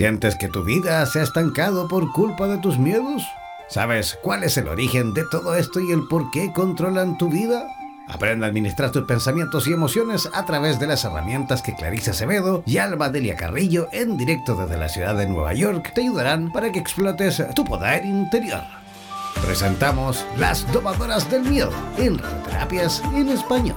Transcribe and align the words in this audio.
¿Sientes 0.00 0.34
que 0.34 0.48
tu 0.48 0.64
vida 0.64 1.04
se 1.04 1.20
ha 1.20 1.22
estancado 1.22 1.86
por 1.86 2.10
culpa 2.12 2.48
de 2.48 2.56
tus 2.56 2.78
miedos? 2.78 3.22
¿Sabes 3.68 4.18
cuál 4.22 4.44
es 4.44 4.56
el 4.56 4.66
origen 4.66 5.12
de 5.12 5.24
todo 5.30 5.54
esto 5.54 5.78
y 5.78 5.92
el 5.92 6.08
por 6.08 6.30
qué 6.30 6.54
controlan 6.54 7.18
tu 7.18 7.28
vida? 7.28 7.66
Aprende 8.08 8.46
a 8.46 8.48
administrar 8.48 8.92
tus 8.92 9.02
pensamientos 9.02 9.66
y 9.66 9.74
emociones 9.74 10.26
a 10.32 10.46
través 10.46 10.80
de 10.80 10.86
las 10.86 11.04
herramientas 11.04 11.60
que 11.60 11.74
Clarice 11.74 12.12
Acevedo 12.12 12.62
y 12.64 12.78
Alba 12.78 13.10
Delia 13.10 13.36
Carrillo 13.36 13.88
en 13.92 14.16
directo 14.16 14.56
desde 14.56 14.78
la 14.78 14.88
ciudad 14.88 15.14
de 15.16 15.26
Nueva 15.26 15.52
York 15.52 15.92
te 15.94 16.00
ayudarán 16.00 16.50
para 16.50 16.72
que 16.72 16.78
explotes 16.78 17.42
tu 17.54 17.66
poder 17.66 18.06
interior. 18.06 18.62
Presentamos 19.44 20.24
Las 20.38 20.66
Domadoras 20.72 21.30
del 21.30 21.42
Miedo 21.42 21.72
en 21.98 22.16
Radioterapias 22.16 23.02
en 23.14 23.28
Español. 23.28 23.76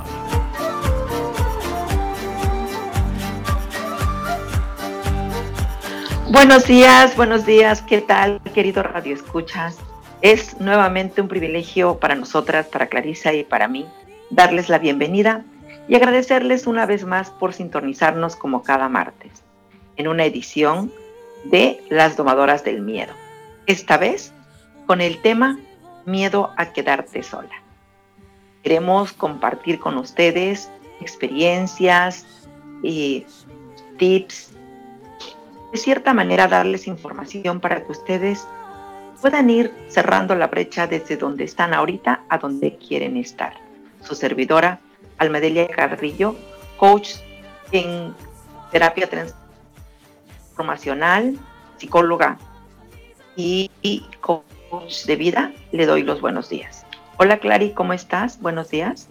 Buenos 6.34 6.65
días, 6.65 7.15
buenos 7.15 7.45
días, 7.45 7.84
¿qué 7.84 8.01
tal, 8.01 8.41
querido 8.55 8.82
Radio 8.82 9.14
Escuchas? 9.14 9.78
Es 10.24 10.60
nuevamente 10.60 11.21
un 11.21 11.28
privilegio 11.28 12.00
para 12.00 12.15
nosotras, 12.15 12.65
para 12.65 12.87
Clarisa 12.87 13.33
y 13.33 13.43
para 13.43 13.68
mí 13.68 13.86
darles 14.32 14.68
la 14.68 14.79
bienvenida 14.79 15.46
y 15.88 15.93
agradecerles 15.93 16.65
una 16.65 16.88
vez 16.88 17.05
más 17.05 17.29
por 17.29 17.54
sintonizarnos 17.54 18.36
como 18.36 18.64
cada 18.64 18.89
martes 18.89 19.43
en 19.96 20.07
una 20.07 20.25
edición 20.25 20.91
de 21.43 21.83
Las 21.91 22.18
Domadoras 22.18 22.63
del 22.63 22.82
Miedo. 22.82 23.13
Esta 23.68 23.97
vez 23.97 24.33
con 24.88 25.02
el 25.02 25.21
tema 25.21 25.60
Miedo 26.07 26.50
a 26.57 26.74
quedarte 26.74 27.21
sola. 27.21 27.61
Queremos 28.63 29.13
compartir 29.13 29.79
con 29.79 30.00
ustedes 30.00 30.71
experiencias 31.00 32.25
y 32.81 33.23
tips, 34.00 34.53
de 35.73 35.80
cierta 35.80 36.13
manera 36.13 36.47
darles 36.47 36.88
información 36.88 37.59
para 37.59 37.83
que 37.83 37.91
ustedes 37.91 38.47
puedan 39.22 39.50
ir 39.50 39.73
cerrando 39.88 40.35
la 40.35 40.47
brecha 40.47 40.85
desde 40.85 41.17
donde 41.17 41.45
están 41.45 41.73
ahorita 41.73 42.21
a 42.30 42.38
donde 42.38 42.77
quieren 42.77 43.17
estar 43.17 43.55
su 44.02 44.13
servidora, 44.13 44.80
Almedelia 45.17 45.67
Carrillo, 45.67 46.35
coach 46.77 47.15
en 47.71 48.13
terapia 48.71 49.09
transformacional, 49.09 51.39
psicóloga 51.77 52.37
y, 53.35 53.71
coach 54.21 55.05
de 55.05 55.15
vida. 55.15 55.52
Le 55.71 55.87
doy 55.87 56.03
los 56.03 56.21
buenos 56.21 56.49
días. 56.49 56.85
Hola 57.17 57.39
Clary, 57.39 57.71
¿cómo 57.71 57.93
estás? 57.93 58.39
Buenos 58.39 58.69
días. 58.69 59.09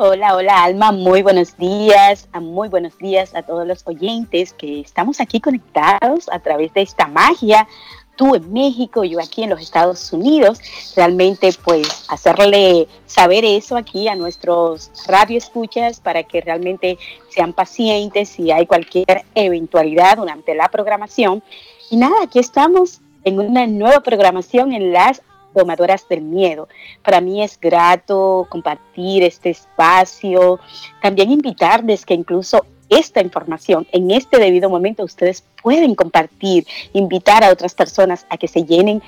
Hola, 0.00 0.36
hola 0.36 0.62
Alma, 0.62 0.92
muy 0.92 1.22
buenos 1.22 1.56
días, 1.56 2.28
muy 2.40 2.68
buenos 2.68 2.96
días 2.98 3.34
a 3.34 3.42
todos 3.42 3.66
los 3.66 3.84
oyentes 3.84 4.52
que 4.52 4.78
estamos 4.78 5.20
aquí 5.20 5.40
conectados 5.40 6.28
a 6.30 6.38
través 6.38 6.72
de 6.72 6.82
esta 6.82 7.08
magia. 7.08 7.66
Tú 8.14 8.36
en 8.36 8.52
México, 8.52 9.02
yo 9.02 9.18
aquí 9.18 9.42
en 9.42 9.50
los 9.50 9.60
Estados 9.60 10.12
Unidos, 10.12 10.60
realmente 10.94 11.50
pues 11.64 12.06
hacerle 12.08 12.86
saber 13.06 13.44
eso 13.44 13.76
aquí 13.76 14.06
a 14.06 14.14
nuestros 14.14 14.92
radioescuchas 15.08 15.98
para 15.98 16.22
que 16.22 16.42
realmente 16.42 16.96
sean 17.28 17.52
pacientes 17.52 18.28
si 18.28 18.52
hay 18.52 18.66
cualquier 18.66 19.24
eventualidad 19.34 20.18
durante 20.18 20.54
la 20.54 20.68
programación. 20.68 21.42
Y 21.90 21.96
nada, 21.96 22.22
aquí 22.22 22.38
estamos 22.38 23.00
en 23.24 23.40
una 23.40 23.66
nueva 23.66 23.98
programación 23.98 24.72
en 24.72 24.92
las 24.92 25.22
domadoras 25.54 26.08
del 26.08 26.22
miedo. 26.22 26.68
Para 27.02 27.20
mí 27.20 27.42
es 27.42 27.58
grato 27.58 28.46
compartir 28.48 29.22
este 29.22 29.50
espacio, 29.50 30.60
también 31.02 31.30
invitarles 31.30 32.04
que 32.04 32.14
incluso 32.14 32.64
esta 32.88 33.20
información 33.20 33.86
en 33.92 34.10
este 34.10 34.38
debido 34.38 34.70
momento, 34.70 35.04
ustedes 35.04 35.44
pueden 35.62 35.94
compartir, 35.94 36.66
invitar 36.92 37.44
a 37.44 37.50
otras 37.50 37.74
personas 37.74 38.26
a 38.30 38.38
que 38.38 38.48
se 38.48 38.64
llenen 38.64 39.02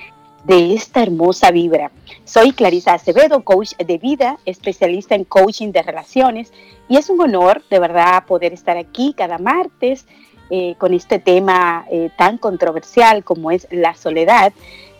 de 0.45 0.75
esta 0.75 1.03
hermosa 1.03 1.51
vibra. 1.51 1.91
Soy 2.25 2.53
Clarisa 2.53 2.95
Acevedo, 2.95 3.43
coach 3.43 3.73
de 3.77 3.99
vida, 3.99 4.39
especialista 4.47 5.15
en 5.15 5.25
coaching 5.25 5.73
de 5.73 5.83
relaciones 5.83 6.53
y 6.89 6.97
es 6.97 7.11
un 7.11 7.21
honor 7.21 7.63
de 7.71 7.79
verdad 7.79 8.25
poder 8.27 8.53
estar 8.53 8.77
aquí 8.77 9.15
cada 9.17 9.39
martes 9.39 10.07
eh, 10.51 10.75
con 10.79 10.95
este 10.95 11.19
tema 11.19 11.87
eh, 11.91 12.11
tan 12.17 12.39
controversial 12.39 13.23
como 13.23 13.51
es 13.51 13.69
la 13.71 13.95
soledad. 13.95 14.53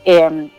Em, 0.05 0.51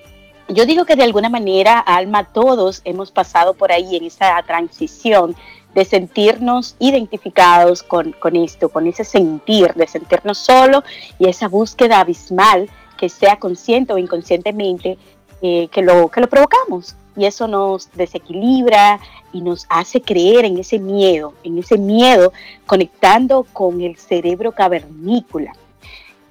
yo 0.48 0.66
digo 0.66 0.86
que 0.86 0.96
de 0.96 1.04
alguna 1.04 1.30
manera, 1.30 1.80
Alma, 1.80 2.26
todos 2.26 2.82
hemos 2.84 3.12
pasado 3.12 3.54
por 3.54 3.72
ahí 3.72 3.96
en 3.96 4.06
esa 4.06 4.42
transición 4.44 5.36
de 5.74 5.86
sentirnos 5.86 6.76
identificados 6.80 7.84
con, 7.84 8.14
esto, 8.36 8.70
con 8.70 8.88
ese 8.88 9.04
sentir, 9.04 9.74
de 9.74 9.88
sentirnos 9.88 10.38
solo 10.38 10.84
y 11.18 11.30
esa 11.30 11.48
búsqueda 11.48 12.00
abismal 12.02 12.70
que 12.98 13.10
sea 13.10 13.38
consciente 13.38 13.94
o 13.94 13.98
inconscientemente 13.98 14.98
eh, 15.42 15.70
que, 15.72 15.82
lo, 15.82 16.10
que 16.10 16.22
lo 16.22 16.28
provocamos. 16.28 16.96
Y 17.16 17.26
eso 17.26 17.48
nos 17.48 17.92
desequilibra 17.94 19.00
y 19.34 19.42
nos 19.42 19.66
hace 19.70 20.02
creer 20.02 20.46
en 20.46 20.58
ese 20.58 20.80
miedo, 20.80 21.34
en 21.44 21.58
ese 21.58 21.78
miedo 21.78 22.32
conectando 22.66 23.46
con 23.52 23.82
el 23.82 23.98
cerebro 23.98 24.52
cavernícola. 24.52 25.54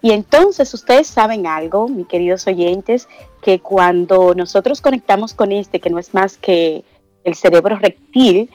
Y 0.03 0.13
entonces 0.13 0.73
ustedes 0.73 1.07
saben 1.07 1.47
algo, 1.47 1.89
mis 1.89 2.07
queridos 2.07 2.47
oyentes, 2.47 3.09
que 3.43 3.61
cuando 3.61 4.35
nosotros 4.35 4.81
conectamos 4.81 5.35
con 5.35 5.53
este, 5.53 5.81
que 5.81 5.91
no 5.91 5.99
es 5.99 6.15
más 6.15 6.37
que 6.37 6.85
el 7.25 7.35
cerebro 7.35 7.77
reptil, 7.77 8.51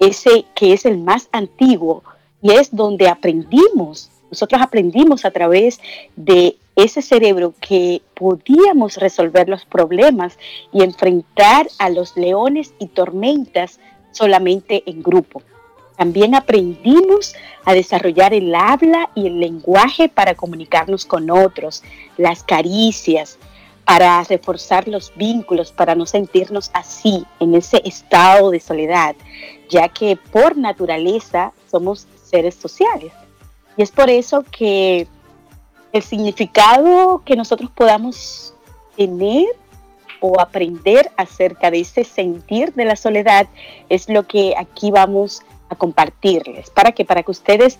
ese 0.00 0.44
que 0.54 0.72
es 0.72 0.84
el 0.84 0.98
más 0.98 1.28
antiguo 1.32 2.02
y 2.42 2.52
es 2.52 2.74
donde 2.74 3.08
aprendimos, 3.08 4.10
nosotros 4.30 4.60
aprendimos 4.60 5.24
a 5.24 5.30
través 5.30 5.80
de 6.16 6.56
ese 6.74 7.00
cerebro 7.00 7.54
que 7.60 8.02
podíamos 8.14 8.96
resolver 8.96 9.48
los 9.48 9.64
problemas 9.64 10.38
y 10.72 10.82
enfrentar 10.82 11.68
a 11.78 11.88
los 11.88 12.16
leones 12.16 12.74
y 12.78 12.88
tormentas 12.88 13.80
solamente 14.12 14.82
en 14.86 15.02
grupo. 15.02 15.42
También 15.96 16.34
aprendimos 16.34 17.34
a 17.64 17.72
desarrollar 17.72 18.34
el 18.34 18.54
habla 18.54 19.10
y 19.14 19.26
el 19.26 19.40
lenguaje 19.40 20.10
para 20.10 20.34
comunicarnos 20.34 21.06
con 21.06 21.30
otros, 21.30 21.82
las 22.18 22.42
caricias, 22.42 23.38
para 23.86 24.22
reforzar 24.24 24.88
los 24.88 25.12
vínculos, 25.14 25.70
para 25.70 25.94
no 25.94 26.06
sentirnos 26.06 26.70
así, 26.74 27.24
en 27.38 27.54
ese 27.54 27.80
estado 27.84 28.50
de 28.50 28.58
soledad, 28.58 29.14
ya 29.70 29.88
que 29.88 30.16
por 30.16 30.56
naturaleza 30.56 31.52
somos 31.70 32.08
seres 32.24 32.56
sociales. 32.56 33.12
Y 33.76 33.82
es 33.82 33.92
por 33.92 34.10
eso 34.10 34.44
que 34.50 35.06
el 35.92 36.02
significado 36.02 37.22
que 37.24 37.36
nosotros 37.36 37.70
podamos 37.70 38.52
tener 38.96 39.46
o 40.18 40.40
aprender 40.40 41.12
acerca 41.16 41.70
de 41.70 41.80
ese 41.80 42.02
sentir 42.02 42.74
de 42.74 42.86
la 42.86 42.96
soledad 42.96 43.46
es 43.88 44.08
lo 44.08 44.26
que 44.26 44.54
aquí 44.58 44.90
vamos 44.90 45.42
a 45.68 45.76
compartirles, 45.76 46.70
para 46.70 46.90
que 46.90 47.04
para 47.04 47.22
que 47.22 47.30
ustedes 47.30 47.78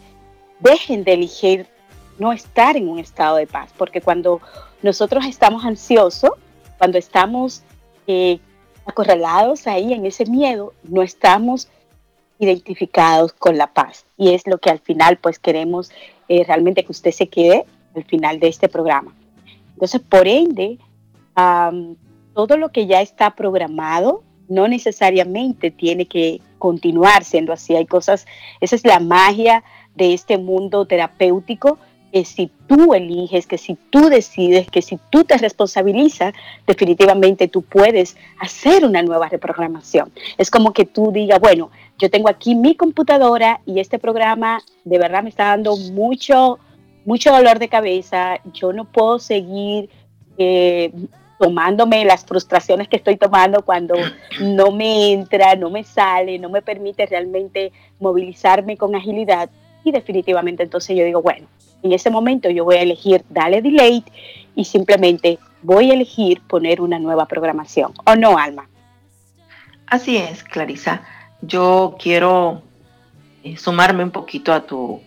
dejen 0.60 1.02
de 1.02 1.14
elegir 1.14 1.66
no 2.18 2.32
estar 2.32 2.76
en 2.76 2.88
un 2.88 2.98
estado 2.98 3.36
de 3.36 3.46
paz, 3.46 3.70
porque 3.76 4.00
cuando 4.00 4.40
nosotros 4.82 5.24
estamos 5.26 5.64
ansiosos, 5.64 6.30
cuando 6.78 6.98
estamos 6.98 7.62
eh, 8.06 8.38
acorralados 8.84 9.66
ahí 9.66 9.92
en 9.92 10.06
ese 10.06 10.26
miedo, 10.26 10.72
no 10.84 11.02
estamos 11.02 11.68
identificados 12.38 13.32
con 13.32 13.56
la 13.56 13.68
paz. 13.68 14.04
Y 14.16 14.34
es 14.34 14.46
lo 14.46 14.58
que 14.58 14.70
al 14.70 14.78
final 14.78 15.16
pues 15.18 15.38
queremos 15.38 15.90
eh, 16.28 16.44
realmente 16.44 16.84
que 16.84 16.92
usted 16.92 17.10
se 17.10 17.28
quede 17.28 17.64
al 17.94 18.04
final 18.04 18.40
de 18.40 18.48
este 18.48 18.68
programa. 18.68 19.14
Entonces, 19.72 20.00
por 20.00 20.26
ende, 20.26 20.78
todo 22.34 22.56
lo 22.56 22.70
que 22.70 22.86
ya 22.86 23.02
está 23.02 23.34
programado 23.34 24.22
no 24.48 24.68
necesariamente 24.68 25.70
tiene 25.70 26.06
que 26.06 26.40
continuar 26.58 27.24
siendo 27.24 27.52
así. 27.52 27.74
Hay 27.76 27.86
cosas, 27.86 28.26
esa 28.60 28.76
es 28.76 28.84
la 28.84 29.00
magia 29.00 29.64
de 29.94 30.14
este 30.14 30.38
mundo 30.38 30.86
terapéutico, 30.86 31.78
que 32.16 32.24
si 32.24 32.50
tú 32.66 32.94
eliges, 32.94 33.46
que 33.46 33.58
si 33.58 33.76
tú 33.90 34.08
decides, 34.08 34.70
que 34.70 34.80
si 34.80 34.98
tú 35.10 35.24
te 35.24 35.36
responsabilizas, 35.36 36.32
definitivamente 36.66 37.46
tú 37.46 37.60
puedes 37.60 38.16
hacer 38.40 38.86
una 38.86 39.02
nueva 39.02 39.28
reprogramación. 39.28 40.10
Es 40.38 40.50
como 40.50 40.72
que 40.72 40.86
tú 40.86 41.12
digas, 41.12 41.38
bueno, 41.40 41.70
yo 41.98 42.08
tengo 42.08 42.30
aquí 42.30 42.54
mi 42.54 42.74
computadora 42.74 43.60
y 43.66 43.80
este 43.80 43.98
programa 43.98 44.62
de 44.84 44.98
verdad 44.98 45.22
me 45.24 45.28
está 45.28 45.44
dando 45.44 45.76
mucho, 45.76 46.58
mucho 47.04 47.32
dolor 47.32 47.58
de 47.58 47.68
cabeza. 47.68 48.40
Yo 48.54 48.72
no 48.72 48.86
puedo 48.86 49.18
seguir 49.18 49.90
eh, 50.38 50.90
tomándome 51.38 52.02
las 52.06 52.24
frustraciones 52.24 52.88
que 52.88 52.96
estoy 52.96 53.18
tomando 53.18 53.60
cuando 53.60 53.94
no 54.40 54.70
me 54.70 55.12
entra, 55.12 55.54
no 55.54 55.68
me 55.68 55.84
sale, 55.84 56.38
no 56.38 56.48
me 56.48 56.62
permite 56.62 57.04
realmente 57.04 57.72
movilizarme 58.00 58.78
con 58.78 58.94
agilidad. 58.94 59.50
Y 59.84 59.92
definitivamente 59.92 60.62
entonces 60.62 60.96
yo 60.96 61.04
digo, 61.04 61.20
bueno, 61.20 61.46
en 61.82 61.92
ese 61.92 62.10
momento 62.10 62.50
yo 62.50 62.64
voy 62.64 62.76
a 62.76 62.82
elegir 62.82 63.24
dale 63.28 63.62
delay 63.62 64.04
y 64.54 64.64
simplemente 64.64 65.38
voy 65.62 65.90
a 65.90 65.94
elegir 65.94 66.40
poner 66.42 66.80
una 66.80 66.98
nueva 66.98 67.26
programación. 67.26 67.92
¿O 68.04 68.16
no, 68.16 68.38
Alma? 68.38 68.68
Así 69.86 70.16
es, 70.16 70.42
Clarisa. 70.42 71.02
Yo 71.42 71.96
quiero 72.00 72.62
eh, 73.44 73.56
sumarme 73.56 74.02
un 74.02 74.10
poquito 74.10 74.52
a 74.52 74.66
tu, 74.66 75.00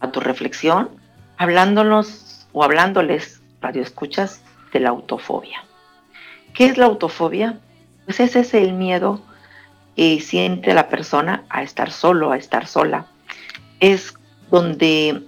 a 0.00 0.10
tu 0.10 0.20
reflexión, 0.20 0.90
hablándonos 1.38 2.46
o 2.52 2.64
hablándoles, 2.64 3.40
radioescuchas, 3.60 4.42
de 4.72 4.80
la 4.80 4.90
autofobia. 4.90 5.64
¿Qué 6.52 6.66
es 6.66 6.76
la 6.76 6.86
autofobia? 6.86 7.60
Pues 8.04 8.20
ese 8.20 8.40
es 8.40 8.54
el 8.54 8.72
miedo 8.72 9.20
que 9.94 10.20
siente 10.20 10.74
la 10.74 10.88
persona 10.88 11.44
a 11.48 11.62
estar 11.62 11.90
solo, 11.90 12.32
a 12.32 12.36
estar 12.36 12.66
sola. 12.66 13.06
Es 13.80 14.14
donde 14.50 15.22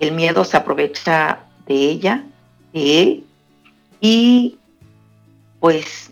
el 0.00 0.12
miedo 0.12 0.44
se 0.44 0.56
aprovecha 0.56 1.40
de 1.66 1.74
ella, 1.74 2.24
de 2.72 3.02
él, 3.02 3.24
y 4.00 4.58
pues 5.60 6.10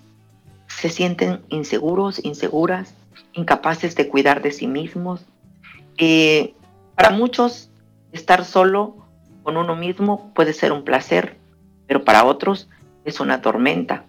se 0.67 0.89
sienten 0.89 1.41
inseguros, 1.49 2.25
inseguras, 2.25 2.95
incapaces 3.33 3.95
de 3.95 4.09
cuidar 4.09 4.43
de 4.43 4.51
sí 4.51 4.67
mismos. 4.67 5.25
Eh, 5.99 6.55
para 6.95 7.11
muchos, 7.11 7.71
estar 8.13 8.45
solo 8.45 8.97
con 9.43 9.57
uno 9.57 9.77
mismo 9.77 10.33
puede 10.35 10.53
ser 10.53 10.73
un 10.73 10.85
placer, 10.85 11.37
pero 11.87 12.05
para 12.05 12.25
otros 12.25 12.69
es 13.05 13.21
una 13.21 13.41
tormenta, 13.41 14.05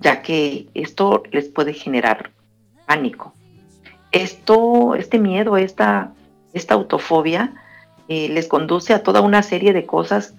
ya 0.00 0.22
que 0.22 0.68
esto 0.74 1.22
les 1.30 1.48
puede 1.48 1.72
generar 1.72 2.32
pánico. 2.86 3.32
Esto, 4.10 4.96
este 4.96 5.18
miedo, 5.18 5.56
esta, 5.56 6.12
esta 6.52 6.74
autofobia, 6.74 7.54
eh, 8.10 8.28
les 8.28 8.48
conduce 8.48 8.92
a 8.92 9.04
toda 9.04 9.20
una 9.20 9.40
serie 9.44 9.72
de 9.72 9.86
cosas 9.86 10.34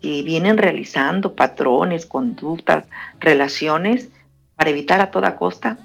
que 0.00 0.22
vienen 0.22 0.56
realizando, 0.56 1.34
patrones, 1.34 2.06
conductas, 2.06 2.86
relaciones, 3.18 4.10
para 4.54 4.70
evitar 4.70 5.00
a 5.00 5.10
toda 5.10 5.34
costa 5.34 5.76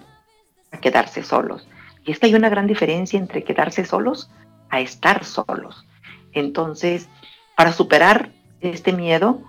quedarse 0.81 1.23
solos. 1.23 1.67
Y 2.05 2.11
es 2.11 2.19
que 2.19 2.27
hay 2.27 2.35
una 2.35 2.49
gran 2.49 2.67
diferencia 2.67 3.17
entre 3.17 3.43
quedarse 3.43 3.85
solos 3.85 4.29
a 4.69 4.81
estar 4.81 5.23
solos. 5.25 5.87
Entonces, 6.31 7.09
para 7.57 7.73
superar 7.73 8.29
este 8.61 8.93
miedo, 8.93 9.41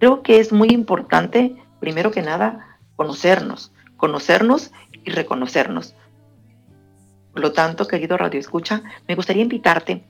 creo 0.00 0.22
que 0.22 0.40
es 0.40 0.52
muy 0.52 0.68
importante, 0.72 1.56
primero 1.80 2.10
que 2.10 2.20
nada, 2.20 2.78
conocernos, 2.96 3.72
conocernos 3.96 4.72
y 5.04 5.10
reconocernos. 5.10 5.94
Por 7.32 7.40
lo 7.40 7.52
tanto, 7.52 7.88
querido 7.88 8.18
Radio 8.18 8.40
Escucha, 8.40 8.82
me 9.08 9.14
gustaría 9.14 9.42
invitarte 9.42 10.04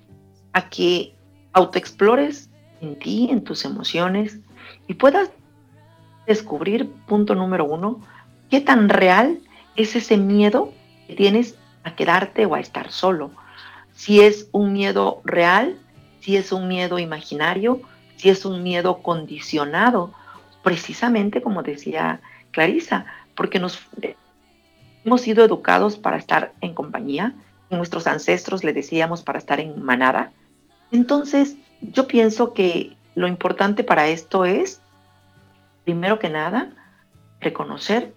a 0.55 0.71
que 0.71 1.15
autoexplores 1.53 2.49
en 2.81 2.99
ti, 2.99 3.29
en 3.31 3.45
tus 3.45 3.65
emociones 3.67 4.39
y 4.89 4.95
puedas 4.95 5.31
descubrir, 6.27 6.91
punto 7.07 7.35
número 7.35 7.67
uno, 7.67 8.01
qué 8.51 8.61
tan 8.61 8.89
real 8.89 9.41
es 9.77 9.95
ese 9.97 10.17
miedo 10.17 10.73
que 11.07 11.15
tienes 11.15 11.57
a 11.83 11.95
quedarte 11.95 12.47
o 12.47 12.55
a 12.55 12.61
estar 12.61 12.91
solo. 12.91 13.31
Si 13.93 14.23
es 14.23 14.49
un 14.53 14.73
miedo 14.73 15.21
real, 15.25 15.79
si 16.21 16.37
es 16.37 16.53
un 16.53 16.69
miedo 16.69 16.99
imaginario, 16.99 17.83
si 18.17 18.31
es 18.31 18.47
un 18.47 18.63
miedo 18.63 19.03
condicionado, 19.03 20.13
precisamente 20.63 21.43
como 21.43 21.63
decía 21.63 22.21
Clarisa, 22.53 23.07
porque 23.35 23.59
nos 23.59 23.79
hemos 25.05 25.21
sido 25.21 25.45
educados 25.45 25.99
para 25.99 26.17
estar 26.17 26.53
en 26.61 26.75
compañía, 26.75 27.35
nuestros 27.71 28.07
ancestros 28.07 28.65
le 28.65 28.73
decíamos 28.73 29.23
para 29.23 29.39
estar 29.39 29.61
en 29.61 29.83
manada. 29.83 30.33
Entonces, 30.95 31.57
yo 31.81 32.07
pienso 32.07 32.55
que 32.55 32.97
lo 33.17 33.27
importante 33.27 33.83
para 33.83 34.07
esto 34.07 34.45
es, 34.45 34.81
primero 35.83 36.21
que 36.21 36.31
nada, 36.31 36.71
reconocer 37.41 38.15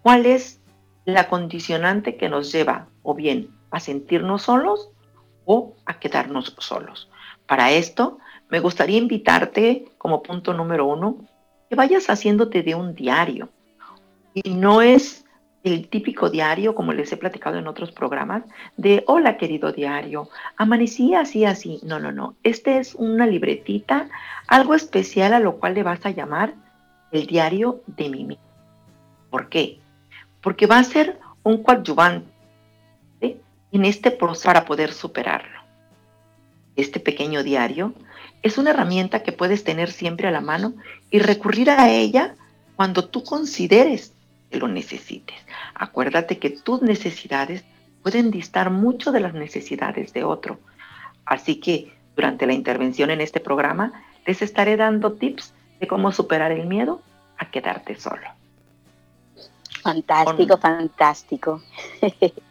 cuál 0.00 0.26
es 0.26 0.60
la 1.04 1.28
condicionante 1.28 2.16
que 2.16 2.28
nos 2.28 2.52
lleva 2.52 2.86
o 3.02 3.16
bien 3.16 3.48
a 3.72 3.80
sentirnos 3.80 4.42
solos 4.42 4.90
o 5.44 5.74
a 5.84 5.98
quedarnos 5.98 6.54
solos. 6.60 7.10
Para 7.48 7.72
esto, 7.72 8.18
me 8.48 8.60
gustaría 8.60 8.98
invitarte 8.98 9.86
como 9.98 10.22
punto 10.22 10.54
número 10.54 10.86
uno 10.86 11.16
que 11.68 11.74
vayas 11.74 12.06
haciéndote 12.06 12.62
de 12.62 12.76
un 12.76 12.94
diario. 12.94 13.48
Y 14.34 14.50
no 14.50 14.82
es 14.82 15.21
el 15.64 15.88
típico 15.88 16.28
diario, 16.28 16.74
como 16.74 16.92
les 16.92 17.12
he 17.12 17.16
platicado 17.16 17.58
en 17.58 17.68
otros 17.68 17.92
programas, 17.92 18.42
de 18.76 19.04
hola 19.06 19.36
querido 19.36 19.72
diario, 19.72 20.28
amanecí 20.56 21.14
así, 21.14 21.44
así. 21.44 21.80
No, 21.84 22.00
no, 22.00 22.12
no. 22.12 22.34
Este 22.42 22.78
es 22.78 22.94
una 22.94 23.26
libretita, 23.26 24.08
algo 24.48 24.74
especial 24.74 25.32
a 25.34 25.40
lo 25.40 25.56
cual 25.56 25.74
le 25.74 25.82
vas 25.82 26.04
a 26.04 26.10
llamar 26.10 26.54
el 27.12 27.26
diario 27.26 27.82
de 27.86 28.08
Mimi. 28.08 28.38
¿Por 29.30 29.48
qué? 29.48 29.78
Porque 30.40 30.66
va 30.66 30.78
a 30.78 30.84
ser 30.84 31.18
un 31.42 31.62
coadyuvante 31.62 32.26
en 33.20 33.84
este 33.84 34.10
proceso 34.10 34.46
para 34.46 34.64
poder 34.64 34.92
superarlo. 34.92 35.60
Este 36.76 37.00
pequeño 37.00 37.42
diario 37.42 37.94
es 38.42 38.58
una 38.58 38.70
herramienta 38.70 39.22
que 39.22 39.32
puedes 39.32 39.64
tener 39.64 39.90
siempre 39.90 40.28
a 40.28 40.30
la 40.30 40.40
mano 40.40 40.74
y 41.10 41.20
recurrir 41.20 41.70
a 41.70 41.90
ella 41.90 42.34
cuando 42.76 43.04
tú 43.08 43.22
consideres 43.22 44.11
que 44.52 44.58
lo 44.58 44.68
necesites. 44.68 45.36
Acuérdate 45.74 46.38
que 46.38 46.50
tus 46.50 46.82
necesidades 46.82 47.64
pueden 48.02 48.30
distar 48.30 48.70
mucho 48.70 49.10
de 49.10 49.20
las 49.20 49.34
necesidades 49.34 50.12
de 50.12 50.22
otro. 50.22 50.60
Así 51.24 51.56
que 51.56 51.92
durante 52.14 52.46
la 52.46 52.52
intervención 52.52 53.10
en 53.10 53.20
este 53.20 53.40
programa 53.40 53.92
les 54.26 54.42
estaré 54.42 54.76
dando 54.76 55.14
tips 55.14 55.54
de 55.80 55.86
cómo 55.88 56.12
superar 56.12 56.52
el 56.52 56.66
miedo 56.66 57.00
a 57.38 57.50
quedarte 57.50 57.96
solo. 57.98 58.28
Fantástico, 59.82 60.58
fantástico. 60.58 61.62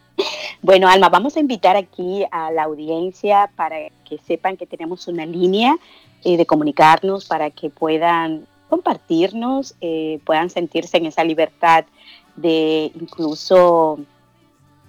Bueno, 0.61 0.87
Alma, 0.87 1.09
vamos 1.09 1.35
a 1.35 1.39
invitar 1.39 1.75
aquí 1.75 2.23
a 2.29 2.51
la 2.51 2.63
audiencia 2.63 3.49
para 3.55 3.77
que 4.05 4.19
sepan 4.19 4.57
que 4.57 4.67
tenemos 4.67 5.07
una 5.07 5.25
línea 5.25 5.75
eh, 6.23 6.37
de 6.37 6.45
comunicarnos 6.45 7.25
para 7.25 7.49
que 7.49 7.71
puedan 7.71 8.45
compartirnos, 8.71 9.75
eh, 9.81 10.21
puedan 10.25 10.49
sentirse 10.49 10.95
en 10.95 11.05
esa 11.05 11.25
libertad 11.25 11.83
de 12.37 12.89
incluso 12.95 13.99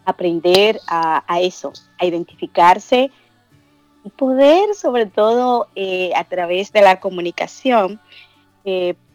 aprender 0.04 0.80
a, 0.86 1.24
eso, 1.40 1.72
a 1.98 2.06
identificarse 2.06 3.10
y 4.04 4.10
poder, 4.10 4.74
sobre 4.76 5.06
todo 5.06 5.66
eh, 5.74 6.12
a 6.14 6.22
través 6.22 6.72
de 6.72 6.82
la 6.82 7.00
comunicación, 7.00 8.00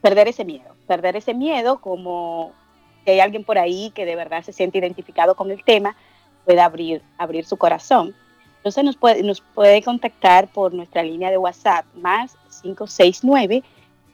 perder 0.02 0.28
ese 0.28 0.44
miedo, 0.44 0.76
perder 0.86 1.16
ese 1.16 1.34
miedo 1.34 1.80
como 1.80 2.52
si 3.06 3.12
hay 3.12 3.22
alguien 3.22 3.46
por 3.46 3.58
ahí 3.58 3.92
que 3.96 4.06
de 4.06 4.18
verdad 4.18 4.44
se 4.44 4.52
siente 4.52 4.78
identificado 4.78 5.36
con 5.36 5.50
el 5.50 5.64
tema, 5.64 5.96
pueda 6.44 6.66
abrir, 6.66 7.02
abrir 7.18 7.46
su 7.46 7.56
corazón. 7.56 8.14
Entonces 8.58 8.84
nos 8.84 8.98
puede, 8.98 9.24
nos 9.24 9.40
puede 9.40 9.82
contactar 9.82 10.50
por 10.50 10.74
nuestra 10.74 11.04
línea 11.04 11.32
de 11.32 11.38
WhatsApp 11.38 11.86
más 11.96 12.36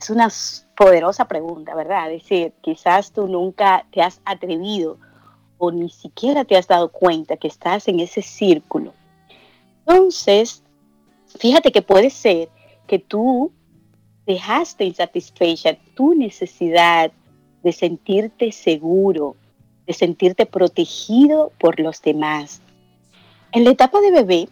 Es 0.00 0.10
una 0.10 0.28
poderosa 0.76 1.26
pregunta, 1.26 1.74
¿verdad? 1.74 2.10
Es 2.10 2.22
decir, 2.22 2.52
quizás 2.62 3.12
tú 3.12 3.26
nunca 3.26 3.86
te 3.90 4.02
has 4.02 4.20
atrevido 4.24 4.98
o 5.58 5.70
ni 5.70 5.90
siquiera 5.90 6.44
te 6.44 6.56
has 6.56 6.66
dado 6.66 6.90
cuenta 6.90 7.36
que 7.36 7.48
estás 7.48 7.86
en 7.88 8.00
ese 8.00 8.22
círculo. 8.22 8.94
Entonces, 9.86 10.62
fíjate 11.38 11.72
que 11.72 11.82
puede 11.82 12.10
ser 12.10 12.48
que 12.86 12.98
tú 12.98 13.52
dejaste 14.26 14.84
insatisfecha 14.84 15.76
tu 15.94 16.14
necesidad 16.14 17.12
de 17.62 17.72
sentirte 17.72 18.52
seguro, 18.52 19.36
de 19.86 19.92
sentirte 19.92 20.46
protegido 20.46 21.52
por 21.58 21.80
los 21.80 22.00
demás. 22.00 22.62
En 23.52 23.64
la 23.64 23.70
etapa 23.70 24.00
de 24.00 24.10
bebé, 24.12 24.48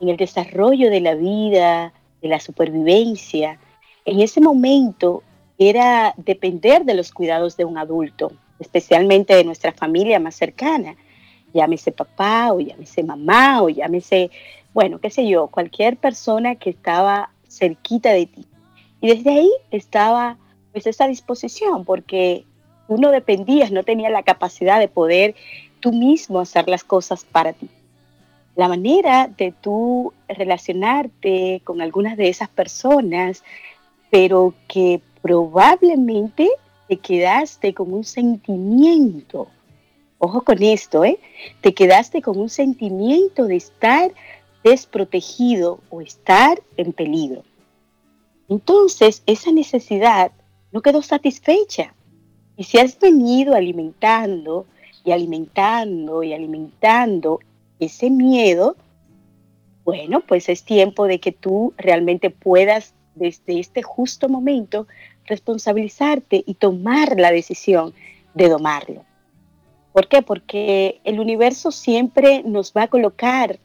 en 0.00 0.08
el 0.08 0.16
desarrollo 0.16 0.90
de 0.90 1.00
la 1.00 1.14
vida, 1.14 1.92
de 2.20 2.28
la 2.28 2.40
supervivencia, 2.40 3.58
en 4.04 4.20
ese 4.20 4.40
momento 4.40 5.22
era 5.58 6.14
depender 6.16 6.84
de 6.84 6.94
los 6.94 7.12
cuidados 7.12 7.56
de 7.56 7.64
un 7.64 7.78
adulto, 7.78 8.32
especialmente 8.58 9.34
de 9.34 9.44
nuestra 9.44 9.72
familia 9.72 10.20
más 10.20 10.36
cercana, 10.36 10.96
llámese 11.52 11.92
papá 11.92 12.52
o 12.52 12.60
llámese 12.60 13.02
mamá 13.02 13.62
o 13.62 13.68
llámese, 13.68 14.30
bueno, 14.74 14.98
qué 14.98 15.10
sé 15.10 15.28
yo, 15.28 15.48
cualquier 15.48 15.96
persona 15.96 16.56
que 16.56 16.70
estaba 16.70 17.30
cerquita 17.48 18.12
de 18.12 18.26
ti. 18.26 18.46
Y 19.00 19.08
desde 19.08 19.30
ahí 19.30 19.50
estaba 19.70 20.36
pues 20.72 20.86
esa 20.86 21.06
disposición, 21.06 21.84
porque 21.84 22.44
uno 22.88 23.10
dependías, 23.10 23.70
no 23.70 23.82
tenía 23.82 24.10
la 24.10 24.22
capacidad 24.22 24.78
de 24.78 24.88
poder 24.88 25.34
tú 25.80 25.92
mismo 25.92 26.40
hacer 26.40 26.68
las 26.68 26.84
cosas 26.84 27.24
para 27.24 27.52
ti. 27.52 27.68
La 28.56 28.68
manera 28.68 29.28
de 29.28 29.52
tú 29.52 30.12
relacionarte 30.28 31.60
con 31.64 31.80
algunas 31.80 32.16
de 32.16 32.28
esas 32.28 32.48
personas 32.48 33.44
pero 34.10 34.54
que 34.66 35.00
probablemente 35.22 36.48
te 36.88 36.96
quedaste 36.96 37.74
con 37.74 37.92
un 37.92 38.04
sentimiento 38.04 39.48
ojo 40.18 40.42
con 40.42 40.62
esto, 40.62 41.04
¿eh? 41.04 41.18
Te 41.60 41.74
quedaste 41.74 42.22
con 42.22 42.38
un 42.38 42.48
sentimiento 42.48 43.46
de 43.46 43.56
estar 43.56 44.12
desprotegido 44.62 45.80
o 45.90 46.00
estar 46.00 46.60
en 46.76 46.92
peligro. 46.92 47.42
Entonces, 48.48 49.22
esa 49.26 49.52
necesidad 49.52 50.32
no 50.72 50.82
quedó 50.82 51.02
satisfecha. 51.02 51.94
Y 52.56 52.64
si 52.64 52.78
has 52.78 52.98
venido 52.98 53.54
alimentando 53.54 54.66
y 55.04 55.12
alimentando 55.12 56.22
y 56.22 56.32
alimentando 56.32 57.40
ese 57.78 58.10
miedo, 58.10 58.76
bueno, 59.84 60.20
pues 60.20 60.48
es 60.48 60.64
tiempo 60.64 61.06
de 61.06 61.20
que 61.20 61.32
tú 61.32 61.72
realmente 61.78 62.30
puedas 62.30 62.94
desde 63.14 63.58
este 63.60 63.82
justo 63.82 64.28
momento 64.28 64.86
responsabilizarte 65.26 66.42
y 66.46 66.54
tomar 66.54 67.18
la 67.18 67.30
decisión 67.30 67.94
de 68.34 68.48
domarlo. 68.48 69.04
¿Por 69.98 70.06
qué? 70.06 70.22
Porque 70.22 71.00
el 71.02 71.18
universo 71.18 71.72
siempre 71.72 72.44
nos 72.44 72.72
va 72.72 72.84
a 72.84 72.86
colocar 72.86 73.58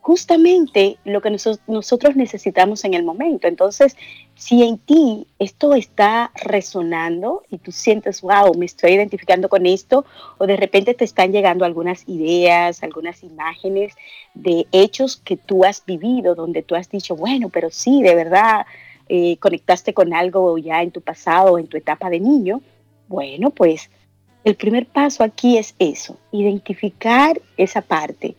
justamente 0.00 0.96
lo 1.02 1.20
que 1.20 1.36
nosotros 1.66 2.14
necesitamos 2.14 2.84
en 2.84 2.94
el 2.94 3.02
momento. 3.02 3.48
Entonces, 3.48 3.96
si 4.36 4.62
en 4.62 4.78
ti 4.78 5.26
esto 5.40 5.74
está 5.74 6.30
resonando 6.36 7.42
y 7.50 7.58
tú 7.58 7.72
sientes, 7.72 8.20
wow, 8.20 8.54
me 8.56 8.66
estoy 8.66 8.92
identificando 8.92 9.48
con 9.48 9.66
esto, 9.66 10.04
o 10.38 10.46
de 10.46 10.56
repente 10.56 10.94
te 10.94 11.04
están 11.04 11.32
llegando 11.32 11.64
algunas 11.64 12.08
ideas, 12.08 12.84
algunas 12.84 13.24
imágenes 13.24 13.94
de 14.34 14.68
hechos 14.70 15.16
que 15.16 15.36
tú 15.36 15.64
has 15.64 15.84
vivido, 15.84 16.36
donde 16.36 16.62
tú 16.62 16.76
has 16.76 16.88
dicho, 16.88 17.16
bueno, 17.16 17.48
pero 17.48 17.70
sí, 17.72 18.04
de 18.04 18.14
verdad, 18.14 18.66
eh, 19.08 19.36
conectaste 19.38 19.94
con 19.94 20.14
algo 20.14 20.58
ya 20.58 20.80
en 20.80 20.92
tu 20.92 21.00
pasado, 21.00 21.58
en 21.58 21.66
tu 21.66 21.76
etapa 21.76 22.08
de 22.08 22.20
niño, 22.20 22.60
bueno, 23.08 23.50
pues 23.50 23.90
el 24.44 24.54
primer 24.54 24.86
paso 24.86 25.22
aquí 25.22 25.58
es 25.58 25.74
eso, 25.78 26.16
identificar 26.32 27.40
esa 27.56 27.82
parte. 27.82 28.34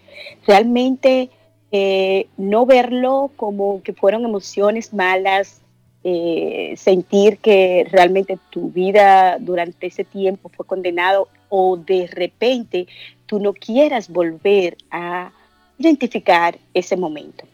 Realmente 0.47 1.29
eh, 1.71 2.27
no 2.37 2.65
verlo 2.65 3.31
como 3.35 3.81
que 3.83 3.93
fueron 3.93 4.25
emociones 4.25 4.93
malas, 4.93 5.61
eh, 6.03 6.73
sentir 6.77 7.37
que 7.37 7.85
realmente 7.91 8.39
tu 8.49 8.71
vida 8.71 9.37
durante 9.39 9.87
ese 9.87 10.03
tiempo 10.03 10.49
fue 10.49 10.65
condenado 10.65 11.27
o 11.49 11.77
de 11.77 12.07
repente 12.07 12.87
tú 13.27 13.39
no 13.39 13.53
quieras 13.53 14.09
volver 14.09 14.77
a 14.89 15.31
identificar 15.77 16.57
ese 16.73 16.97
momento. 16.97 17.45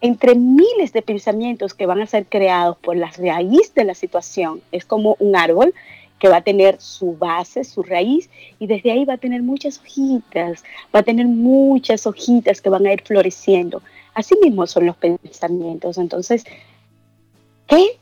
Entre 0.00 0.34
miles 0.34 0.92
de 0.92 1.02
pensamientos 1.02 1.74
que 1.74 1.86
van 1.86 2.00
a 2.00 2.06
ser 2.06 2.26
creados 2.26 2.76
por 2.78 2.96
la 2.96 3.10
raíz 3.10 3.74
de 3.74 3.84
la 3.84 3.94
situación, 3.94 4.60
es 4.72 4.84
como 4.84 5.14
un 5.20 5.36
árbol 5.36 5.74
que 6.20 6.28
va 6.28 6.36
a 6.36 6.42
tener 6.42 6.80
su 6.80 7.16
base, 7.16 7.64
su 7.64 7.82
raíz, 7.82 8.30
y 8.60 8.66
desde 8.66 8.92
ahí 8.92 9.04
va 9.04 9.14
a 9.14 9.18
tener 9.18 9.42
muchas 9.42 9.78
hojitas, 9.78 10.62
va 10.94 11.00
a 11.00 11.02
tener 11.02 11.26
muchas 11.26 12.06
hojitas 12.06 12.60
que 12.60 12.68
van 12.68 12.86
a 12.86 12.92
ir 12.92 13.02
floreciendo. 13.02 13.82
Así 14.14 14.36
mismo 14.42 14.66
son 14.66 14.86
los 14.86 14.96
pensamientos. 14.96 15.96
Entonces, 15.96 16.44
¿qué 17.66 17.98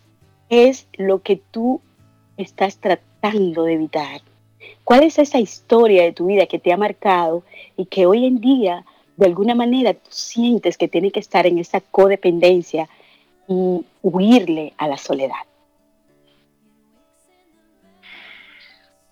es 0.51 0.89
lo 0.95 1.23
que 1.23 1.37
tú 1.37 1.81
estás 2.37 2.79
tratando 2.79 3.63
de 3.63 3.75
evitar? 3.75 4.21
¿Cuál 4.83 5.05
es 5.05 5.19
esa 5.19 5.39
historia 5.39 6.03
de 6.03 6.13
tu 6.13 6.27
vida 6.27 6.47
que 6.47 6.59
te 6.59 6.73
ha 6.73 6.77
marcado 6.77 7.45
y 7.77 7.87
que 7.87 8.07
hoy 8.07 8.27
en 8.27 8.41
día, 8.41 8.85
de 9.17 9.27
alguna 9.27 9.55
manera, 9.55 9.95
tú 9.95 10.11
sientes 10.11 10.77
que 10.77 10.89
tiene 10.89 11.13
que 11.13 11.21
estar 11.21 11.47
en 11.47 11.59
esa 11.59 11.81
codependencia 11.81 12.89
y 13.47 13.85
huirle 14.03 14.73
a 14.77 14.89
la 14.89 14.99
soledad? 14.99 15.47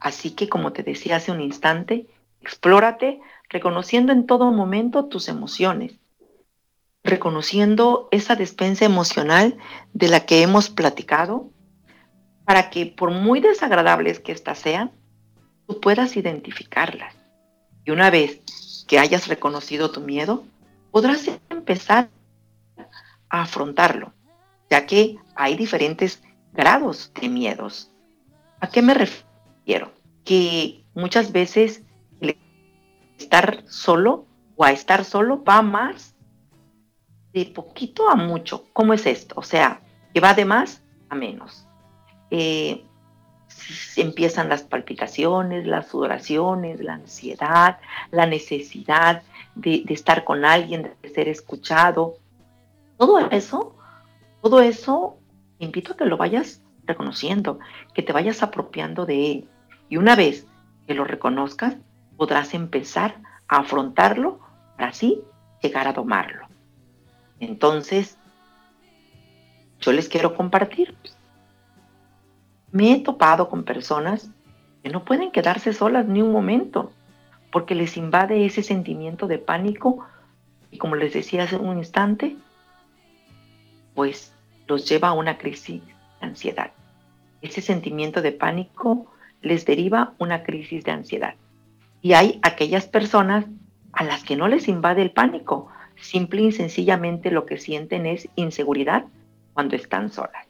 Así 0.00 0.32
que, 0.32 0.48
como 0.48 0.72
te 0.72 0.82
decía 0.82 1.16
hace 1.16 1.30
un 1.30 1.40
instante, 1.40 2.06
Explórate 2.42 3.20
reconociendo 3.48 4.12
en 4.12 4.26
todo 4.26 4.50
momento 4.50 5.06
tus 5.06 5.28
emociones, 5.28 5.98
reconociendo 7.04 8.08
esa 8.10 8.34
despensa 8.34 8.84
emocional 8.84 9.56
de 9.92 10.08
la 10.08 10.26
que 10.26 10.42
hemos 10.42 10.70
platicado, 10.70 11.50
para 12.44 12.70
que 12.70 12.86
por 12.86 13.10
muy 13.10 13.40
desagradables 13.40 14.20
que 14.20 14.32
éstas 14.32 14.58
sean, 14.58 14.90
tú 15.66 15.80
puedas 15.80 16.16
identificarlas. 16.16 17.14
Y 17.84 17.90
una 17.90 18.10
vez 18.10 18.40
que 18.88 18.98
hayas 18.98 19.28
reconocido 19.28 19.90
tu 19.90 20.00
miedo, 20.00 20.44
podrás 20.90 21.30
empezar 21.50 22.10
a 23.28 23.42
afrontarlo, 23.42 24.12
ya 24.70 24.86
que 24.86 25.16
hay 25.34 25.56
diferentes 25.56 26.22
grados 26.52 27.12
de 27.20 27.28
miedos. 27.28 27.90
¿A 28.60 28.68
qué 28.68 28.82
me 28.82 28.94
refiero? 28.94 29.92
Que 30.24 30.84
muchas 30.94 31.32
veces 31.32 31.82
estar 33.22 33.62
solo 33.66 34.26
o 34.56 34.64
a 34.64 34.72
estar 34.72 35.04
solo 35.04 35.42
va 35.42 35.62
más 35.62 36.14
de 37.32 37.46
poquito 37.46 38.08
a 38.08 38.14
mucho. 38.14 38.64
¿Cómo 38.72 38.92
es 38.92 39.06
esto? 39.06 39.34
O 39.38 39.42
sea, 39.42 39.80
que 40.12 40.20
va 40.20 40.34
de 40.34 40.44
más 40.44 40.82
a 41.08 41.14
menos. 41.14 41.66
Eh, 42.30 42.84
empiezan 43.96 44.48
las 44.48 44.62
palpitaciones, 44.62 45.66
las 45.66 45.88
sudoraciones, 45.88 46.80
la 46.80 46.94
ansiedad, 46.94 47.78
la 48.10 48.26
necesidad 48.26 49.22
de, 49.54 49.82
de, 49.84 49.94
estar 49.94 50.24
con 50.24 50.44
alguien, 50.44 50.94
de 51.02 51.08
ser 51.08 51.28
escuchado. 51.28 52.16
Todo 52.98 53.18
eso, 53.30 53.76
todo 54.42 54.60
eso, 54.60 55.16
invito 55.58 55.92
a 55.92 55.96
que 55.96 56.04
lo 56.04 56.16
vayas 56.16 56.62
reconociendo, 56.84 57.58
que 57.94 58.02
te 58.02 58.12
vayas 58.12 58.42
apropiando 58.42 59.06
de 59.06 59.32
él. 59.32 59.48
Y 59.88 59.96
una 59.96 60.16
vez 60.16 60.46
que 60.86 60.94
lo 60.94 61.04
reconozcas, 61.04 61.76
podrás 62.22 62.54
empezar 62.54 63.16
a 63.48 63.56
afrontarlo 63.56 64.38
para 64.76 64.90
así 64.90 65.20
llegar 65.60 65.88
a 65.88 65.92
domarlo. 65.92 66.46
Entonces, 67.40 68.16
yo 69.80 69.90
les 69.90 70.08
quiero 70.08 70.36
compartir. 70.36 70.96
Me 72.70 72.92
he 72.92 73.00
topado 73.00 73.48
con 73.48 73.64
personas 73.64 74.30
que 74.84 74.90
no 74.90 75.04
pueden 75.04 75.32
quedarse 75.32 75.72
solas 75.72 76.06
ni 76.06 76.22
un 76.22 76.30
momento, 76.30 76.92
porque 77.50 77.74
les 77.74 77.96
invade 77.96 78.46
ese 78.46 78.62
sentimiento 78.62 79.26
de 79.26 79.38
pánico 79.38 80.06
y 80.70 80.78
como 80.78 80.94
les 80.94 81.14
decía 81.14 81.42
hace 81.42 81.56
un 81.56 81.78
instante, 81.78 82.36
pues 83.96 84.32
los 84.68 84.88
lleva 84.88 85.08
a 85.08 85.12
una 85.14 85.38
crisis 85.38 85.82
de 86.20 86.26
ansiedad. 86.28 86.70
Ese 87.40 87.62
sentimiento 87.62 88.22
de 88.22 88.30
pánico 88.30 89.12
les 89.40 89.66
deriva 89.66 90.14
una 90.20 90.44
crisis 90.44 90.84
de 90.84 90.92
ansiedad. 90.92 91.34
Y 92.02 92.14
hay 92.14 92.40
aquellas 92.42 92.86
personas 92.86 93.46
a 93.92 94.04
las 94.04 94.24
que 94.24 94.36
no 94.36 94.48
les 94.48 94.68
invade 94.68 95.02
el 95.02 95.12
pánico. 95.12 95.68
Simple 96.00 96.42
y 96.42 96.52
sencillamente 96.52 97.30
lo 97.30 97.46
que 97.46 97.58
sienten 97.58 98.06
es 98.06 98.28
inseguridad 98.34 99.04
cuando 99.54 99.76
están 99.76 100.10
solas. 100.10 100.46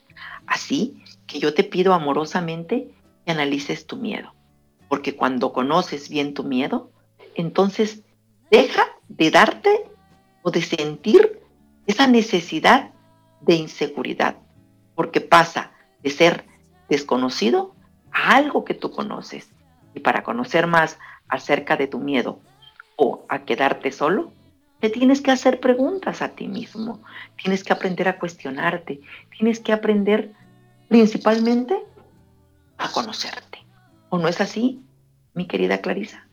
Así 0.46 1.02
que 1.26 1.38
yo 1.38 1.52
te 1.54 1.62
pido 1.62 1.92
amorosamente 1.92 2.90
que 3.24 3.32
analices 3.32 3.86
tu 3.86 3.96
miedo, 3.96 4.34
porque 4.88 5.14
cuando 5.14 5.52
conoces 5.52 6.08
bien 6.08 6.34
tu 6.34 6.44
miedo, 6.44 6.90
entonces 7.34 8.02
deja 8.50 8.84
de 9.08 9.30
darte 9.30 9.84
o 10.42 10.50
de 10.50 10.62
sentir 10.62 11.40
esa 11.86 12.06
necesidad 12.06 12.90
de 13.40 13.54
inseguridad, 13.54 14.36
porque 14.94 15.20
pasa 15.20 15.72
de 16.02 16.10
ser 16.10 16.44
desconocido 16.88 17.74
a 18.10 18.36
algo 18.36 18.64
que 18.64 18.74
tú 18.74 18.90
conoces. 18.90 19.50
Y 19.94 20.00
para 20.00 20.22
conocer 20.22 20.66
más 20.66 20.98
acerca 21.32 21.76
de 21.76 21.86
tu 21.86 21.98
miedo 21.98 22.38
o 22.96 23.24
a 23.28 23.44
quedarte 23.44 23.90
solo, 23.90 24.30
te 24.80 24.90
tienes 24.90 25.22
que 25.22 25.30
hacer 25.30 25.60
preguntas 25.60 26.20
a 26.20 26.28
ti 26.28 26.46
mismo, 26.46 27.02
tienes 27.42 27.64
que 27.64 27.72
aprender 27.72 28.06
a 28.06 28.18
cuestionarte, 28.18 29.00
tienes 29.38 29.60
que 29.60 29.72
aprender 29.72 30.32
principalmente 30.88 31.78
a 32.76 32.90
conocerte. 32.90 33.64
¿O 34.10 34.18
no 34.18 34.28
es 34.28 34.42
así, 34.42 34.82
mi 35.32 35.46
querida 35.46 35.80
Clarisa? 35.80 36.28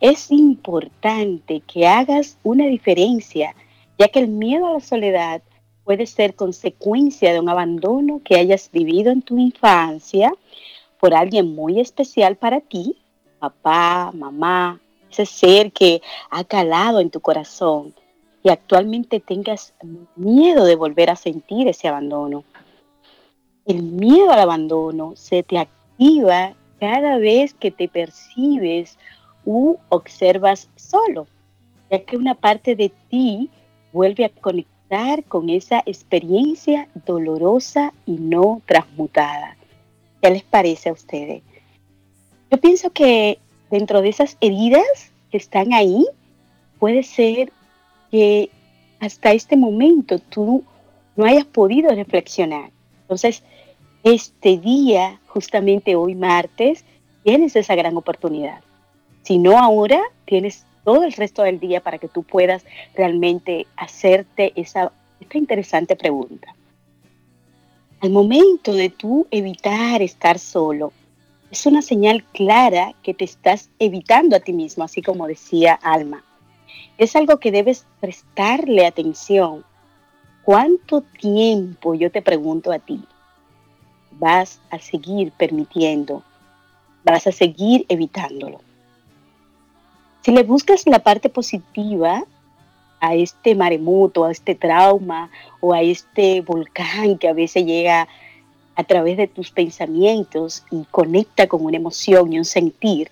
es 0.00 0.30
importante 0.30 1.60
que 1.60 1.86
hagas 1.86 2.38
una 2.44 2.66
diferencia, 2.66 3.54
ya 3.98 4.08
que 4.08 4.20
el 4.20 4.28
miedo 4.28 4.66
a 4.68 4.74
la 4.74 4.80
soledad 4.80 5.42
puede 5.84 6.06
ser 6.06 6.34
consecuencia 6.34 7.32
de 7.32 7.40
un 7.40 7.48
abandono 7.48 8.20
que 8.24 8.36
hayas 8.36 8.70
vivido 8.70 9.10
en 9.10 9.22
tu 9.22 9.36
infancia 9.38 10.32
por 11.00 11.12
alguien 11.12 11.54
muy 11.54 11.80
especial 11.80 12.36
para 12.36 12.60
ti, 12.60 12.96
papá, 13.40 14.12
mamá, 14.14 14.80
ese 15.10 15.26
ser 15.26 15.72
que 15.72 16.00
ha 16.30 16.44
calado 16.44 17.00
en 17.00 17.10
tu 17.10 17.20
corazón 17.20 17.94
y 18.44 18.50
actualmente 18.50 19.18
tengas 19.18 19.74
miedo 20.14 20.64
de 20.64 20.76
volver 20.76 21.10
a 21.10 21.16
sentir 21.16 21.66
ese 21.66 21.88
abandono. 21.88 22.44
El 23.66 23.82
miedo 23.82 24.30
al 24.30 24.40
abandono 24.40 25.14
se 25.16 25.42
te 25.42 25.58
activa 25.58 26.54
cada 26.78 27.18
vez 27.18 27.54
que 27.54 27.70
te 27.70 27.88
percibes 27.88 28.98
u 29.44 29.76
observas 29.88 30.68
solo, 30.76 31.26
ya 31.90 32.04
que 32.04 32.16
una 32.16 32.34
parte 32.34 32.76
de 32.76 32.92
ti 33.08 33.50
vuelve 33.92 34.24
a 34.24 34.28
conectar 34.28 35.24
con 35.24 35.50
esa 35.50 35.82
experiencia 35.86 36.88
dolorosa 37.06 37.92
y 38.06 38.12
no 38.12 38.62
transmutada. 38.66 39.56
¿Qué 40.22 40.30
les 40.30 40.42
parece 40.42 40.88
a 40.88 40.92
ustedes? 40.92 41.42
Yo 42.50 42.58
pienso 42.58 42.90
que 42.90 43.38
dentro 43.70 44.00
de 44.00 44.08
esas 44.08 44.36
heridas 44.40 45.12
que 45.30 45.36
están 45.36 45.72
ahí, 45.72 46.06
puede 46.78 47.02
ser 47.02 47.52
que 48.10 48.50
hasta 49.00 49.32
este 49.32 49.56
momento 49.56 50.18
tú 50.18 50.64
no 51.16 51.24
hayas 51.24 51.44
podido 51.44 51.90
reflexionar. 51.90 52.70
Entonces, 53.02 53.42
este 54.02 54.56
día, 54.58 55.20
justamente 55.38 55.94
hoy 55.94 56.16
martes, 56.16 56.84
tienes 57.22 57.54
esa 57.54 57.76
gran 57.76 57.96
oportunidad. 57.96 58.58
Si 59.22 59.38
no 59.38 59.56
ahora, 59.56 60.02
tienes 60.24 60.64
todo 60.82 61.04
el 61.04 61.12
resto 61.12 61.44
del 61.44 61.60
día 61.60 61.80
para 61.80 61.98
que 61.98 62.08
tú 62.08 62.24
puedas 62.24 62.64
realmente 62.96 63.68
hacerte 63.76 64.52
esa, 64.56 64.90
esta 65.20 65.38
interesante 65.38 65.94
pregunta. 65.94 66.56
Al 68.00 68.10
momento 68.10 68.72
de 68.72 68.90
tú 68.90 69.28
evitar 69.30 70.02
estar 70.02 70.40
solo, 70.40 70.92
es 71.52 71.64
una 71.66 71.82
señal 71.82 72.24
clara 72.24 72.94
que 73.04 73.14
te 73.14 73.24
estás 73.24 73.70
evitando 73.78 74.34
a 74.34 74.40
ti 74.40 74.52
mismo, 74.52 74.82
así 74.82 75.02
como 75.02 75.28
decía 75.28 75.74
Alma. 75.74 76.24
Es 76.96 77.14
algo 77.14 77.38
que 77.38 77.52
debes 77.52 77.86
prestarle 78.00 78.86
atención. 78.86 79.64
¿Cuánto 80.42 81.02
tiempo, 81.02 81.94
yo 81.94 82.10
te 82.10 82.22
pregunto 82.22 82.72
a 82.72 82.80
ti, 82.80 83.04
vas 84.18 84.60
a 84.70 84.78
seguir 84.78 85.32
permitiendo, 85.32 86.22
vas 87.04 87.26
a 87.26 87.32
seguir 87.32 87.86
evitándolo. 87.88 88.60
Si 90.22 90.32
le 90.32 90.42
buscas 90.42 90.86
la 90.86 90.98
parte 90.98 91.28
positiva 91.28 92.24
a 93.00 93.14
este 93.14 93.54
maremoto, 93.54 94.24
a 94.24 94.30
este 94.30 94.54
trauma 94.54 95.30
o 95.60 95.72
a 95.72 95.82
este 95.82 96.40
volcán 96.40 97.18
que 97.18 97.28
a 97.28 97.32
veces 97.32 97.64
llega 97.64 98.08
a 98.74 98.84
través 98.84 99.16
de 99.16 99.26
tus 99.26 99.50
pensamientos 99.50 100.64
y 100.70 100.84
conecta 100.90 101.46
con 101.46 101.64
una 101.64 101.76
emoción 101.76 102.32
y 102.32 102.38
un 102.38 102.44
sentir, 102.44 103.10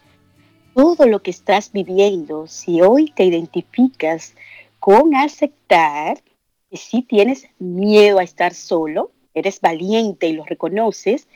todo 0.75 1.07
lo 1.07 1.23
que 1.23 1.31
estás 1.31 1.73
viviendo, 1.73 2.47
si 2.47 2.83
hoy 2.83 3.11
te 3.11 3.25
identificas 3.25 4.35
con 4.79 5.15
aceptar 5.15 6.23
que 6.71 6.77
si 6.77 7.03
tienes 7.03 7.47
miedo 7.59 8.19
a 8.19 8.23
estar 8.23 8.53
solo, 8.53 9.11
eres 9.37 9.61
valiente 9.61 10.27
y 10.27 10.33
lo 10.33 10.45
reconoces, 10.45 11.29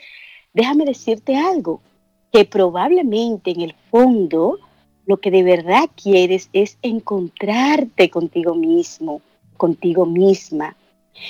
déjame 0.52 0.86
decirte 0.86 1.36
algo, 1.36 1.80
que 2.32 2.44
probablemente 2.44 3.52
en 3.52 3.60
el 3.60 3.74
fondo 3.90 4.58
lo 5.06 5.18
que 5.18 5.30
de 5.30 5.42
verdad 5.42 5.88
quieres 6.00 6.48
es 6.52 6.78
encontrarte 6.82 8.10
contigo 8.10 8.54
mismo, 8.54 9.20
contigo 9.56 10.06
misma, 10.06 10.76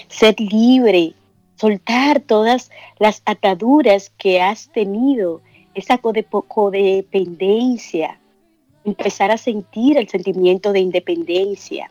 ser 0.08 0.38
libre, 0.38 1.14
soltar 1.56 2.20
todas 2.20 2.70
las 2.98 3.22
ataduras 3.24 4.12
que 4.16 4.40
has 4.40 4.70
tenido, 4.70 5.40
esa 5.74 5.98
codependencia, 5.98 8.18
empezar 8.84 9.30
a 9.30 9.36
sentir 9.36 9.98
el 9.98 10.08
sentimiento 10.08 10.72
de 10.72 10.80
independencia. 10.80 11.90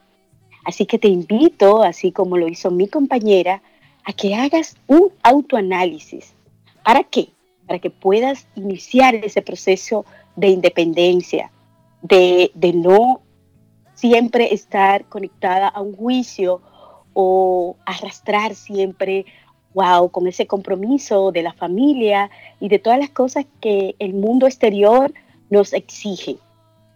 Así 0.66 0.86
que 0.86 1.00
te 1.00 1.08
invito, 1.08 1.82
así 1.82 2.12
como 2.12 2.38
lo 2.38 2.48
hizo 2.48 2.72
mi 2.72 2.88
compañera, 2.88 3.62
a 4.10 4.14
que 4.14 4.34
hagas 4.34 4.76
un 4.88 5.12
autoanálisis. 5.22 6.34
¿Para 6.84 7.04
qué? 7.04 7.30
Para 7.68 7.78
que 7.78 7.92
puedas 7.92 8.48
iniciar 8.56 9.14
ese 9.14 9.44
proceso 9.44 10.04
de 10.36 10.48
independencia, 10.48 11.52
de, 12.02 12.50
de 12.56 12.74
no 12.74 13.22
siempre 13.94 14.52
estar 14.52 15.06
conectada 15.06 15.68
a 15.68 15.82
un 15.82 15.96
juicio 15.96 16.60
o 17.14 17.76
arrastrar 17.86 18.56
siempre, 18.56 19.28
wow, 19.76 20.10
con 20.10 20.26
ese 20.26 20.48
compromiso 20.48 21.32
de 21.32 21.44
la 21.44 21.54
familia 21.54 22.32
y 22.60 22.68
de 22.68 22.80
todas 22.80 22.98
las 22.98 23.12
cosas 23.12 23.46
que 23.62 23.96
el 24.00 24.16
mundo 24.16 24.48
exterior 24.48 25.14
nos 25.52 25.72
exige. 25.72 26.38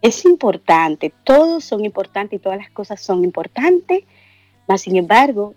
Es 0.02 0.24
importante, 0.24 1.14
todos 1.22 1.64
son 1.64 1.84
importantes 1.84 2.40
y 2.40 2.42
todas 2.42 2.58
las 2.58 2.70
cosas 2.70 3.00
son 3.00 3.22
importantes, 3.22 4.02
mas 4.66 4.80
sin 4.80 4.96
embargo, 4.96 5.54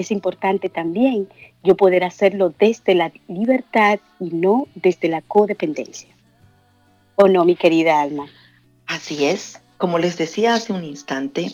es 0.00 0.10
importante 0.10 0.70
también 0.70 1.28
yo 1.62 1.76
poder 1.76 2.04
hacerlo 2.04 2.54
desde 2.58 2.94
la 2.94 3.12
libertad 3.28 4.00
y 4.18 4.30
no 4.30 4.66
desde 4.74 5.08
la 5.08 5.20
codependencia. 5.20 6.08
¿O 7.16 7.28
no, 7.28 7.44
mi 7.44 7.54
querida 7.54 8.00
Alma? 8.00 8.26
Así 8.86 9.26
es. 9.26 9.60
Como 9.76 9.98
les 9.98 10.16
decía 10.16 10.54
hace 10.54 10.72
un 10.72 10.84
instante, 10.84 11.52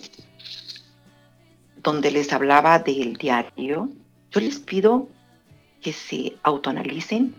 donde 1.82 2.12
les 2.12 2.32
hablaba 2.32 2.78
del 2.78 3.14
diario, 3.16 3.90
yo 4.30 4.40
les 4.40 4.60
pido 4.60 5.08
que 5.80 5.92
se 5.92 6.36
autoanalicen 6.44 7.34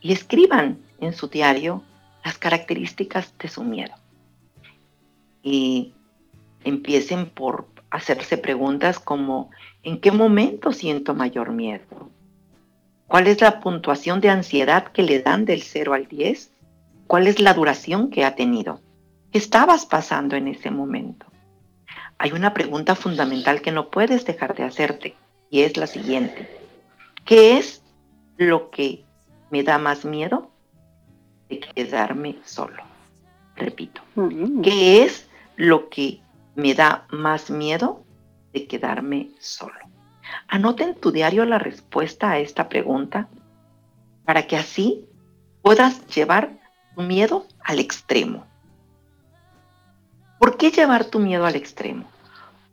y 0.00 0.12
escriban 0.12 0.78
en 1.00 1.12
su 1.12 1.28
diario 1.28 1.84
las 2.24 2.38
características 2.38 3.32
de 3.38 3.48
su 3.48 3.62
miedo. 3.62 3.94
Y 5.42 5.94
empiecen 6.64 7.30
por 7.30 7.68
hacerse 7.90 8.36
preguntas 8.38 8.98
como 8.98 9.50
¿en 9.82 10.00
qué 10.00 10.12
momento 10.12 10.72
siento 10.72 11.14
mayor 11.14 11.52
miedo? 11.52 12.10
¿Cuál 13.06 13.26
es 13.26 13.40
la 13.40 13.60
puntuación 13.60 14.20
de 14.20 14.30
ansiedad 14.30 14.88
que 14.88 15.02
le 15.02 15.20
dan 15.20 15.44
del 15.44 15.62
0 15.62 15.94
al 15.94 16.06
10? 16.06 16.50
¿Cuál 17.06 17.26
es 17.26 17.40
la 17.40 17.54
duración 17.54 18.10
que 18.10 18.24
ha 18.24 18.36
tenido? 18.36 18.80
¿Qué 19.32 19.38
estabas 19.38 19.86
pasando 19.86 20.36
en 20.36 20.48
ese 20.48 20.70
momento? 20.70 21.26
hay 22.20 22.32
una 22.32 22.52
pregunta 22.52 22.94
fundamental 22.94 23.62
que 23.62 23.72
no 23.72 23.88
puedes 23.88 24.26
dejar 24.26 24.54
de 24.54 24.64
hacerte 24.64 25.16
y 25.48 25.62
es 25.62 25.78
la 25.78 25.86
siguiente. 25.86 26.50
¿Qué 27.24 27.56
es 27.56 27.82
lo 28.36 28.70
que 28.70 29.04
me 29.48 29.62
da 29.62 29.78
más 29.78 30.04
miedo 30.04 30.50
de 31.48 31.60
quedarme 31.60 32.36
solo? 32.44 32.82
Repito. 33.56 34.02
¿qué 34.62 35.02
es 35.02 35.30
lo 35.56 35.88
que 35.88 36.20
me 36.56 36.74
da 36.74 37.06
más 37.08 37.48
miedo 37.48 38.04
de 38.52 38.66
quedarme 38.66 39.30
solo? 39.38 39.78
Anota 40.48 40.84
en 40.84 40.94
tu 40.94 41.12
diario 41.12 41.44
la 41.44 41.58
respuesta 41.58 42.30
a 42.30 42.38
esta 42.38 42.68
pregunta 42.68 43.28
para 44.24 44.46
que 44.46 44.56
así 44.56 45.06
puedas 45.62 46.06
llevar 46.08 46.50
tu 46.94 47.02
miedo 47.02 47.46
al 47.64 47.78
extremo. 47.78 48.46
¿Por 50.38 50.56
qué 50.56 50.70
llevar 50.70 51.04
tu 51.04 51.18
miedo 51.18 51.46
al 51.46 51.56
extremo? 51.56 52.04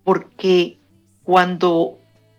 Porque 0.04 0.80
cuando 1.24 1.98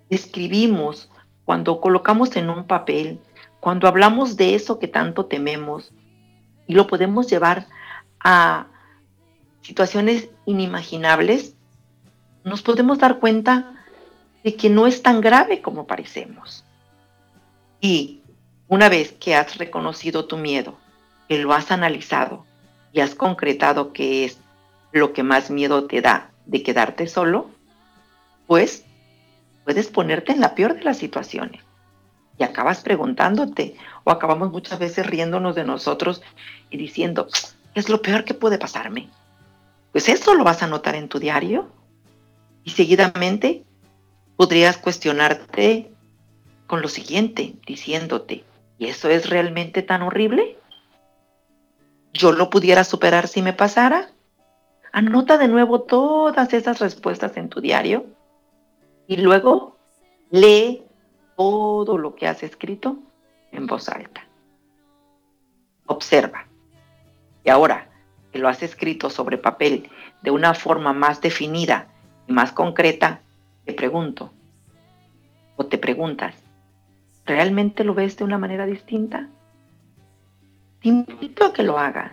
escribimos, 0.09 1.11
cuando 1.45 1.81
colocamos 1.81 2.35
en 2.37 2.49
un 2.49 2.67
papel, 2.67 3.21
cuando 3.61 3.89
hablamos 3.89 4.37
de 4.37 4.55
eso 4.55 4.79
que 4.79 4.89
tanto 4.89 5.27
tememos 5.27 5.93
y 6.67 6.75
lo 6.75 6.87
podemos 6.87 7.29
llevar 7.29 7.67
a 8.21 8.69
situaciones 9.61 10.31
inimaginables, 10.47 11.55
nos 12.49 12.63
podemos 12.63 12.99
dar 12.99 13.19
cuenta 13.19 13.75
de 14.43 14.57
que 14.57 14.71
no 14.71 14.87
es 14.87 15.03
tan 15.03 15.21
grave 15.21 15.63
como 15.63 15.87
parecemos. 15.87 16.65
Y 17.81 18.23
una 18.67 18.89
vez 18.89 19.13
que 19.13 19.35
has 19.35 19.59
reconocido 19.59 20.27
tu 20.27 20.37
miedo, 20.37 20.77
que 21.29 21.39
lo 21.39 21.53
has 21.53 21.71
analizado 21.71 22.45
y 22.93 23.01
has 23.01 23.15
concretado 23.15 23.93
que 23.93 24.25
es 24.25 24.39
lo 24.93 25.13
que 25.13 25.23
más 25.23 25.51
miedo 25.51 25.87
te 25.87 26.01
da 26.01 26.31
de 26.47 26.63
quedarte 26.63 27.07
solo, 27.07 27.51
pues 28.47 28.85
puedes 29.65 29.89
ponerte 29.89 30.33
en 30.33 30.41
la 30.41 30.55
peor 30.55 30.75
de 30.75 30.85
las 30.85 30.99
situaciones. 30.99 31.63
Y 32.39 32.45
acabas 32.45 32.81
preguntándote, 32.81 33.77
o 34.05 34.11
acabamos 34.11 34.51
muchas 34.51 34.79
veces 34.79 35.07
riéndonos 35.07 35.55
de 35.55 35.65
nosotros 35.65 36.23
y 36.71 36.79
diciendo, 36.79 37.27
¿qué 37.75 37.81
es 37.81 37.89
lo 37.89 38.01
peor 38.01 38.25
que 38.25 38.35
puede 38.35 38.59
pasarme? 38.59 39.09
Pues 39.93 40.09
eso 40.09 40.35
lo 40.35 40.45
vas 40.45 40.63
a 40.63 40.67
anotar 40.67 40.95
en 40.95 41.09
tu 41.09 41.19
diario. 41.19 41.69
Y 42.69 42.73
seguidamente 42.73 43.65
podrías 44.37 44.77
cuestionarte 44.77 45.91
con 46.67 46.83
lo 46.83 46.89
siguiente, 46.89 47.55
diciéndote, 47.67 48.45
¿y 48.77 48.89
eso 48.89 49.09
es 49.09 49.31
realmente 49.31 49.81
tan 49.81 50.03
horrible? 50.03 50.59
¿Yo 52.13 52.31
lo 52.31 52.51
pudiera 52.51 52.85
superar 52.85 53.27
si 53.27 53.41
me 53.41 53.55
pasara? 53.55 54.11
Anota 54.93 55.39
de 55.39 55.49
nuevo 55.49 55.81
todas 55.81 56.53
esas 56.53 56.79
respuestas 56.79 57.39
en 57.39 57.49
tu 57.49 57.63
diario 57.63 58.05
y 59.07 59.17
luego 59.17 59.79
lee 60.31 60.83
todo 61.39 61.97
lo 61.97 62.17
que 62.17 62.27
has 62.27 62.43
escrito 62.43 62.99
en 63.51 63.67
voz 63.67 63.89
alta. 63.89 64.29
Observa. 65.87 66.47
Y 67.45 67.49
ahora 67.49 67.89
que 68.31 68.39
lo 68.39 68.47
has 68.47 68.63
escrito 68.63 69.09
sobre 69.09 69.39
papel 69.39 69.89
de 70.21 70.31
una 70.31 70.53
forma 70.53 70.93
más 70.93 71.23
definida 71.23 71.95
y 72.29 72.33
más 72.33 72.53
concreta, 72.53 73.21
te 73.65 73.73
pregunto, 73.73 74.33
o 75.57 75.67
te 75.67 75.79
preguntas, 75.79 76.35
¿realmente 77.25 77.85
lo 77.85 77.95
ves 77.95 78.17
de 78.17 78.25
una 78.25 78.39
manera 78.39 78.67
distinta? 78.67 79.29
Te 80.81 80.89
invito 80.89 81.45
a 81.45 81.53
que 81.53 81.65
lo 81.65 81.79
hagas. 81.79 82.13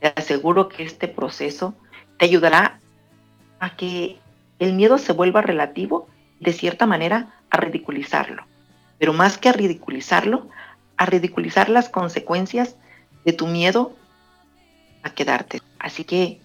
Te 0.00 0.12
aseguro 0.14 0.68
que 0.68 0.84
este 0.84 1.08
proceso 1.08 1.74
te 2.18 2.26
ayudará 2.26 2.78
a 3.58 3.76
que 3.76 4.18
el 4.58 4.74
miedo 4.74 4.98
se 4.98 5.12
vuelva 5.12 5.42
relativo 5.42 6.08
de 6.40 6.52
cierta 6.52 6.86
manera, 6.86 7.34
a 7.50 7.56
ridiculizarlo. 7.56 8.44
Pero 8.98 9.12
más 9.12 9.38
que 9.38 9.48
a 9.48 9.52
ridiculizarlo, 9.52 10.48
a 10.96 11.06
ridiculizar 11.06 11.68
las 11.68 11.88
consecuencias 11.88 12.76
de 13.24 13.32
tu 13.32 13.46
miedo 13.46 13.92
a 15.02 15.10
quedarte. 15.10 15.62
Así 15.78 16.04
que 16.04 16.40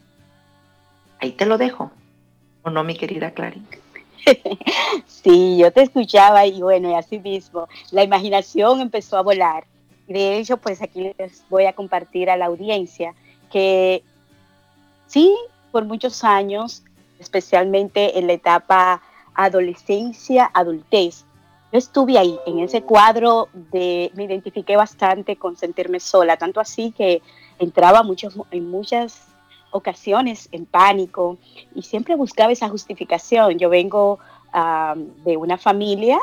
ahí 1.20 1.34
te 1.34 1.46
lo 1.46 1.58
dejo. 1.58 1.92
¿O 2.64 2.70
no, 2.70 2.84
mi 2.84 2.96
querida 2.96 3.32
Clary? 3.32 3.62
Sí, 5.08 5.58
yo 5.58 5.72
te 5.72 5.84
escuchaba 5.84 6.46
y 6.46 6.62
bueno, 6.62 6.90
y 6.90 6.94
así 6.94 7.20
mismo, 7.20 7.68
la 7.92 8.04
imaginación 8.04 8.82
empezó 8.82 9.18
a 9.18 9.22
volar. 9.22 9.66
De 10.08 10.38
hecho, 10.38 10.58
pues 10.58 10.82
aquí 10.82 11.14
les 11.18 11.44
voy 11.50 11.66
a 11.66 11.74
compartir 11.74 12.30
a 12.30 12.38
la 12.38 12.48
audiencia 12.48 13.14
que 13.52 14.04
sí, 15.08 15.36
por 15.72 15.86
muchos 15.86 16.24
años, 16.24 16.84
especialmente 17.20 18.18
en 18.18 18.28
la 18.28 18.34
etapa 18.34 19.02
adolescencia, 19.34 20.50
adultez. 20.54 21.26
Yo 21.72 21.78
estuve 21.78 22.18
ahí, 22.18 22.38
en 22.46 22.60
ese 22.60 22.82
cuadro 22.82 23.48
de, 23.54 24.12
me 24.16 24.26
identifiqué 24.26 24.76
bastante 24.76 25.38
con 25.38 25.56
sentirme 25.56 26.00
sola, 26.00 26.36
tanto 26.38 26.60
así 26.60 26.92
que 26.92 27.22
entraba 27.60 28.04
muchos, 28.04 28.36
en 28.52 28.70
muchas 28.70 29.31
ocasiones 29.72 30.50
en 30.52 30.66
pánico 30.66 31.38
y 31.74 31.82
siempre 31.82 32.16
buscaba 32.16 32.52
esa 32.52 32.70
justificación. 32.70 33.58
Yo 33.58 33.70
vengo 33.70 34.20
de 35.24 35.38
una 35.38 35.58
familia 35.58 36.20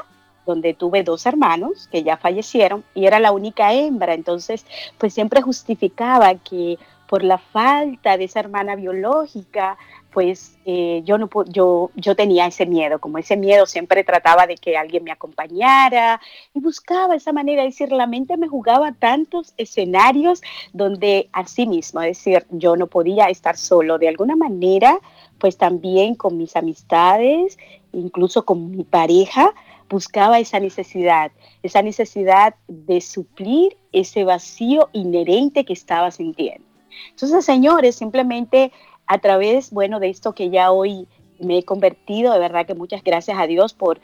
donde 0.47 0.75
tuve 0.75 1.03
dos 1.03 1.27
hermanos 1.27 1.89
que 1.91 2.03
ya 2.03 2.17
fallecieron 2.17 2.85
y 2.95 3.07
era 3.07 3.21
la 3.21 3.33
única 3.33 3.73
hembra, 3.75 4.15
entonces 4.15 4.65
pues 4.97 5.13
siempre 5.13 5.43
justificaba 5.43 6.35
que 6.37 6.79
por 7.07 7.25
la 7.25 7.39
falta 7.39 8.17
de 8.17 8.25
esa 8.25 8.41
hermana 8.41 8.77
biológica, 8.77 9.79
pues 10.13 10.57
eh, 10.65 11.03
yo, 11.05 11.19
no, 11.19 11.29
yo, 11.49 11.91
yo 11.95 12.17
tenía 12.17 12.47
ese 12.47 12.67
miedo, 12.67 12.99
como 12.99 13.19
ese 13.19 13.37
miedo 13.37 13.67
siempre 13.67 14.05
trataba 14.05 14.47
de 14.47 14.57
que 14.57 14.77
alguien 14.77 15.05
me 15.05 15.13
acompañara 15.13 16.21
y 16.55 16.61
buscaba 16.61 17.15
esa 17.15 17.33
manera, 17.33 17.63
de 17.63 17.69
decir, 17.69 17.93
la 17.93 18.07
mente 18.07 18.37
me 18.37 18.49
jugaba 18.49 18.93
tantos 18.93 19.53
escenarios 19.59 20.41
donde 20.73 21.29
así 21.33 21.67
mismo, 21.67 22.01
es 22.01 22.19
decir, 22.19 22.47
yo 22.51 22.77
no 22.77 22.87
podía 22.87 23.27
estar 23.27 23.57
solo, 23.57 23.99
de 23.99 24.09
alguna 24.09 24.35
manera, 24.35 24.99
pues 25.39 25.57
también 25.57 26.15
con 26.15 26.37
mis 26.37 26.57
amistades, 26.57 27.59
incluso 27.93 28.45
con 28.45 28.71
mi 28.71 28.85
pareja, 28.85 29.53
buscaba 29.89 30.39
esa 30.39 30.61
necesidad, 30.61 31.33
esa 31.63 31.83
necesidad 31.83 32.55
de 32.67 33.01
suplir 33.01 33.77
ese 33.93 34.25
vacío 34.25 34.89
inherente 34.93 35.65
que 35.65 35.73
estaba 35.73 36.11
sintiendo. 36.11 36.67
Entonces, 37.11 37.45
señores, 37.45 37.97
simplemente 37.97 38.73
a 39.09 39.19
través, 39.19 39.71
bueno, 39.71 40.01
de 40.01 40.11
esto 40.11 40.35
que 40.35 40.51
ya 40.51 40.71
hoy 40.71 41.09
me 41.41 41.59
he 41.59 41.65
convertido, 41.65 42.33
de 42.33 42.39
verdad 42.39 42.67
que 42.67 42.75
muchas 42.75 43.03
gracias 43.03 43.39
a 43.39 43.47
Dios 43.47 43.73
por 43.73 44.01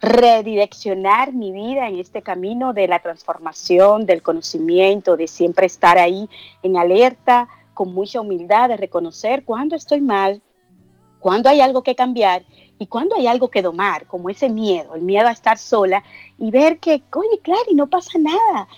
redireccionar 0.00 1.32
mi 1.32 1.52
vida 1.52 1.88
en 1.88 1.98
este 1.98 2.22
camino 2.22 2.72
de 2.72 2.86
la 2.86 2.98
transformación, 2.98 4.04
del 4.04 4.20
conocimiento, 4.22 5.16
de 5.16 5.26
siempre 5.26 5.66
estar 5.66 5.96
ahí 5.96 6.28
en 6.62 6.76
alerta, 6.76 7.48
con 7.72 7.94
mucha 7.94 8.20
humildad, 8.20 8.68
de 8.68 8.76
reconocer 8.76 9.44
cuando 9.44 9.74
estoy 9.74 10.00
mal, 10.00 10.42
cuando 11.18 11.48
hay 11.48 11.60
algo 11.60 11.82
que 11.82 11.94
cambiar 11.94 12.44
y 12.78 12.88
cuando 12.88 13.16
hay 13.16 13.28
algo 13.28 13.48
que 13.48 13.62
domar, 13.62 14.06
como 14.06 14.28
ese 14.28 14.50
miedo, 14.50 14.94
el 14.96 15.02
miedo 15.02 15.28
a 15.28 15.32
estar 15.32 15.56
sola 15.56 16.02
y 16.36 16.50
ver 16.50 16.78
que, 16.78 17.02
oye, 17.14 17.38
claro, 17.42 17.62
y 17.70 17.74
no 17.74 17.88
pasa 17.88 18.18
nada 18.18 18.68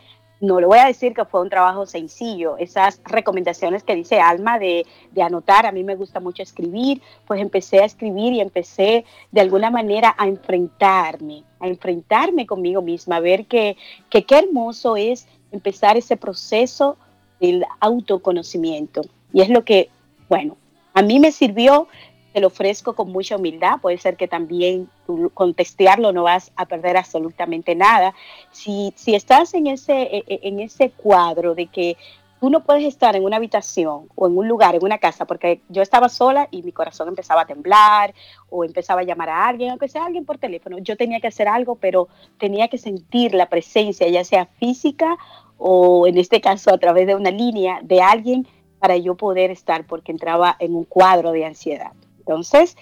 no 0.40 0.60
le 0.60 0.66
voy 0.66 0.78
a 0.78 0.86
decir 0.86 1.14
que 1.14 1.24
fue 1.24 1.40
un 1.40 1.48
trabajo 1.48 1.86
sencillo. 1.86 2.56
Esas 2.58 3.00
recomendaciones 3.04 3.82
que 3.82 3.94
dice 3.94 4.20
Alma 4.20 4.58
de, 4.58 4.86
anotar, 5.20 5.66
a 5.66 5.72
mí 5.72 5.84
me 5.84 5.96
gusta 5.96 6.20
mucho 6.20 6.42
escribir, 6.42 7.00
pues 7.26 7.40
empecé 7.40 7.80
a 7.80 7.84
escribir 7.84 8.32
y 8.32 8.40
empecé 8.40 9.04
de 9.32 9.40
alguna 9.40 9.70
manera 9.70 10.14
a 10.18 10.26
enfrentarme, 10.26 11.44
a 11.60 11.68
enfrentarme 11.68 12.46
conmigo 12.46 12.82
misma, 12.82 13.16
a 13.16 13.20
ver 13.20 13.46
que, 13.46 13.76
que 14.10 14.24
qué 14.24 14.38
hermoso 14.38 14.96
es 14.96 15.26
empezar 15.52 15.96
ese 15.96 16.16
proceso 16.16 16.96
del 17.40 17.64
autoconocimiento. 17.80 19.02
Y 19.32 19.40
es 19.40 19.48
lo 19.48 19.64
que, 19.64 19.90
bueno, 20.28 20.56
a 20.92 21.02
mí 21.02 21.18
me 21.18 21.32
sirvió 21.32 21.88
te 22.34 22.40
lo 22.40 22.48
ofrezco 22.48 22.94
con 22.94 23.12
mucha 23.12 23.36
humildad. 23.36 23.80
Puede 23.80 23.96
ser 23.96 24.16
que 24.16 24.26
también 24.26 24.88
tú 25.06 25.30
con 25.32 25.54
testearlo 25.54 26.12
no 26.12 26.24
vas 26.24 26.50
a 26.56 26.66
perder 26.66 26.96
absolutamente 26.96 27.76
nada. 27.76 28.12
Si, 28.50 28.92
si 28.96 29.14
estás 29.14 29.54
en 29.54 29.68
ese, 29.68 30.02
e, 30.02 30.24
e, 30.26 30.40
en 30.42 30.58
ese 30.58 30.90
cuadro 30.90 31.54
de 31.54 31.68
que 31.68 31.96
tú 32.40 32.50
no 32.50 32.64
puedes 32.64 32.82
estar 32.82 33.14
en 33.14 33.22
una 33.22 33.36
habitación 33.36 34.08
o 34.16 34.26
en 34.26 34.36
un 34.36 34.48
lugar, 34.48 34.74
en 34.74 34.84
una 34.84 34.98
casa, 34.98 35.26
porque 35.26 35.60
yo 35.68 35.80
estaba 35.80 36.08
sola 36.08 36.48
y 36.50 36.64
mi 36.64 36.72
corazón 36.72 37.06
empezaba 37.06 37.42
a 37.42 37.46
temblar 37.46 38.12
o 38.50 38.64
empezaba 38.64 39.02
a 39.02 39.04
llamar 39.04 39.28
a 39.28 39.46
alguien, 39.46 39.70
aunque 39.70 39.88
sea 39.88 40.04
alguien 40.04 40.24
por 40.24 40.38
teléfono. 40.38 40.78
Yo 40.78 40.96
tenía 40.96 41.20
que 41.20 41.28
hacer 41.28 41.46
algo, 41.46 41.76
pero 41.76 42.08
tenía 42.38 42.66
que 42.66 42.78
sentir 42.78 43.32
la 43.32 43.48
presencia, 43.48 44.08
ya 44.08 44.24
sea 44.24 44.46
física 44.58 45.16
o 45.56 46.08
en 46.08 46.18
este 46.18 46.40
caso 46.40 46.74
a 46.74 46.78
través 46.78 47.06
de 47.06 47.14
una 47.14 47.30
línea 47.30 47.78
de 47.84 48.02
alguien 48.02 48.48
para 48.80 48.96
yo 48.96 49.14
poder 49.14 49.52
estar, 49.52 49.86
porque 49.86 50.10
entraba 50.10 50.56
en 50.58 50.74
un 50.74 50.84
cuadro 50.84 51.30
de 51.30 51.44
ansiedad. 51.44 51.92
Entonces, 52.26 52.76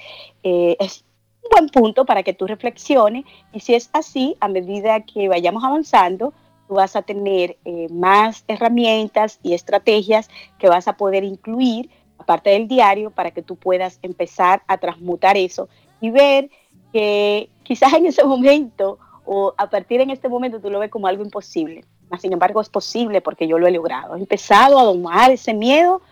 eh, 0.45 0.77
es 0.79 1.05
un 1.43 1.51
buen 1.51 1.69
punto 1.69 2.05
para 2.05 2.23
que 2.23 2.33
tú 2.33 2.47
reflexiones 2.47 3.25
y 3.53 3.61
si 3.61 3.75
es 3.75 3.91
así, 3.93 4.37
a 4.41 4.47
medida 4.47 5.01
que 5.01 5.29
vayamos 5.29 5.65
avanzando, 5.65 6.33
tú 6.69 6.75
vas 6.75 6.95
a 6.95 7.03
tener 7.03 7.57
eh, 7.65 7.89
más 7.91 8.45
herramientas 8.47 9.41
y 9.43 9.55
estrategias 9.55 10.31
que 10.59 10.69
vas 10.69 10.87
a 10.87 10.97
poder 10.97 11.25
incluir 11.25 11.91
aparte 12.19 12.51
del 12.51 12.69
diario, 12.69 13.11
para 13.11 13.33
que 13.33 13.43
tú 13.43 13.57
puedas 13.57 13.99
empezar 14.03 14.63
a 14.69 14.79
transmutar 14.79 15.37
eso 15.37 15.69
y 16.01 16.11
ver 16.11 16.51
que 16.93 17.51
quizás 17.65 17.93
en 17.95 18.07
ese 18.07 18.25
momento 18.25 18.99
o 19.25 19.55
a 19.57 19.69
partir 19.69 20.01
en 20.01 20.11
este 20.11 20.29
momento 20.29 20.61
tú 20.61 20.71
lo 20.71 20.79
ves 20.79 20.91
como 20.91 21.07
algo 21.07 21.25
imposible. 21.25 21.85
Sin 22.21 22.33
embargo, 22.33 22.61
es 22.61 22.69
posible 22.69 23.23
porque 23.23 23.49
yo 23.49 23.59
lo 23.59 23.67
he 23.67 23.71
logrado. 23.71 24.17
He 24.17 24.21
empezado 24.21 24.79
a 24.79 24.85
domar 24.85 25.31
ese 25.31 25.55
miedo 25.55 26.03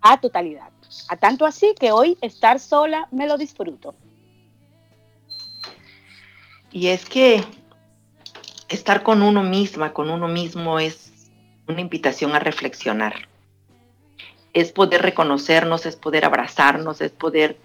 a 0.00 0.20
totalidad. 0.20 0.68
A 1.08 1.16
tanto 1.16 1.46
así 1.46 1.74
que 1.78 1.92
hoy 1.92 2.16
estar 2.20 2.60
sola 2.60 3.08
me 3.10 3.26
lo 3.26 3.36
disfruto. 3.36 3.94
Y 6.72 6.88
es 6.88 7.04
que 7.04 7.44
estar 8.68 9.02
con 9.02 9.22
uno 9.22 9.42
misma, 9.42 9.92
con 9.92 10.10
uno 10.10 10.28
mismo, 10.28 10.78
es 10.78 11.30
una 11.66 11.80
invitación 11.80 12.34
a 12.34 12.38
reflexionar. 12.38 13.28
Es 14.52 14.72
poder 14.72 15.02
reconocernos, 15.02 15.86
es 15.86 15.96
poder 15.96 16.24
abrazarnos, 16.24 17.00
es 17.00 17.12
poder 17.12 17.56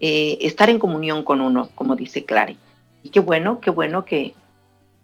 eh, 0.00 0.38
estar 0.40 0.70
en 0.70 0.78
comunión 0.78 1.22
con 1.22 1.40
uno, 1.40 1.70
como 1.74 1.96
dice 1.96 2.24
Clary. 2.24 2.58
Y 3.02 3.10
qué 3.10 3.20
bueno, 3.20 3.60
qué 3.60 3.70
bueno 3.70 4.04
que, 4.04 4.34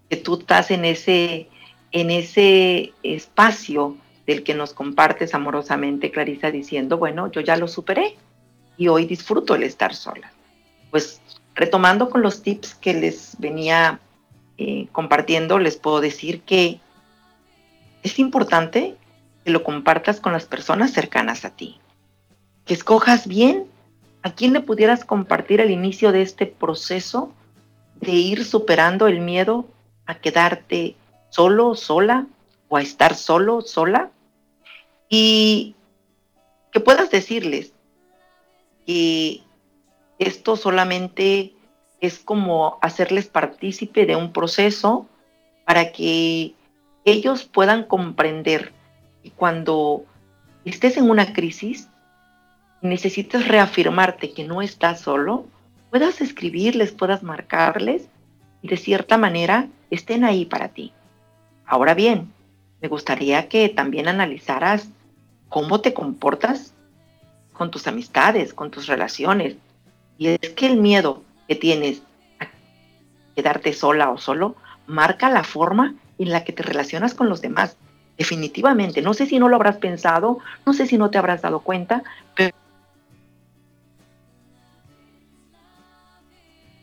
que 0.09 0.17
tú 0.17 0.39
estás 0.39 0.71
en 0.71 0.85
ese, 0.85 1.49
en 1.93 2.11
ese 2.11 2.93
espacio 3.03 3.97
del 4.29 4.45
que 4.45 4.53
nos 4.53 4.75
compartes 4.75 5.33
amorosamente, 5.33 6.11
Clarisa, 6.11 6.51
diciendo, 6.51 6.99
bueno, 6.99 7.33
yo 7.33 7.41
ya 7.41 7.57
lo 7.57 7.67
superé 7.67 8.19
y 8.77 8.88
hoy 8.88 9.07
disfruto 9.07 9.55
el 9.55 9.62
estar 9.62 9.95
sola. 9.95 10.31
Pues 10.91 11.23
retomando 11.55 12.11
con 12.11 12.21
los 12.21 12.43
tips 12.43 12.75
que 12.75 12.93
les 12.93 13.37
venía 13.38 14.01
eh, 14.59 14.87
compartiendo, 14.93 15.59
les 15.59 15.79
puedo 15.79 16.03
decir 16.03 16.43
que 16.43 16.79
es 18.03 18.19
importante 18.19 18.97
que 19.47 19.51
lo 19.51 19.64
compartas 19.64 20.21
con 20.21 20.35
las 20.35 20.45
personas 20.45 20.93
cercanas 20.93 21.47
a 21.47 21.51
ti. 21.57 21.81
Que 22.67 22.75
escojas 22.75 23.27
bien 23.27 23.64
a 24.23 24.35
quién 24.35 24.53
le 24.53 24.61
pudieras 24.61 25.07
compartir 25.07 25.62
el 25.62 25.71
inicio 25.71 26.12
de 26.12 26.21
este 26.21 26.45
proceso 26.45 27.33
de 27.99 28.12
ir 28.12 28.45
superando 28.45 29.07
el 29.07 29.21
miedo 29.21 29.67
a 30.05 30.17
quedarte 30.17 30.97
solo, 31.31 31.75
sola, 31.75 32.27
o 32.69 32.77
a 32.77 32.83
estar 32.83 33.14
solo, 33.14 33.62
sola, 33.62 34.11
y 35.09 35.75
que 36.73 36.81
puedas 36.81 37.11
decirles 37.11 37.73
que 38.87 39.42
esto 40.18 40.57
solamente 40.57 41.55
es 42.01 42.18
como 42.18 42.79
hacerles 42.83 43.27
partícipe 43.27 44.07
de 44.07 44.16
un 44.16 44.33
proceso 44.33 45.07
para 45.64 45.92
que 45.92 46.55
ellos 47.05 47.44
puedan 47.44 47.85
comprender 47.85 48.73
que 49.23 49.31
cuando 49.31 50.05
estés 50.64 50.97
en 50.97 51.11
una 51.11 51.33
crisis 51.33 51.88
necesitas 52.81 53.49
reafirmarte 53.49 54.33
que 54.33 54.44
no 54.44 54.62
estás 54.62 55.01
solo, 55.01 55.47
puedas 55.90 56.21
escribirles, 56.21 56.92
puedas 56.92 57.23
marcarles 57.23 58.09
y 58.62 58.68
de 58.68 58.77
cierta 58.77 59.18
manera 59.18 59.68
estén 59.90 60.25
ahí 60.25 60.44
para 60.44 60.68
ti. 60.68 60.92
Ahora 61.66 61.94
bien, 61.94 62.33
me 62.81 62.88
gustaría 62.88 63.49
que 63.49 63.68
también 63.68 64.09
analizaras 64.09 64.90
cómo 65.49 65.81
te 65.81 65.95
comportas 65.95 66.73
con 67.53 67.71
tus 67.71 67.87
amistades, 67.87 68.55
con 68.55 68.71
tus 68.71 68.87
relaciones. 68.87 69.57
Y 70.17 70.29
es 70.29 70.51
que 70.51 70.67
el 70.67 70.79
miedo 70.79 71.23
que 71.49 71.57
tienes 71.57 72.03
a 72.39 72.47
quedarte 73.35 73.73
sola 73.73 74.11
o 74.11 74.19
solo 74.19 74.57
marca 74.87 75.31
la 75.31 75.45
forma 75.45 75.95
en 76.19 76.31
la 76.31 76.45
que 76.45 76.53
te 76.53 76.63
relacionas 76.63 77.15
con 77.15 77.29
los 77.29 77.41
demás. 77.41 77.77
Definitivamente, 78.17 79.01
no 79.03 79.15
sé 79.15 79.27
si 79.27 79.39
no 79.39 79.49
lo 79.49 79.57
habrás 79.57 79.77
pensado, 79.77 80.39
no 80.67 80.73
sé 80.73 80.87
si 80.87 80.99
no 80.99 81.11
te 81.11 81.19
habrás 81.19 81.43
dado 81.43 81.61
cuenta, 81.61 82.03
pero 82.35 82.57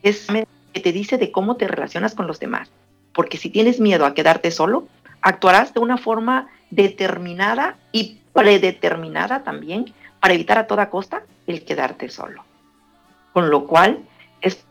es 0.01 0.27
que 0.73 0.79
te 0.79 0.91
dice 0.91 1.17
de 1.17 1.31
cómo 1.31 1.57
te 1.57 1.67
relacionas 1.67 2.15
con 2.15 2.27
los 2.27 2.39
demás. 2.39 2.69
Porque 3.13 3.37
si 3.37 3.49
tienes 3.49 3.79
miedo 3.79 4.05
a 4.05 4.13
quedarte 4.13 4.51
solo, 4.51 4.87
actuarás 5.21 5.73
de 5.73 5.79
una 5.79 5.97
forma 5.97 6.47
determinada 6.69 7.77
y 7.91 8.19
predeterminada 8.35 9.43
también 9.43 9.93
para 10.19 10.33
evitar 10.33 10.57
a 10.57 10.67
toda 10.67 10.89
costa 10.89 11.23
el 11.47 11.63
quedarte 11.63 12.09
solo. 12.09 12.43
Con 13.31 13.49
lo 13.49 13.65
cual, 13.65 13.99
es 14.41 14.65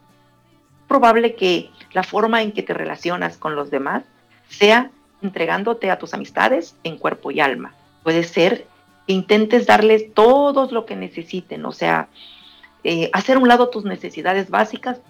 probable 0.87 1.35
que 1.35 1.71
la 1.93 2.03
forma 2.03 2.43
en 2.43 2.53
que 2.53 2.63
te 2.63 2.75
relacionas 2.75 3.39
con 3.39 3.57
los 3.57 3.71
demás 3.71 4.05
sea 4.49 4.91
entregándote 5.23 5.91
a 5.91 5.99
tus 5.99 6.13
amistades 6.13 6.77
en 6.85 6.99
cuerpo 6.99 7.31
y 7.31 7.41
alma. 7.41 7.73
Puede 8.03 8.25
ser 8.25 8.67
que 9.07 9.15
intentes 9.15 9.67
darles 9.67 10.13
todo 10.13 10.71
lo 10.71 10.85
que 10.85 10.95
necesiten, 10.95 11.65
o 11.65 11.73
sea, 11.73 12.09
eh, 12.85 13.09
hacer 13.15 13.39
un 13.39 13.49
lado 13.49 13.71
tus 13.71 13.85
necesidades 13.85 14.51
básicas 14.51 15.01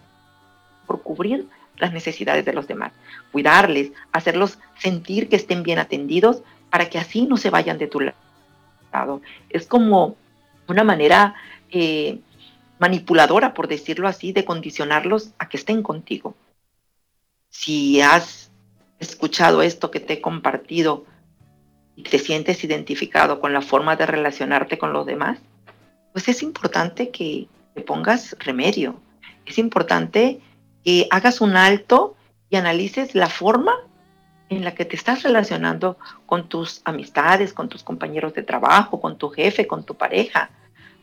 por 0.86 1.02
cubrir 1.02 1.48
las 1.78 1.92
necesidades 1.92 2.44
de 2.44 2.52
los 2.52 2.68
demás, 2.68 2.92
cuidarles, 3.32 3.90
hacerlos 4.12 4.60
sentir 4.78 5.28
que 5.28 5.34
estén 5.34 5.64
bien 5.64 5.80
atendidos 5.80 6.42
para 6.70 6.88
que 6.88 6.98
así 6.98 7.26
no 7.26 7.36
se 7.36 7.50
vayan 7.50 7.78
de 7.78 7.88
tu 7.88 7.98
lado 7.98 8.23
es 9.50 9.66
como 9.66 10.16
una 10.68 10.84
manera 10.84 11.34
eh, 11.70 12.20
manipuladora, 12.78 13.54
por 13.54 13.68
decirlo 13.68 14.08
así, 14.08 14.32
de 14.32 14.44
condicionarlos 14.44 15.32
a 15.38 15.48
que 15.48 15.56
estén 15.56 15.82
contigo. 15.82 16.34
Si 17.48 18.00
has 18.00 18.50
escuchado 18.98 19.62
esto 19.62 19.90
que 19.90 20.00
te 20.00 20.14
he 20.14 20.20
compartido 20.20 21.04
y 21.96 22.02
te 22.02 22.18
sientes 22.18 22.64
identificado 22.64 23.40
con 23.40 23.52
la 23.52 23.62
forma 23.62 23.96
de 23.96 24.06
relacionarte 24.06 24.78
con 24.78 24.92
los 24.92 25.06
demás, 25.06 25.38
pues 26.12 26.28
es 26.28 26.42
importante 26.42 27.10
que 27.10 27.48
te 27.74 27.80
pongas 27.80 28.36
remedio. 28.38 29.00
Es 29.46 29.58
importante 29.58 30.40
que 30.84 31.06
hagas 31.10 31.40
un 31.40 31.56
alto 31.56 32.16
y 32.50 32.56
analices 32.56 33.14
la 33.14 33.28
forma 33.28 33.74
en 34.48 34.64
la 34.64 34.74
que 34.74 34.84
te 34.84 34.96
estás 34.96 35.22
relacionando 35.22 35.98
con 36.26 36.48
tus 36.48 36.82
amistades, 36.84 37.52
con 37.52 37.68
tus 37.68 37.82
compañeros 37.82 38.34
de 38.34 38.42
trabajo, 38.42 39.00
con 39.00 39.16
tu 39.18 39.30
jefe, 39.30 39.66
con 39.66 39.84
tu 39.84 39.94
pareja. 39.94 40.50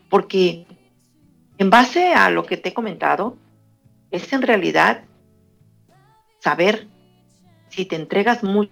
Porque 0.09 0.65
en 1.57 1.69
base 1.69 2.13
a 2.13 2.29
lo 2.29 2.45
que 2.45 2.57
te 2.57 2.69
he 2.69 2.73
comentado, 2.73 3.37
es 4.11 4.31
en 4.33 4.41
realidad 4.41 5.03
saber 6.39 6.87
si 7.69 7.85
te 7.85 7.95
entregas 7.95 8.43
mucho 8.43 8.71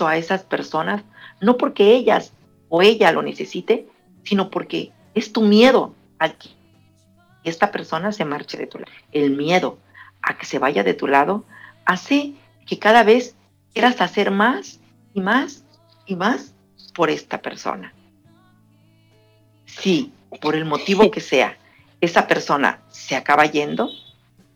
a 0.00 0.16
esas 0.16 0.42
personas, 0.42 1.02
no 1.40 1.56
porque 1.56 1.94
ellas 1.94 2.32
o 2.68 2.82
ella 2.82 3.12
lo 3.12 3.22
necesite, 3.22 3.88
sino 4.24 4.50
porque 4.50 4.92
es 5.14 5.32
tu 5.32 5.42
miedo 5.42 5.94
a 6.18 6.30
que 6.30 6.50
esta 7.44 7.70
persona 7.70 8.12
se 8.12 8.24
marche 8.24 8.58
de 8.58 8.66
tu 8.66 8.78
lado. 8.78 8.90
El 9.12 9.36
miedo 9.36 9.78
a 10.22 10.36
que 10.36 10.44
se 10.44 10.58
vaya 10.58 10.82
de 10.82 10.94
tu 10.94 11.06
lado 11.06 11.44
hace 11.84 12.34
que 12.66 12.78
cada 12.78 13.04
vez 13.04 13.35
quieras 13.76 14.00
hacer 14.00 14.30
más 14.30 14.80
y 15.12 15.20
más 15.20 15.62
y 16.06 16.16
más 16.16 16.54
por 16.94 17.10
esta 17.10 17.42
persona. 17.42 17.92
Si 19.66 20.14
por 20.40 20.56
el 20.56 20.64
motivo 20.64 21.10
que 21.10 21.20
sea 21.20 21.58
esa 22.00 22.26
persona 22.26 22.80
se 22.88 23.16
acaba 23.16 23.44
yendo, 23.44 23.90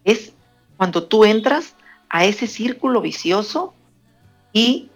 es 0.05 0.33
cuando 0.79 1.05
tú 1.05 1.27
entras 1.27 1.75
a 2.09 2.25
ese 2.25 2.47
círculo 2.47 3.03
vicioso 3.03 3.75
y 4.55 4.89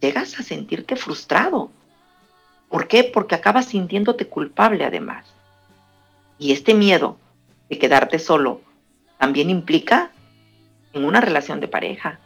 llegas 0.00 0.40
a 0.40 0.42
sentirte 0.42 0.96
frustrado. 0.96 1.70
¿Por 2.68 2.88
qué? 2.88 3.04
Porque 3.04 3.36
acabas 3.36 3.66
sintiéndote 3.66 4.26
culpable 4.26 4.84
además. 4.84 5.26
Y 6.40 6.50
este 6.50 6.74
miedo 6.74 7.18
de 7.70 7.78
quedarte 7.78 8.18
solo 8.18 8.62
también 9.16 9.48
implica 9.48 10.10
en 10.92 11.04
una 11.04 11.20
relación 11.20 11.60
de 11.60 11.68
pareja, 11.68 12.18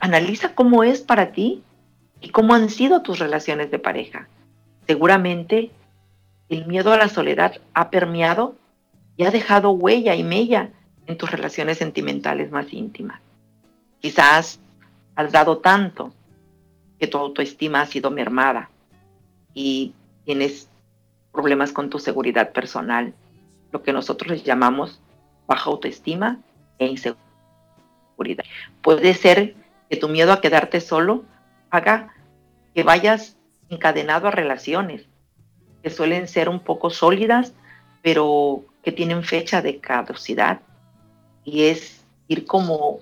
Analiza 0.00 0.54
cómo 0.54 0.84
es 0.84 1.00
para 1.00 1.32
ti 1.32 1.62
y 2.20 2.30
cómo 2.30 2.54
han 2.54 2.70
sido 2.70 3.02
tus 3.02 3.18
relaciones 3.18 3.70
de 3.70 3.78
pareja. 3.78 4.28
Seguramente 4.86 5.70
el 6.48 6.66
miedo 6.66 6.92
a 6.92 6.96
la 6.96 7.08
soledad 7.08 7.56
ha 7.74 7.90
permeado 7.90 8.56
y 9.16 9.24
ha 9.24 9.30
dejado 9.30 9.70
huella 9.70 10.14
y 10.14 10.22
mella 10.22 10.70
en 11.06 11.16
tus 11.16 11.30
relaciones 11.30 11.78
sentimentales 11.78 12.50
más 12.50 12.72
íntimas. 12.72 13.20
Quizás 14.00 14.60
has 15.16 15.32
dado 15.32 15.58
tanto 15.58 16.12
que 16.98 17.06
tu 17.06 17.18
autoestima 17.18 17.80
ha 17.80 17.86
sido 17.86 18.10
mermada 18.10 18.70
y 19.54 19.92
tienes 20.24 20.68
problemas 21.32 21.72
con 21.72 21.90
tu 21.90 21.98
seguridad 21.98 22.52
personal, 22.52 23.14
lo 23.72 23.82
que 23.82 23.92
nosotros 23.92 24.44
llamamos 24.44 25.00
baja 25.46 25.70
autoestima 25.70 26.38
e 26.78 26.86
inseguridad. 26.86 28.44
Puede 28.82 29.14
ser 29.14 29.54
que 29.88 29.96
tu 29.96 30.08
miedo 30.08 30.32
a 30.32 30.40
quedarte 30.40 30.80
solo 30.80 31.24
haga 31.70 32.14
que 32.74 32.82
vayas 32.82 33.36
encadenado 33.68 34.28
a 34.28 34.30
relaciones 34.30 35.06
que 35.82 35.90
suelen 35.90 36.28
ser 36.28 36.48
un 36.48 36.60
poco 36.60 36.90
sólidas, 36.90 37.54
pero 38.02 38.64
que 38.82 38.92
tienen 38.92 39.22
fecha 39.22 39.62
de 39.62 39.78
caducidad. 39.78 40.60
Y 41.44 41.64
es 41.64 42.04
ir 42.26 42.46
como 42.46 43.00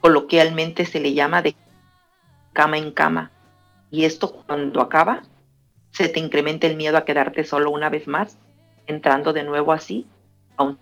coloquialmente 0.00 0.86
se 0.86 1.00
le 1.00 1.14
llama 1.14 1.42
de 1.42 1.54
cama 2.52 2.78
en 2.78 2.92
cama. 2.92 3.30
Y 3.90 4.04
esto 4.04 4.32
cuando 4.32 4.80
acaba 4.80 5.22
se 5.90 6.08
te 6.08 6.20
incrementa 6.20 6.66
el 6.66 6.76
miedo 6.76 6.96
a 6.96 7.04
quedarte 7.04 7.44
solo 7.44 7.70
una 7.70 7.88
vez 7.88 8.06
más, 8.06 8.36
entrando 8.86 9.32
de 9.32 9.44
nuevo 9.44 9.72
así 9.72 10.06
a 10.56 10.64
un 10.64 10.78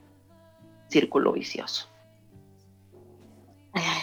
círculo 0.88 1.32
vicioso. 1.32 1.88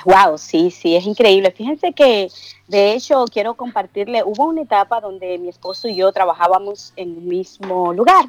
Wow, 0.05 0.37
sí, 0.37 0.71
sí, 0.71 0.95
es 0.95 1.05
increíble. 1.05 1.51
Fíjense 1.51 1.93
que, 1.93 2.29
de 2.67 2.93
hecho, 2.93 3.25
quiero 3.31 3.55
compartirle, 3.55 4.23
hubo 4.23 4.45
una 4.45 4.61
etapa 4.61 5.01
donde 5.01 5.37
mi 5.37 5.49
esposo 5.49 5.87
y 5.87 5.95
yo 5.95 6.11
trabajábamos 6.11 6.93
en 6.95 7.17
un 7.17 7.27
mismo 7.27 7.93
lugar, 7.93 8.25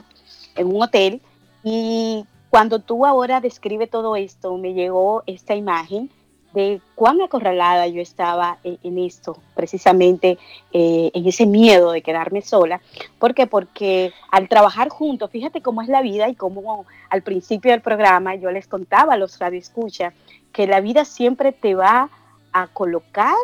en 0.56 0.74
un 0.74 0.82
hotel, 0.82 1.20
y 1.62 2.24
cuando 2.50 2.78
tú 2.78 3.04
ahora 3.04 3.40
describe 3.40 3.86
todo 3.86 4.16
esto, 4.16 4.56
me 4.56 4.74
llegó 4.74 5.22
esta 5.26 5.54
imagen 5.54 6.10
de 6.52 6.80
cuán 6.94 7.20
acorralada 7.20 7.88
yo 7.88 8.00
estaba 8.00 8.58
en, 8.62 8.98
esto, 8.98 9.36
precisamente 9.56 10.38
eh, 10.72 11.10
en 11.12 11.26
ese 11.26 11.46
miedo 11.46 11.90
de 11.90 12.00
quedarme 12.00 12.42
sola. 12.42 12.80
¿Por 13.18 13.34
qué? 13.34 13.48
Porque 13.48 14.12
al 14.30 14.48
trabajar 14.48 14.88
juntos, 14.88 15.30
fíjate 15.32 15.62
cómo 15.62 15.82
es 15.82 15.88
la 15.88 16.00
vida 16.00 16.28
y 16.28 16.36
cómo 16.36 16.86
al 17.10 17.22
principio 17.22 17.72
del 17.72 17.80
programa 17.80 18.36
yo 18.36 18.52
les 18.52 18.68
contaba 18.68 19.14
a 19.14 19.16
los 19.16 19.36
radioescuchas 19.40 20.14
que 20.54 20.66
la 20.66 20.80
vida 20.80 21.04
siempre 21.04 21.52
te 21.52 21.74
va 21.74 22.08
a 22.52 22.68
colocar 22.68 23.36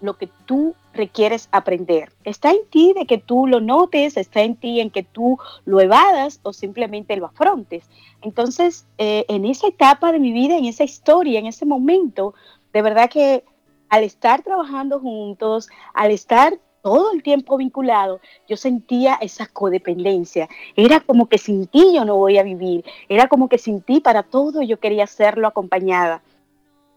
lo 0.00 0.16
que 0.16 0.28
tú 0.46 0.74
requieres 0.92 1.48
aprender. 1.50 2.12
Está 2.24 2.52
en 2.52 2.64
ti 2.70 2.92
de 2.94 3.06
que 3.06 3.18
tú 3.18 3.46
lo 3.46 3.60
notes, 3.60 4.16
está 4.16 4.42
en 4.42 4.54
ti 4.54 4.80
en 4.80 4.90
que 4.90 5.02
tú 5.02 5.38
lo 5.64 5.80
evadas 5.80 6.40
o 6.44 6.52
simplemente 6.52 7.16
lo 7.16 7.26
afrontes. 7.26 7.84
Entonces, 8.22 8.86
eh, 8.98 9.24
en 9.28 9.44
esa 9.44 9.66
etapa 9.66 10.12
de 10.12 10.20
mi 10.20 10.32
vida, 10.32 10.56
en 10.56 10.66
esa 10.66 10.84
historia, 10.84 11.40
en 11.40 11.46
ese 11.46 11.66
momento, 11.66 12.34
de 12.72 12.82
verdad 12.82 13.10
que 13.10 13.44
al 13.88 14.04
estar 14.04 14.42
trabajando 14.42 15.00
juntos, 15.00 15.68
al 15.92 16.12
estar 16.12 16.58
todo 16.82 17.12
el 17.12 17.22
tiempo 17.22 17.56
vinculado, 17.56 18.20
yo 18.46 18.56
sentía 18.56 19.14
esa 19.14 19.46
codependencia. 19.46 20.48
Era 20.76 21.00
como 21.00 21.28
que 21.28 21.38
sin 21.38 21.66
ti 21.66 21.94
yo 21.94 22.04
no 22.04 22.16
voy 22.16 22.38
a 22.38 22.42
vivir, 22.42 22.84
era 23.08 23.26
como 23.26 23.48
que 23.48 23.58
sin 23.58 23.80
ti 23.80 24.00
para 24.00 24.22
todo 24.22 24.62
yo 24.62 24.78
quería 24.78 25.04
hacerlo 25.04 25.48
acompañada. 25.48 26.22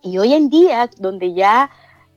Y 0.01 0.17
hoy 0.17 0.33
en 0.33 0.49
día, 0.49 0.89
donde 0.99 1.33
ya 1.33 1.69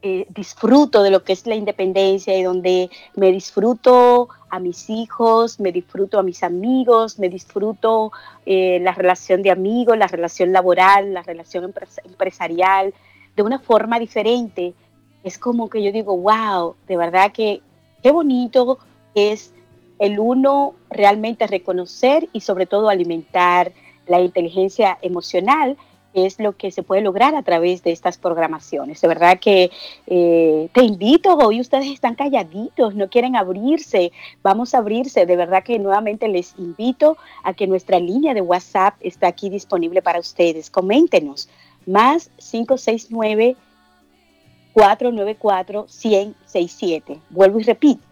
eh, 0.03 0.27
disfruto 0.31 1.03
de 1.03 1.11
lo 1.11 1.25
que 1.25 1.35
es 1.35 1.47
la 1.47 1.55
independencia 1.55 2.37
y 2.38 2.43
donde 2.43 2.88
me 3.16 3.31
disfruto 3.33 4.31
a 4.49 4.59
mis 4.59 4.88
hijos, 4.88 5.61
me 5.61 5.73
disfruto 5.73 6.19
a 6.19 6.23
mis 6.23 6.43
amigos, 6.43 7.19
me 7.19 7.29
disfruto 7.29 8.11
eh, 8.47 8.79
la 8.81 8.93
relación 8.93 9.43
de 9.43 9.51
amigos, 9.51 9.99
la 9.99 10.07
relación 10.07 10.53
laboral, 10.53 11.12
la 11.12 11.23
relación 11.23 11.75
empresarial, 12.05 12.95
de 13.37 13.43
una 13.43 13.59
forma 13.59 13.99
diferente. 13.99 14.73
Es 15.23 15.37
como 15.37 15.69
que 15.69 15.83
yo 15.83 15.93
digo, 15.93 16.16
wow, 16.16 16.77
de 16.88 16.97
verdad 16.97 17.33
que 17.33 17.61
qué 18.03 18.11
bonito 18.11 18.79
es 19.14 19.53
el 19.99 20.19
uno 20.19 20.77
realmente 20.88 21.47
reconocer 21.47 22.27
y 22.33 22.40
sobre 22.40 22.64
todo 22.64 22.88
alimentar 22.88 23.73
la 24.07 24.23
inteligencia 24.23 24.97
emocional 25.03 25.77
es 26.14 26.38
lo 26.38 26.57
que 26.57 26.70
se 26.70 26.83
puede 26.83 27.03
lograr 27.03 27.35
a 27.35 27.42
través 27.42 27.83
de 27.83 27.92
estas 27.92 28.18
programaciones. 28.18 29.01
De 29.01 29.09
verdad 29.09 29.38
que 29.38 29.70
eh, 30.07 30.68
te 30.73 30.83
invito, 30.83 31.37
hoy 31.37 31.61
ustedes 31.61 31.87
están 31.87 32.14
calladitos, 32.14 32.94
no 32.94 33.09
quieren 33.09 33.37
abrirse, 33.37 34.12
vamos 34.42 34.75
a 34.75 34.79
abrirse. 34.79 35.27
De 35.27 35.37
verdad 35.37 35.62
que 35.62 35.79
nuevamente 35.79 36.29
les 36.29 36.55
invito 36.59 37.16
a 37.44 37.55
que 37.55 37.66
nuestra 37.66 37.99
línea 37.99 38.35
de 38.35 38.40
WhatsApp 38.40 38.94
está 39.01 39.29
aquí 39.29 39.51
disponible 39.51 40.03
para 40.03 40.20
ustedes. 40.20 40.70
Coméntenos, 40.70 41.49
más 41.87 42.31
569 42.37 43.57
494 44.73 45.83
1067. 45.83 47.20
Vuelvo 47.31 47.61
y 47.61 47.64
repito, 47.64 48.03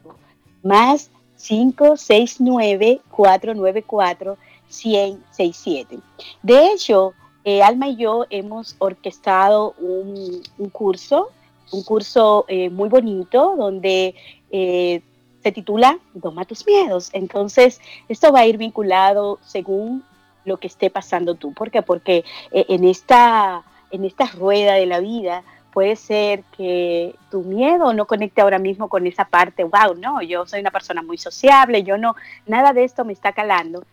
más 0.62 1.11
569 1.37 3.00
494 3.11 4.37
1067. 4.68 5.98
De 6.42 6.72
hecho, 6.72 7.14
eh, 7.44 7.62
Alma 7.62 7.88
y 7.88 7.96
yo 7.96 8.27
hemos 8.31 8.77
orquestado 8.79 9.74
un, 9.79 10.42
curso, 10.70 11.31
un 11.72 11.83
curso 11.83 12.44
eh, 12.48 12.70
muy 12.70 12.88
bonito 12.88 13.55
donde 13.57 14.14
eh, 14.51 15.03
se 15.42 15.53
titula 15.53 15.98
Doma 16.14 16.44
tus 16.44 16.66
miedos. 16.66 17.11
Entonces, 17.12 17.81
esto 18.09 18.33
va 18.33 18.40
a 18.40 18.46
ir 18.46 18.59
vinculado 18.59 19.38
según 19.42 20.05
lo 20.44 20.59
que 20.59 20.66
esté 20.66 20.90
pasando 20.90 21.35
tú. 21.35 21.53
¿Por 21.53 21.70
qué? 21.70 21.83
Porque 21.83 22.24
en, 22.51 22.85
esta, 22.85 23.62
en 23.90 24.05
esta 24.05 24.27
rueda 24.27 24.74
de 24.74 24.87
la 24.87 25.01
vida 25.01 25.42
puede 25.72 25.96
ser 25.96 26.42
que 26.57 27.14
tu 27.31 27.42
miedo 27.42 27.92
no 27.92 28.07
conecte 28.07 28.40
ahora 28.40 28.59
mismo 28.59 28.88
con 28.88 29.07
esa 29.07 29.27
parte, 29.27 29.64
wow, 29.64 29.94
no, 29.96 30.22
yo 30.22 30.46
soy 30.46 30.61
una 30.61 30.70
persona 30.70 31.03
muy 31.03 31.18
sociable, 31.18 31.83
yo 31.83 31.98
no, 31.98 32.16
nada 32.46 32.72
de 32.72 32.85
esto 32.85 33.05
me 33.05 33.12
está 33.12 33.33
calando 33.33 33.85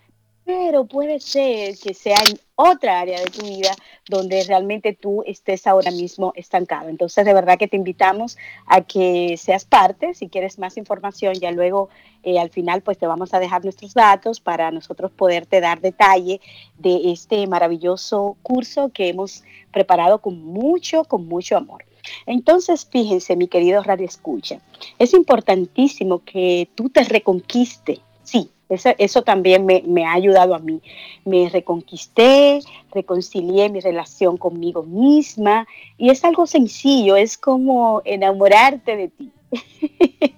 pero 0.46 0.86
puede 0.86 1.20
ser 1.20 1.76
que 1.78 1.94
sea 1.94 2.18
en 2.30 2.40
otra 2.54 3.00
área 3.00 3.20
de 3.20 3.26
tu 3.26 3.46
vida 3.46 3.72
donde 4.08 4.44
realmente 4.44 4.94
tú 4.94 5.24
estés 5.26 5.66
ahora 5.66 5.90
mismo 5.90 6.32
estancado. 6.36 6.88
Entonces, 6.88 7.26
de 7.26 7.34
verdad 7.34 7.58
que 7.58 7.68
te 7.68 7.76
invitamos 7.76 8.38
a 8.68 8.82
que 8.82 9.36
seas 9.38 9.66
parte. 9.66 10.14
Si 10.14 10.30
quieres 10.30 10.60
más 10.60 10.78
información, 10.78 11.34
ya 11.34 11.52
luego 11.52 11.90
eh, 12.24 12.40
al 12.40 12.52
final, 12.52 12.82
pues 12.82 13.00
te 13.00 13.08
vamos 13.08 13.34
a 13.34 13.40
dejar 13.40 13.64
nuestros 13.64 13.96
datos 13.96 14.40
para 14.40 14.70
nosotros 14.70 15.12
poderte 15.12 15.60
dar 15.62 15.82
detalle 15.82 16.40
de 16.78 17.12
este 17.12 17.46
maravilloso 17.48 18.38
curso 18.44 18.90
que 18.90 19.10
hemos 19.10 19.44
preparado 19.72 20.22
con 20.22 20.40
mucho, 20.44 21.04
con 21.06 21.28
mucho 21.28 21.58
amor. 21.58 21.84
Entonces, 22.28 22.88
fíjense, 22.90 23.36
mi 23.36 23.48
querido 23.48 23.82
Radio 23.82 24.06
Escucha, 24.06 24.62
es 25.00 25.14
importantísimo 25.16 26.24
que 26.24 26.70
tú 26.76 26.90
te 26.90 27.04
reconquiste. 27.04 28.00
Sí, 28.24 28.52
eso, 28.70 29.22
también 29.24 29.66
me, 29.66 30.06
ha 30.06 30.14
ayudado 30.14 30.56
a 30.56 30.60
mí. 30.60 30.82
Me 31.24 31.50
reconquisté, 31.50 32.60
reconcilié 32.92 33.70
mi 33.70 33.80
relación 33.80 34.38
conmigo 34.38 34.84
misma 34.84 35.68
y 35.98 36.10
es 36.10 36.24
algo 36.24 36.48
sencillo, 36.48 37.16
es 37.16 37.38
como 37.38 38.02
enamorarte 38.06 38.96
de 38.96 39.08
ti. 39.10 39.32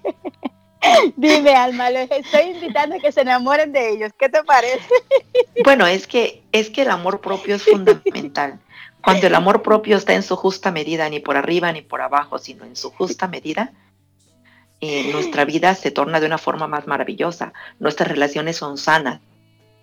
Dime, 1.16 1.54
Alma, 1.54 1.90
les 1.90 2.10
estoy 2.10 2.52
invitando 2.54 2.96
a 2.96 2.98
que 2.98 3.12
se 3.12 3.22
enamoren 3.22 3.72
de 3.72 3.90
ellos. 3.90 4.12
¿Qué 4.18 4.28
te 4.28 4.42
parece? 4.44 4.88
Bueno, 5.64 5.86
es 5.86 6.06
que, 6.06 6.42
es 6.52 6.70
que 6.70 6.82
el 6.82 6.90
amor 6.90 7.20
propio 7.20 7.56
es 7.56 7.64
fundamental. 7.64 8.60
Cuando 9.02 9.26
el 9.26 9.34
amor 9.34 9.62
propio 9.62 9.96
está 9.96 10.14
en 10.14 10.22
su 10.22 10.36
justa 10.36 10.70
medida, 10.70 11.08
ni 11.08 11.20
por 11.20 11.36
arriba 11.36 11.72
ni 11.72 11.82
por 11.82 12.00
abajo, 12.00 12.38
sino 12.38 12.64
en 12.64 12.76
su 12.76 12.90
justa 12.90 13.26
medida, 13.26 13.72
eh, 14.80 15.10
nuestra 15.12 15.44
vida 15.44 15.74
se 15.74 15.90
torna 15.90 16.20
de 16.20 16.26
una 16.26 16.38
forma 16.38 16.66
más 16.66 16.86
maravillosa. 16.86 17.52
Nuestras 17.78 18.08
relaciones 18.08 18.56
son 18.56 18.78
sanas. 18.78 19.20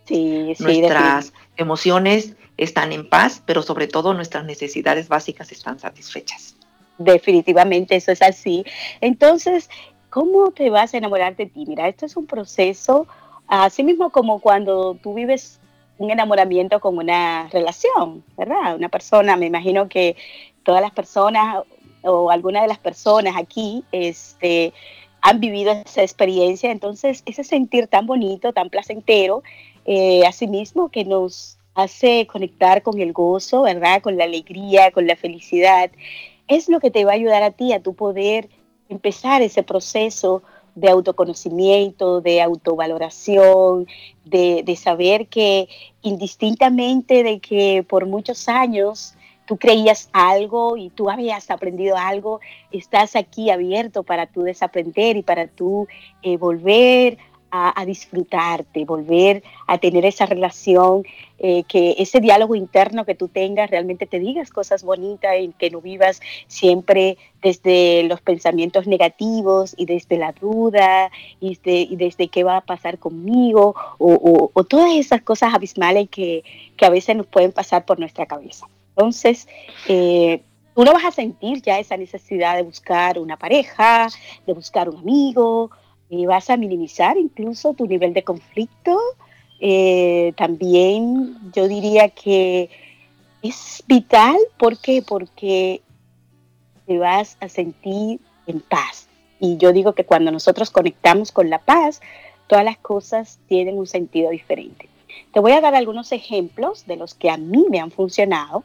Sí, 0.05 0.53
Nuestras 0.59 1.33
emociones 1.57 2.35
están 2.57 2.91
en 2.93 3.09
paz, 3.09 3.41
pero 3.45 3.61
sobre 3.61 3.87
todo 3.87 4.13
nuestras 4.13 4.45
necesidades 4.45 5.09
básicas 5.09 5.51
están 5.51 5.79
satisfechas. 5.79 6.55
Definitivamente 6.97 7.95
eso 7.95 8.11
es 8.11 8.21
así. 8.21 8.63
Entonces, 9.01 9.69
¿cómo 10.09 10.51
te 10.51 10.69
vas 10.69 10.93
a 10.93 10.97
enamorar 10.97 11.35
de 11.35 11.47
ti? 11.47 11.65
Mira, 11.67 11.87
esto 11.87 12.05
es 12.05 12.15
un 12.15 12.27
proceso, 12.27 13.07
así 13.47 13.83
mismo 13.83 14.11
como 14.11 14.39
cuando 14.39 14.95
tú 15.01 15.13
vives 15.15 15.59
un 15.97 16.11
enamoramiento 16.11 16.79
con 16.79 16.97
una 16.97 17.49
relación, 17.51 18.23
¿verdad? 18.37 18.75
Una 18.75 18.89
persona, 18.89 19.35
me 19.35 19.47
imagino 19.47 19.89
que 19.89 20.15
todas 20.63 20.81
las 20.81 20.91
personas 20.91 21.63
o 22.05 22.31
alguna 22.31 22.61
de 22.61 22.67
las 22.67 22.79
personas 22.79 23.35
aquí 23.37 23.83
este, 23.91 24.73
han 25.21 25.39
vivido 25.39 25.71
esa 25.71 26.03
experiencia. 26.03 26.71
Entonces, 26.71 27.23
ese 27.25 27.43
sentir 27.43 27.87
tan 27.87 28.05
bonito, 28.05 28.53
tan 28.53 28.69
placentero, 28.69 29.43
eh, 29.85 30.25
asimismo 30.25 30.89
que 30.89 31.03
nos 31.03 31.57
hace 31.73 32.25
conectar 32.27 32.81
con 32.83 32.99
el 32.99 33.11
gozo, 33.11 33.63
¿verdad? 33.63 34.01
Con 34.01 34.17
la 34.17 34.23
alegría, 34.23 34.91
con 34.91 35.07
la 35.07 35.15
felicidad, 35.15 35.91
es 36.47 36.69
lo 36.69 36.79
que 36.79 36.91
te 36.91 37.05
va 37.05 37.11
a 37.11 37.15
ayudar 37.15 37.43
a 37.43 37.51
ti 37.51 37.73
a 37.73 37.81
tu 37.81 37.95
poder 37.95 38.49
empezar 38.87 39.41
ese 39.41 39.63
proceso 39.63 40.43
de 40.75 40.89
autoconocimiento, 40.89 42.21
de 42.21 42.41
autovaloración, 42.41 43.87
de, 44.25 44.61
de 44.63 44.75
saber 44.75 45.27
que 45.27 45.67
indistintamente 46.01 47.23
de 47.23 47.39
que 47.39 47.83
por 47.87 48.05
muchos 48.05 48.47
años 48.47 49.14
tú 49.45 49.57
creías 49.57 50.09
algo 50.13 50.77
y 50.77 50.89
tú 50.89 51.09
habías 51.09 51.49
aprendido 51.49 51.97
algo, 51.97 52.39
estás 52.71 53.15
aquí 53.15 53.49
abierto 53.49 54.03
para 54.03 54.27
tú 54.27 54.43
desaprender 54.43 55.17
y 55.17 55.23
para 55.23 55.47
tú 55.47 55.87
eh, 56.21 56.37
volver 56.37 57.17
a, 57.57 57.85
disfrutarte, 57.85 58.83
volver 58.83 59.41
a 59.65 59.77
tener 59.77 60.05
esa 60.05 60.25
relación, 60.25 61.03
eh, 61.39 61.63
que 61.63 61.95
ese 61.97 62.19
diálogo 62.19 62.55
interno 62.55 63.05
que 63.05 63.15
tú 63.15 63.29
tengas 63.29 63.69
realmente 63.69 64.05
te 64.05 64.19
digas 64.19 64.49
cosas 64.49 64.83
bonitas 64.83 65.35
y 65.39 65.53
que 65.57 65.69
no 65.69 65.79
vivas 65.79 66.21
siempre 66.47 67.17
desde 67.41 68.03
los 68.03 68.19
pensamientos 68.19 68.87
negativos 68.87 69.73
y 69.77 69.85
desde 69.85 70.17
la 70.17 70.33
duda 70.33 71.11
y, 71.39 71.57
desde 71.95 72.27
qué 72.27 72.43
va 72.43 72.57
a 72.57 72.61
pasar 72.61 72.99
conmigo 72.99 73.73
o, 73.99 74.63
todas 74.67 74.93
esas 74.93 75.21
cosas 75.21 75.53
abismales 75.53 76.09
que, 76.09 76.43
que 76.75 76.85
a 76.85 76.89
veces 76.89 77.15
nos 77.15 77.27
pueden 77.27 77.53
pasar 77.53 77.85
por 77.85 77.99
nuestra 77.99 78.25
cabeza. 78.25 78.67
Entonces, 78.95 79.47
eh, 79.87 80.41
tú 80.73 80.85
no 80.85 80.93
vas 80.93 81.05
a 81.05 81.11
sentir 81.11 81.61
ya 81.61 81.79
esa 81.79 81.97
necesidad 81.97 82.55
de 82.55 82.63
buscar 82.63 83.19
una 83.19 83.37
pareja, 83.37 84.07
de 84.47 84.53
buscar 84.53 84.89
un 84.89 84.97
amigo, 84.97 85.69
y 86.09 86.25
vas 86.25 86.49
a 86.49 86.57
minimizar 86.57 87.17
incluso 87.17 87.73
tu 87.73 87.87
nivel 87.87 88.13
de 88.13 88.23
conflicto. 88.23 88.97
Eh, 89.59 90.33
también 90.37 91.37
yo 91.53 91.67
diría 91.67 92.09
que 92.09 92.69
es 93.41 93.83
vital, 93.87 94.37
¿por 94.57 94.77
qué? 94.77 95.03
Porque 95.05 95.81
te 96.85 96.97
vas 96.97 97.37
a 97.41 97.49
sentir 97.49 98.19
en 98.47 98.61
paz. 98.61 99.07
Y 99.39 99.57
yo 99.57 99.73
digo 99.73 99.93
que 99.93 100.05
cuando 100.05 100.31
nosotros 100.31 100.71
conectamos 100.71 101.31
con 101.31 101.49
la 101.49 101.59
paz, 101.59 102.01
todas 102.47 102.63
las 102.63 102.77
cosas 102.77 103.39
tienen 103.47 103.77
un 103.77 103.87
sentido 103.87 104.29
diferente. 104.29 104.87
Te 105.33 105.39
voy 105.39 105.51
a 105.51 105.61
dar 105.61 105.75
algunos 105.75 106.11
ejemplos 106.11 106.85
de 106.85 106.95
los 106.95 107.13
que 107.13 107.29
a 107.29 107.37
mí 107.37 107.65
me 107.69 107.79
han 107.79 107.91
funcionado. 107.91 108.63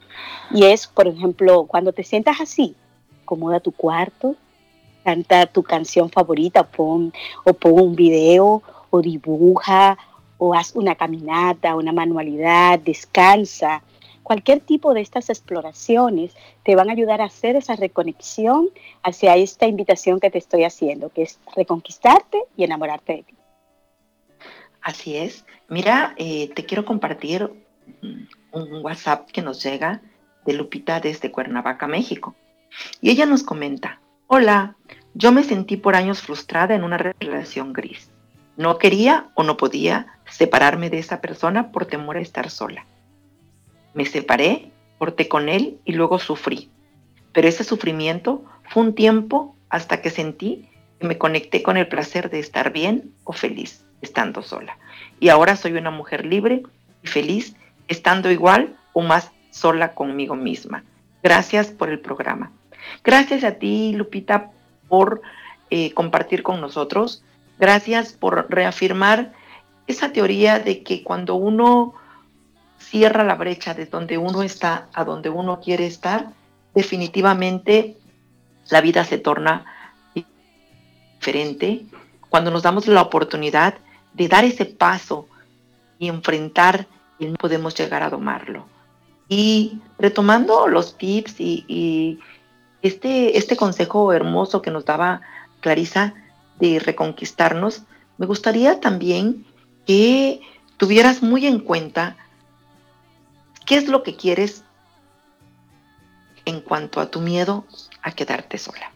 Y 0.50 0.64
es, 0.64 0.86
por 0.86 1.08
ejemplo, 1.08 1.64
cuando 1.64 1.92
te 1.92 2.04
sientas 2.04 2.40
así, 2.40 2.76
acomoda 3.24 3.60
tu 3.60 3.72
cuarto, 3.72 4.36
canta 5.04 5.46
tu 5.46 5.62
canción 5.62 6.10
favorita, 6.10 6.62
pon, 6.64 7.12
o 7.44 7.52
pon 7.52 7.80
un 7.80 7.96
video, 7.96 8.62
o 8.90 9.00
dibuja, 9.00 9.98
o 10.38 10.54
haz 10.54 10.74
una 10.74 10.94
caminata, 10.94 11.76
una 11.76 11.92
manualidad, 11.92 12.78
descansa. 12.78 13.82
Cualquier 14.22 14.60
tipo 14.60 14.94
de 14.94 15.00
estas 15.00 15.28
exploraciones 15.28 16.34
te 16.62 16.76
van 16.76 16.88
a 16.88 16.92
ayudar 16.92 17.20
a 17.20 17.24
hacer 17.24 17.56
esa 17.56 17.76
reconexión 17.76 18.68
hacia 19.02 19.36
esta 19.36 19.66
invitación 19.66 20.20
que 20.20 20.30
te 20.30 20.38
estoy 20.38 20.64
haciendo, 20.64 21.08
que 21.08 21.22
es 21.22 21.38
reconquistarte 21.56 22.44
y 22.56 22.64
enamorarte 22.64 23.14
de 23.14 23.22
ti. 23.24 23.39
Así 24.82 25.16
es. 25.16 25.44
Mira, 25.68 26.14
eh, 26.16 26.50
te 26.54 26.64
quiero 26.64 26.84
compartir 26.84 27.50
un 28.52 28.84
WhatsApp 28.84 29.30
que 29.30 29.42
nos 29.42 29.62
llega 29.62 30.00
de 30.46 30.54
Lupita 30.54 31.00
desde 31.00 31.30
Cuernavaca, 31.30 31.86
México. 31.86 32.34
Y 33.00 33.10
ella 33.10 33.26
nos 33.26 33.42
comenta, 33.42 34.00
hola, 34.26 34.76
yo 35.14 35.32
me 35.32 35.42
sentí 35.42 35.76
por 35.76 35.96
años 35.96 36.22
frustrada 36.22 36.74
en 36.74 36.84
una 36.84 36.98
relación 36.98 37.72
gris. 37.72 38.10
No 38.56 38.78
quería 38.78 39.30
o 39.34 39.42
no 39.42 39.56
podía 39.56 40.18
separarme 40.28 40.90
de 40.90 40.98
esa 40.98 41.20
persona 41.20 41.72
por 41.72 41.86
temor 41.86 42.16
a 42.16 42.20
estar 42.20 42.50
sola. 42.50 42.86
Me 43.94 44.06
separé, 44.06 44.70
corté 44.98 45.28
con 45.28 45.48
él 45.48 45.78
y 45.84 45.92
luego 45.92 46.18
sufrí. 46.18 46.70
Pero 47.32 47.48
ese 47.48 47.64
sufrimiento 47.64 48.44
fue 48.68 48.84
un 48.84 48.94
tiempo 48.94 49.56
hasta 49.68 50.00
que 50.00 50.10
sentí 50.10 50.68
que 50.98 51.06
me 51.06 51.18
conecté 51.18 51.62
con 51.62 51.76
el 51.76 51.88
placer 51.88 52.30
de 52.30 52.38
estar 52.38 52.72
bien 52.72 53.12
o 53.24 53.32
feliz 53.32 53.84
estando 54.02 54.42
sola. 54.42 54.78
Y 55.18 55.28
ahora 55.28 55.56
soy 55.56 55.72
una 55.72 55.90
mujer 55.90 56.24
libre 56.24 56.62
y 57.02 57.06
feliz 57.06 57.54
estando 57.88 58.30
igual 58.30 58.76
o 58.92 59.02
más 59.02 59.30
sola 59.50 59.94
conmigo 59.94 60.36
misma. 60.36 60.84
Gracias 61.22 61.68
por 61.68 61.90
el 61.90 62.00
programa. 62.00 62.52
Gracias 63.04 63.44
a 63.44 63.52
ti, 63.52 63.92
Lupita, 63.94 64.50
por 64.88 65.22
eh, 65.70 65.92
compartir 65.92 66.42
con 66.42 66.60
nosotros. 66.60 67.22
Gracias 67.58 68.12
por 68.12 68.46
reafirmar 68.48 69.32
esa 69.86 70.12
teoría 70.12 70.58
de 70.58 70.82
que 70.82 71.02
cuando 71.02 71.34
uno 71.34 71.94
cierra 72.78 73.24
la 73.24 73.34
brecha 73.34 73.74
de 73.74 73.86
donde 73.86 74.18
uno 74.18 74.42
está 74.42 74.88
a 74.94 75.04
donde 75.04 75.28
uno 75.28 75.60
quiere 75.60 75.86
estar, 75.86 76.30
definitivamente 76.74 77.96
la 78.70 78.80
vida 78.80 79.04
se 79.04 79.18
torna 79.18 79.66
diferente 80.14 81.84
cuando 82.30 82.50
nos 82.50 82.62
damos 82.62 82.86
la 82.86 83.02
oportunidad 83.02 83.74
de 84.14 84.28
dar 84.28 84.44
ese 84.44 84.64
paso 84.64 85.28
y 85.98 86.08
enfrentar 86.08 86.86
y 87.18 87.26
no 87.26 87.34
podemos 87.34 87.74
llegar 87.74 88.02
a 88.02 88.10
domarlo. 88.10 88.66
Y 89.28 89.80
retomando 89.98 90.66
los 90.66 90.96
tips 90.98 91.36
y, 91.38 92.18
este, 92.82 93.38
este 93.38 93.56
consejo 93.56 94.12
hermoso 94.12 94.62
que 94.62 94.70
nos 94.70 94.84
daba 94.84 95.20
Clarisa 95.60 96.14
de 96.58 96.78
reconquistarnos, 96.78 97.82
me 98.18 98.26
gustaría 98.26 98.80
también 98.80 99.46
que 99.86 100.40
tuvieras 100.78 101.22
muy 101.22 101.46
en 101.46 101.60
cuenta 101.60 102.16
qué 103.66 103.76
es 103.76 103.88
lo 103.88 104.02
que 104.02 104.16
quieres 104.16 104.64
en 106.44 106.60
cuanto 106.60 107.00
a 107.00 107.10
tu 107.10 107.20
miedo 107.20 107.64
a 108.02 108.12
quedarte 108.12 108.58
sola. 108.58 108.92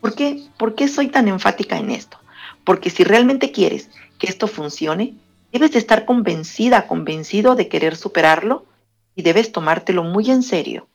¿Por 0.00 0.14
qué? 0.14 0.46
¿Por 0.56 0.74
qué 0.74 0.88
soy 0.88 1.08
tan 1.08 1.28
enfática 1.28 1.76
en 1.76 1.90
esto? 1.90 2.18
Porque 2.64 2.90
si 2.90 3.04
realmente 3.04 3.52
quieres 3.52 3.90
que 4.18 4.26
esto 4.26 4.46
funcione, 4.46 5.14
debes 5.52 5.72
de 5.72 5.78
estar 5.78 6.04
convencida, 6.04 6.86
convencido 6.86 7.54
de 7.54 7.68
querer 7.68 7.96
superarlo 7.96 8.66
y 9.14 9.22
debes 9.22 9.52
tomártelo 9.52 10.02
muy 10.02 10.30
en 10.30 10.42
serio. 10.42 10.88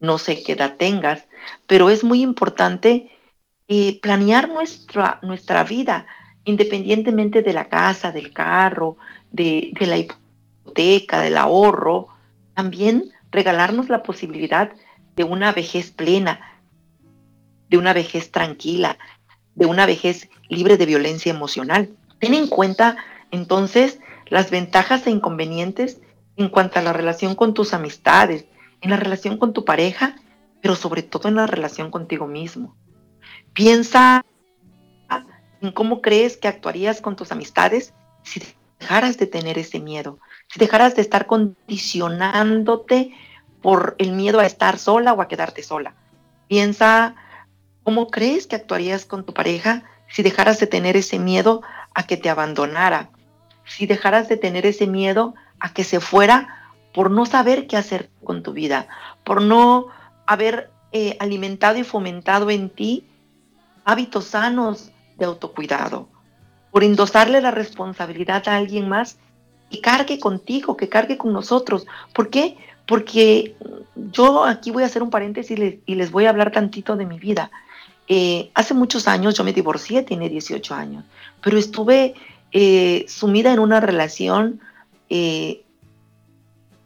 No 0.00 0.18
sé 0.18 0.42
qué 0.42 0.52
edad 0.52 0.76
tengas, 0.76 1.26
pero 1.66 1.88
es 1.88 2.04
muy 2.04 2.22
importante 2.22 3.10
eh, 3.68 4.00
planear 4.00 4.48
nuestra, 4.48 5.18
nuestra 5.22 5.64
vida, 5.64 6.06
independientemente 6.44 7.42
de 7.42 7.52
la 7.52 7.68
casa, 7.68 8.10
del 8.12 8.32
carro, 8.32 8.96
de, 9.30 9.72
de 9.78 9.86
la 9.86 9.96
hipoteca, 9.96 11.20
del 11.20 11.38
ahorro. 11.38 12.08
También 12.54 13.12
regalarnos 13.30 13.88
la 13.88 14.02
posibilidad 14.02 14.72
de 15.16 15.24
una 15.24 15.52
vejez 15.52 15.90
plena, 15.90 16.40
de 17.68 17.78
una 17.78 17.92
vejez 17.92 18.30
tranquila, 18.30 18.98
de 19.54 19.66
una 19.66 19.86
vejez 19.86 20.28
libre 20.48 20.76
de 20.76 20.86
violencia 20.86 21.30
emocional. 21.30 21.90
Ten 22.18 22.34
en 22.34 22.48
cuenta 22.48 22.96
entonces 23.30 23.98
las 24.28 24.50
ventajas 24.50 25.06
e 25.06 25.10
inconvenientes 25.10 26.00
en 26.36 26.48
cuanto 26.48 26.78
a 26.78 26.82
la 26.82 26.92
relación 26.92 27.34
con 27.34 27.54
tus 27.54 27.74
amistades, 27.74 28.46
en 28.80 28.90
la 28.90 28.96
relación 28.96 29.38
con 29.38 29.52
tu 29.52 29.64
pareja, 29.64 30.16
pero 30.60 30.76
sobre 30.76 31.02
todo 31.02 31.28
en 31.28 31.36
la 31.36 31.46
relación 31.46 31.90
contigo 31.90 32.26
mismo. 32.26 32.76
Piensa 33.52 34.24
en 35.60 35.72
cómo 35.72 36.00
crees 36.00 36.36
que 36.36 36.48
actuarías 36.48 37.00
con 37.00 37.16
tus 37.16 37.30
amistades 37.32 37.94
si 38.22 38.42
dejaras 38.80 39.18
de 39.18 39.26
tener 39.26 39.58
ese 39.58 39.78
miedo, 39.78 40.18
si 40.48 40.58
dejaras 40.58 40.96
de 40.96 41.02
estar 41.02 41.26
condicionándote 41.26 43.14
por 43.60 43.94
el 43.98 44.12
miedo 44.12 44.40
a 44.40 44.46
estar 44.46 44.78
sola 44.78 45.12
o 45.12 45.22
a 45.22 45.28
quedarte 45.28 45.62
sola. 45.62 45.94
Piensa 46.48 47.14
¿Cómo 47.84 48.08
crees 48.08 48.46
que 48.46 48.56
actuarías 48.56 49.04
con 49.04 49.24
tu 49.24 49.34
pareja 49.34 49.84
si 50.08 50.22
dejaras 50.22 50.60
de 50.60 50.66
tener 50.66 50.96
ese 50.96 51.18
miedo 51.18 51.62
a 51.94 52.06
que 52.06 52.16
te 52.16 52.30
abandonara? 52.30 53.10
Si 53.64 53.86
dejaras 53.86 54.28
de 54.28 54.36
tener 54.36 54.66
ese 54.66 54.86
miedo 54.86 55.34
a 55.58 55.72
que 55.72 55.84
se 55.84 56.00
fuera 56.00 56.62
por 56.92 57.10
no 57.10 57.26
saber 57.26 57.66
qué 57.66 57.76
hacer 57.76 58.10
con 58.22 58.42
tu 58.42 58.52
vida, 58.52 58.86
por 59.24 59.42
no 59.42 59.86
haber 60.26 60.70
eh, 60.92 61.16
alimentado 61.20 61.78
y 61.78 61.84
fomentado 61.84 62.50
en 62.50 62.70
ti 62.70 63.04
hábitos 63.84 64.26
sanos 64.26 64.92
de 65.16 65.24
autocuidado, 65.24 66.08
por 66.70 66.84
endosarle 66.84 67.40
la 67.40 67.50
responsabilidad 67.50 68.46
a 68.48 68.56
alguien 68.56 68.88
más 68.88 69.18
y 69.70 69.80
cargue 69.80 70.20
contigo, 70.20 70.76
que 70.76 70.88
cargue 70.88 71.16
con 71.16 71.32
nosotros. 71.32 71.86
¿Por 72.14 72.30
qué? 72.30 72.56
Porque 72.86 73.56
yo 73.96 74.44
aquí 74.44 74.70
voy 74.70 74.82
a 74.82 74.86
hacer 74.86 75.02
un 75.02 75.10
paréntesis 75.10 75.58
y 75.86 75.94
les 75.94 76.10
voy 76.10 76.26
a 76.26 76.30
hablar 76.30 76.52
tantito 76.52 76.96
de 76.96 77.06
mi 77.06 77.18
vida. 77.18 77.50
Eh, 78.08 78.50
hace 78.54 78.74
muchos 78.74 79.08
años 79.08 79.34
yo 79.34 79.44
me 79.44 79.52
divorcié, 79.52 80.02
tiene 80.02 80.28
18 80.28 80.74
años, 80.74 81.04
pero 81.42 81.58
estuve 81.58 82.14
eh, 82.50 83.04
sumida 83.08 83.52
en 83.52 83.58
una 83.60 83.80
relación, 83.80 84.60
eh, 85.08 85.64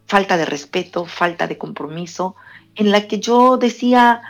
falta 0.06 0.36
de 0.36 0.44
respeto, 0.44 1.04
falta 1.04 1.46
de 1.46 1.58
compromiso, 1.58 2.36
en 2.74 2.90
la 2.90 3.08
que 3.08 3.18
yo 3.18 3.56
decía, 3.56 4.22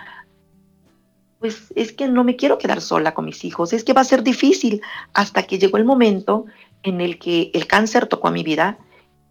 pues 1.41 1.73
es 1.75 1.93
que 1.93 2.09
no 2.09 2.25
me 2.25 2.37
quiero 2.37 2.59
quedar 2.59 2.81
sola 2.81 3.13
con 3.15 3.25
mis 3.25 3.45
hijos, 3.45 3.73
es 3.73 3.85
que 3.85 3.93
va 3.93 4.01
a 4.01 4.05
ser 4.05 4.23
difícil, 4.23 4.81
hasta 5.13 5.43
que 5.43 5.59
llegó 5.59 5.77
el 5.77 5.85
momento 5.85 6.47
en 6.83 7.01
el 7.01 7.19
que 7.19 7.51
el 7.53 7.67
cáncer 7.67 8.07
tocó 8.07 8.29
a 8.29 8.33
mi 8.33 8.43
vida 8.43 8.79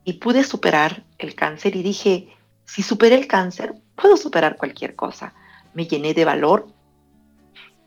y 0.04 0.14
pude 0.14 0.44
superar 0.44 1.04
el 1.18 1.34
cáncer 1.34 1.76
y 1.76 1.82
dije, 1.82 2.28
si 2.66 2.84
superé 2.84 3.16
el 3.16 3.28
cáncer, 3.28 3.76
puedo 3.96 4.18
superar 4.18 4.58
cualquier 4.58 4.96
cosa. 4.96 5.34
Me 5.74 5.88
llené 5.88 6.14
de 6.14 6.26
valor, 6.26 6.68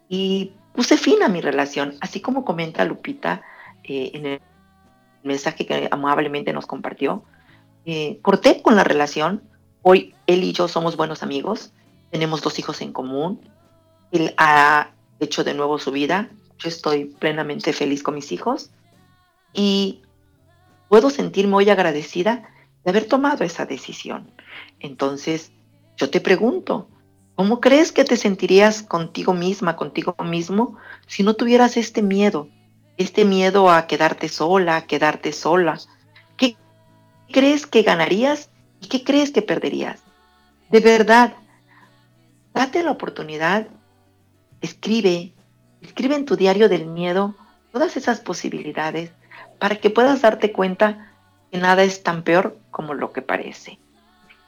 y 0.09 0.53
puse 0.73 0.97
fin 0.97 1.23
a 1.23 1.29
mi 1.29 1.41
relación, 1.41 1.97
así 2.01 2.21
como 2.21 2.45
comenta 2.45 2.85
Lupita 2.85 3.43
eh, 3.85 4.11
en 4.15 4.27
el 4.27 4.41
mensaje 5.23 5.67
que 5.67 5.89
amablemente 5.91 6.53
nos 6.53 6.67
compartió. 6.67 7.25
Eh, 7.85 8.19
corté 8.23 8.63
con 8.63 8.77
la 8.77 8.85
relación, 8.85 9.43
hoy 9.83 10.15
él 10.27 10.45
y 10.45 10.53
yo 10.53 10.69
somos 10.69 10.97
buenos 10.97 11.23
amigos, 11.23 11.73
tenemos 12.11 12.43
dos 12.43 12.59
hijos 12.59 12.81
en 12.81 12.93
común, 12.93 13.41
él 14.13 14.35
ha 14.37 14.91
hecho 15.21 15.45
de 15.45 15.55
nuevo 15.55 15.79
su 15.79 15.91
vida, 15.91 16.31
yo 16.59 16.69
estoy 16.69 17.07
plenamente 17.07 17.73
feliz 17.73 18.03
con 18.03 18.15
mis 18.15 18.33
hijos 18.33 18.71
y 19.53 20.03
puedo 20.89 21.11
sentirme 21.11 21.57
hoy 21.57 21.71
agradecida 21.71 22.51
de 22.85 22.91
haber 22.91 23.07
tomado 23.07 23.45
esa 23.45 23.67
decisión. 23.67 24.31
Entonces, 24.81 25.53
yo 25.97 26.11
te 26.11 26.21
pregunto, 26.21 26.89
¿Cómo 27.39 27.61
crees 27.61 27.93
que 27.93 28.03
te 28.03 28.17
sentirías 28.17 28.83
contigo 28.83 29.33
misma, 29.33 29.77
contigo 29.77 30.17
mismo, 30.25 30.77
si 31.07 31.23
no 31.23 31.35
tuvieras 31.35 31.77
este 31.77 32.03
miedo? 32.03 32.49
Este 32.97 33.25
miedo 33.25 33.71
a 33.71 33.87
quedarte 33.87 34.29
sola, 34.29 34.75
a 34.75 34.87
quedarte 34.89 35.33
sola. 35.33 35.79
¿Qué 36.37 36.57
crees 37.31 37.69
que 37.69 37.83
ganarías 37.83 38.51
y 38.81 38.89
qué 38.89 39.05
crees 39.05 39.31
que 39.31 39.43
perderías? 39.43 40.01
De 40.69 40.81
verdad, 40.81 41.35
date 42.55 42.83
la 42.83 42.91
oportunidad, 42.91 43.69
escribe, 44.61 45.33
Escribe 45.81 46.17
en 46.17 46.25
tu 46.25 46.35
diario 46.35 46.69
del 46.69 46.87
miedo 46.87 47.37
todas 47.71 47.97
esas 47.97 48.19
posibilidades 48.19 49.13
para 49.61 49.77
que 49.77 49.91
puedas 49.91 50.23
darte 50.23 50.51
cuenta 50.51 51.13
que 51.53 51.59
nada 51.59 51.85
es 51.85 52.03
tan 52.03 52.25
peor 52.25 52.59
como 52.73 52.95
lo 52.95 53.13
que 53.13 53.23
parece. 53.23 53.79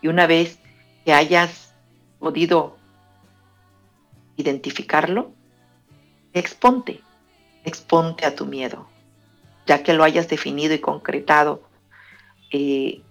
Y 0.02 0.08
una 0.08 0.26
vez 0.26 0.58
que 1.04 1.12
hayas 1.12 1.72
podido 2.18 2.79
identificarlo, 4.40 5.32
exponte, 6.32 7.00
exponte 7.64 8.26
a 8.26 8.34
tu 8.34 8.46
miedo, 8.46 8.88
ya 9.66 9.82
que 9.82 9.92
lo 9.92 10.04
hayas 10.04 10.28
definido 10.28 10.74
y 10.74 10.78
concretado 10.78 11.62
eh, 12.50 13.02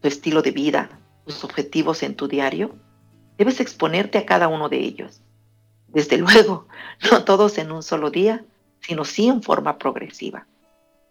tu 0.00 0.08
estilo 0.08 0.42
de 0.42 0.50
vida, 0.50 1.00
tus 1.24 1.44
objetivos 1.44 2.02
en 2.02 2.14
tu 2.14 2.28
diario, 2.28 2.74
debes 3.38 3.60
exponerte 3.60 4.18
a 4.18 4.26
cada 4.26 4.48
uno 4.48 4.68
de 4.68 4.78
ellos. 4.78 5.22
Desde 5.88 6.16
luego, 6.18 6.66
no 7.10 7.24
todos 7.24 7.58
en 7.58 7.72
un 7.72 7.82
solo 7.82 8.10
día, 8.10 8.44
sino 8.80 9.04
sí 9.04 9.28
en 9.28 9.42
forma 9.42 9.78
progresiva. 9.78 10.46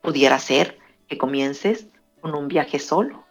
Pudiera 0.02 0.40
ser 0.40 0.80
que 1.08 1.18
comiences 1.18 1.88
con 2.22 2.36
un 2.36 2.48
viaje 2.48 2.80
solo. 2.80 3.24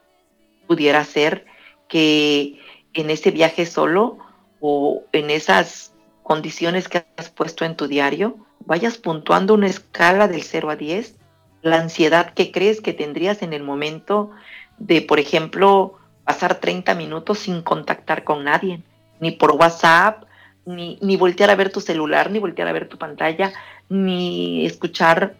Pudiera 0.66 1.04
ser 1.04 1.46
que 1.88 2.60
en 2.92 3.10
ese 3.10 3.30
viaje 3.30 3.66
solo 3.66 4.18
o 4.60 5.04
en 5.12 5.30
esas 5.30 5.92
condiciones 6.28 6.88
que 6.88 7.06
has 7.16 7.30
puesto 7.30 7.64
en 7.64 7.74
tu 7.74 7.88
diario, 7.88 8.36
vayas 8.66 8.98
puntuando 8.98 9.54
una 9.54 9.66
escala 9.66 10.28
del 10.28 10.42
0 10.42 10.68
a 10.68 10.76
10, 10.76 11.16
la 11.62 11.80
ansiedad 11.80 12.34
que 12.34 12.52
crees 12.52 12.82
que 12.82 12.92
tendrías 12.92 13.40
en 13.40 13.54
el 13.54 13.62
momento 13.62 14.30
de, 14.76 15.00
por 15.00 15.20
ejemplo, 15.20 15.98
pasar 16.24 16.56
30 16.56 16.94
minutos 16.96 17.38
sin 17.38 17.62
contactar 17.62 18.24
con 18.24 18.44
nadie, 18.44 18.82
ni 19.20 19.30
por 19.30 19.52
WhatsApp, 19.52 20.24
ni, 20.66 20.98
ni 21.00 21.16
voltear 21.16 21.48
a 21.48 21.54
ver 21.54 21.72
tu 21.72 21.80
celular, 21.80 22.30
ni 22.30 22.38
voltear 22.40 22.68
a 22.68 22.72
ver 22.72 22.88
tu 22.88 22.98
pantalla, 22.98 23.54
ni 23.88 24.66
escuchar 24.66 25.34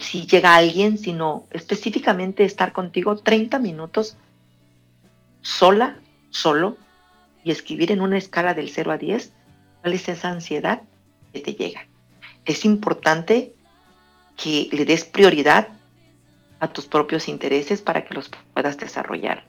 si 0.00 0.26
llega 0.26 0.56
alguien, 0.56 0.98
sino 0.98 1.46
específicamente 1.52 2.42
estar 2.42 2.72
contigo 2.72 3.18
30 3.18 3.60
minutos 3.60 4.16
sola, 5.42 6.00
solo, 6.30 6.76
y 7.44 7.52
escribir 7.52 7.92
en 7.92 8.00
una 8.00 8.18
escala 8.18 8.52
del 8.52 8.68
0 8.68 8.90
a 8.90 8.98
10 8.98 9.35
cuál 9.86 9.94
es 9.94 10.08
esa 10.08 10.30
ansiedad 10.30 10.82
que 11.32 11.38
te 11.38 11.54
llega. 11.54 11.86
Es 12.44 12.64
importante 12.64 13.52
que 14.36 14.68
le 14.72 14.84
des 14.84 15.04
prioridad 15.04 15.68
a 16.58 16.66
tus 16.66 16.86
propios 16.86 17.28
intereses 17.28 17.82
para 17.82 18.04
que 18.04 18.12
los 18.12 18.28
puedas 18.52 18.78
desarrollar. 18.78 19.44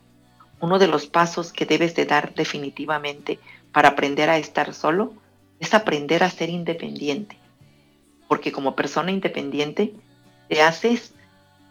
Uno 0.60 0.78
de 0.78 0.86
los 0.86 1.08
pasos 1.08 1.52
que 1.52 1.66
debes 1.66 1.96
de 1.96 2.06
dar 2.06 2.36
definitivamente 2.36 3.40
para 3.72 3.90
aprender 3.90 4.30
a 4.30 4.38
estar 4.38 4.76
solo 4.76 5.16
es 5.60 5.74
aprender 5.74 6.24
a 6.24 6.30
ser 6.30 6.52
independiente. 6.52 7.36
Porque 8.28 8.52
como 8.52 8.76
persona 8.76 9.12
independiente 9.12 9.96
te 10.50 10.62
haces 10.62 11.16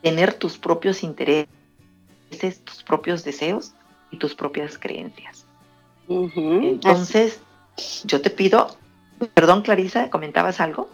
tener 0.03 0.35
tus 0.35 0.59
propios 0.59 1.05
intereses, 1.05 1.47
tus 2.65 2.83
propios 2.83 3.23
deseos 3.23 3.75
y 4.11 4.17
tus 4.17 4.35
propias 4.35 4.77
creencias. 4.77 5.47
Entonces, 6.09 7.41
yo 8.05 8.21
te 8.21 8.31
pido, 8.31 8.69
perdón 9.35 9.63
Clarisa, 9.63 10.11
¿comentabas 10.11 10.61
algo? 10.61 10.89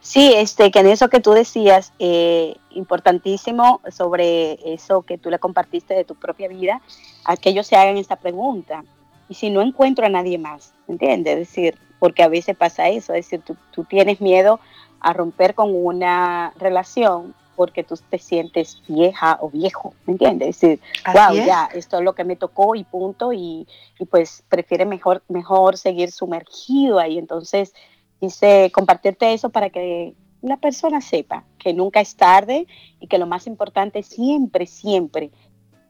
Sí, 0.00 0.32
este, 0.34 0.72
que 0.72 0.80
en 0.80 0.88
eso 0.88 1.08
que 1.08 1.20
tú 1.20 1.30
decías, 1.30 1.92
eh, 2.00 2.56
importantísimo 2.70 3.80
sobre 3.90 4.58
eso 4.74 5.02
que 5.02 5.16
tú 5.16 5.30
le 5.30 5.38
compartiste 5.38 5.94
de 5.94 6.04
tu 6.04 6.16
propia 6.16 6.48
vida, 6.48 6.80
a 7.24 7.36
que 7.36 7.62
se 7.62 7.76
hagan 7.76 7.96
esta 7.96 8.16
pregunta. 8.16 8.84
Y 9.28 9.34
si 9.34 9.48
no 9.50 9.62
encuentro 9.62 10.04
a 10.04 10.08
nadie 10.08 10.38
más, 10.38 10.74
¿entiendes? 10.88 11.34
Es 11.34 11.48
decir, 11.48 11.78
porque 12.00 12.24
a 12.24 12.28
veces 12.28 12.56
pasa 12.56 12.88
eso, 12.88 13.14
es 13.14 13.26
decir, 13.26 13.42
tú, 13.42 13.56
tú 13.70 13.84
tienes 13.84 14.20
miedo 14.20 14.58
a 15.00 15.12
romper 15.12 15.54
con 15.54 15.70
una 15.72 16.52
relación 16.58 17.32
porque 17.56 17.84
tú 17.84 17.94
te 18.10 18.18
sientes 18.18 18.82
vieja 18.88 19.38
o 19.40 19.50
viejo, 19.50 19.94
¿me 20.06 20.12
entiendes? 20.12 20.48
Es 20.48 20.60
decir, 20.60 20.80
wow, 21.12 21.34
ya, 21.34 21.68
esto 21.74 21.98
es 21.98 22.04
lo 22.04 22.14
que 22.14 22.24
me 22.24 22.36
tocó 22.36 22.74
y 22.74 22.84
punto, 22.84 23.32
y, 23.32 23.66
y, 23.98 24.04
pues 24.06 24.44
prefiere 24.48 24.84
mejor, 24.84 25.22
mejor 25.28 25.76
seguir 25.76 26.10
sumergido 26.12 26.98
ahí. 26.98 27.18
Entonces, 27.18 27.74
quise 28.20 28.70
compartirte 28.72 29.32
eso 29.32 29.50
para 29.50 29.70
que 29.70 30.14
la 30.42 30.56
persona 30.56 31.00
sepa 31.00 31.44
que 31.58 31.72
nunca 31.72 32.00
es 32.00 32.16
tarde 32.16 32.66
y 33.00 33.06
que 33.06 33.18
lo 33.18 33.26
más 33.26 33.46
importante 33.46 34.00
es 34.00 34.06
siempre, 34.06 34.66
siempre 34.66 35.30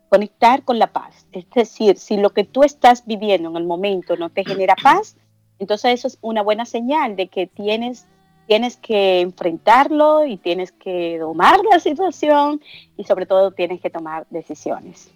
conectar 0.08 0.62
con 0.62 0.78
la 0.78 0.92
paz. 0.92 1.26
Es 1.32 1.48
decir, 1.50 1.96
si 1.96 2.18
lo 2.18 2.30
que 2.30 2.44
tú 2.44 2.62
estás 2.62 3.06
viviendo 3.06 3.48
en 3.48 3.56
el 3.56 3.64
momento 3.64 4.16
no 4.16 4.28
te 4.28 4.44
genera 4.44 4.76
paz, 4.76 5.16
entonces 5.58 5.94
eso 5.94 6.08
es 6.08 6.18
una 6.20 6.42
buena 6.42 6.66
señal 6.66 7.16
de 7.16 7.28
que 7.28 7.46
tienes 7.46 8.06
tienes 8.46 8.76
que 8.76 9.20
enfrentarlo 9.20 10.24
y 10.24 10.36
tienes 10.36 10.72
que 10.72 11.18
domar 11.18 11.60
la 11.70 11.80
situación 11.80 12.60
y 12.96 13.04
sobre 13.04 13.26
todo 13.26 13.52
tienes 13.52 13.80
que 13.80 13.90
tomar 13.90 14.26
decisiones. 14.30 15.10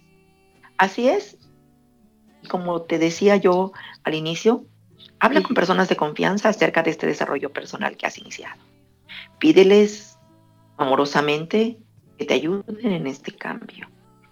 Así 0.77 1.09
es. 1.09 1.37
Como 2.49 2.83
te 2.83 2.99
decía 2.99 3.35
yo 3.35 3.73
al 4.03 4.13
inicio, 4.13 4.65
habla 5.19 5.41
con 5.41 5.55
personas 5.55 5.89
de 5.89 5.95
confianza 5.95 6.49
acerca 6.49 6.83
de 6.83 6.91
este 6.91 7.07
desarrollo 7.07 7.51
personal 7.51 7.97
que 7.97 8.05
has 8.05 8.17
iniciado. 8.17 8.61
Pídeles 9.39 10.17
amorosamente 10.77 11.77
que 12.17 12.25
te 12.25 12.35
ayuden 12.35 12.85
en 12.85 13.07
este 13.07 13.31
cambio, 13.31 13.87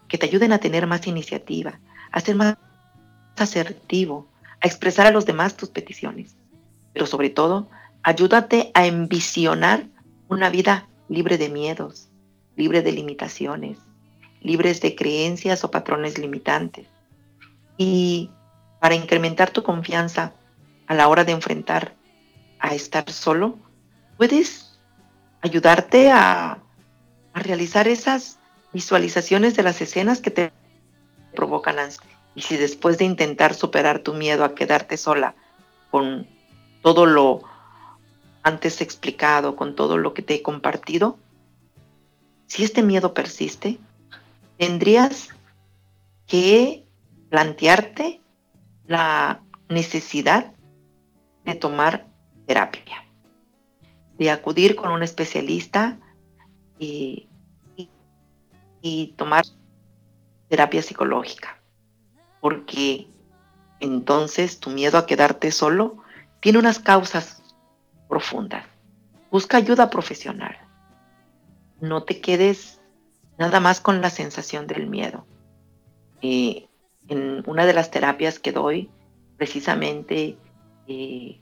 que 0.07 0.17
te 0.17 0.27
ayuden 0.27 0.53
a 0.53 0.59
tener 0.59 0.87
más 0.87 1.07
iniciativa, 1.07 1.79
a 2.11 2.19
ser 2.19 2.35
más 2.35 2.57
asertivo, 3.37 4.27
a 4.61 4.67
expresar 4.67 5.07
a 5.07 5.11
los 5.11 5.25
demás 5.25 5.57
tus 5.57 5.69
peticiones, 5.69 6.35
pero 6.93 7.05
sobre 7.05 7.29
todo 7.29 7.67
Ayúdate 8.07 8.69
a 8.75 8.85
envisionar 8.85 9.87
una 10.27 10.51
vida 10.51 10.87
libre 11.09 11.39
de 11.39 11.49
miedos, 11.49 12.07
libre 12.55 12.83
de 12.83 12.91
limitaciones, 12.91 13.79
libres 14.41 14.79
de 14.79 14.95
creencias 14.95 15.63
o 15.63 15.71
patrones 15.71 16.19
limitantes. 16.19 16.85
Y 17.79 18.29
para 18.79 18.93
incrementar 18.93 19.49
tu 19.49 19.63
confianza 19.63 20.33
a 20.85 20.93
la 20.93 21.07
hora 21.07 21.23
de 21.23 21.31
enfrentar 21.31 21.95
a 22.59 22.75
estar 22.75 23.09
solo, 23.09 23.57
puedes 24.17 24.77
ayudarte 25.41 26.11
a, 26.11 26.59
realizar 27.33 27.87
esas 27.87 28.37
visualizaciones 28.71 29.55
de 29.55 29.63
las 29.63 29.81
escenas 29.81 30.21
que 30.21 30.29
te 30.29 30.53
provocan 31.35 31.79
ansiedad. 31.79 32.15
Y 32.35 32.43
si 32.43 32.55
después 32.55 32.99
de 32.99 33.05
intentar 33.05 33.55
superar 33.55 33.97
tu 33.97 34.13
miedo 34.13 34.45
a 34.45 34.53
quedarte 34.53 34.95
sola 34.95 35.33
con 35.89 36.27
todo 36.83 37.07
lo 37.07 37.54
antes 38.45 38.79
explicado, 38.79 39.55
con 39.55 39.75
todo 39.75 39.97
lo 39.97 40.13
que 40.13 40.21
te 40.21 40.35
he 40.35 40.43
compartido, 40.43 41.17
si 42.45 42.63
este 42.63 42.83
miedo 42.83 43.15
persiste, 43.15 43.79
tendrías 44.59 45.29
que 46.27 46.85
plantearte 47.31 48.21
la 48.85 49.41
necesidad 49.67 50.53
de 51.43 51.55
tomar 51.55 52.05
terapia, 52.45 53.03
de 54.19 54.29
acudir 54.29 54.75
con 54.75 54.91
un 54.91 55.01
especialista 55.01 55.97
y, 56.77 57.27
y 58.83 59.07
tomar 59.17 59.43
terapia 60.49 60.83
psicológica, 60.83 61.59
porque 62.41 63.07
entonces 63.79 64.59
tu 64.59 64.69
miedo 64.69 64.99
a 64.99 65.07
quedarte 65.07 65.51
solo 65.51 65.97
tiene 66.41 66.59
unas 66.59 66.77
causas 66.77 67.41
profunda. 68.07 68.67
Busca 69.31 69.57
ayuda 69.57 69.89
profesional. 69.89 70.57
No 71.81 72.03
te 72.03 72.21
quedes 72.21 72.81
nada 73.37 73.59
más 73.59 73.81
con 73.81 74.01
la 74.01 74.09
sensación 74.09 74.67
del 74.67 74.87
miedo. 74.87 75.25
Eh, 76.21 76.67
en 77.07 77.43
una 77.45 77.65
de 77.65 77.73
las 77.73 77.91
terapias 77.91 78.39
que 78.39 78.51
doy, 78.51 78.89
precisamente 79.37 80.37
eh, 80.87 81.41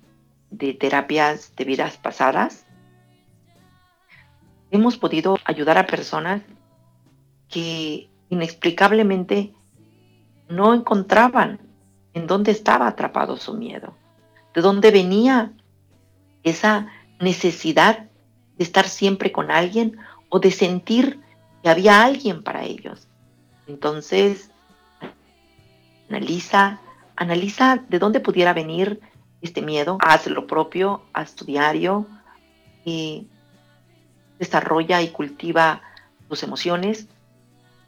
de 0.50 0.74
terapias 0.74 1.56
de 1.56 1.66
vidas 1.66 1.98
pasadas, 1.98 2.66
hemos 4.72 4.98
podido 4.98 5.38
ayudar 5.46 5.78
a 5.78 5.86
personas 5.86 6.42
que 7.48 8.10
inexplicablemente 8.30 9.54
no 10.50 10.74
encontraban 10.74 11.60
en 12.14 12.28
dónde 12.28 12.52
estaba 12.52 12.88
atrapado 12.88 13.38
su 13.38 13.54
miedo, 13.54 13.96
de 14.54 14.62
dónde 14.62 14.92
venía 14.92 15.54
esa 16.44 16.88
necesidad 17.20 18.10
de 18.58 18.64
estar 18.64 18.88
siempre 18.88 19.32
con 19.32 19.52
alguien 19.52 19.98
o 20.30 20.40
de 20.40 20.52
sentir 20.52 21.20
que 21.62 21.70
había 21.70 22.04
alguien 22.04 22.44
para 22.44 22.64
ellos. 22.64 23.08
Entonces, 23.68 24.52
analiza, 26.10 26.80
analiza 27.16 27.78
de 27.88 28.00
dónde 28.00 28.20
pudiera 28.20 28.54
venir 28.54 29.00
este 29.42 29.62
miedo, 29.62 29.98
haz 30.02 30.28
lo 30.28 30.48
propio, 30.48 31.04
haz 31.14 31.36
tu 31.36 31.46
diario 31.46 32.06
y 32.86 33.28
desarrolla 34.40 35.02
y 35.02 35.10
cultiva 35.10 35.82
tus 36.30 36.44
emociones 36.44 37.08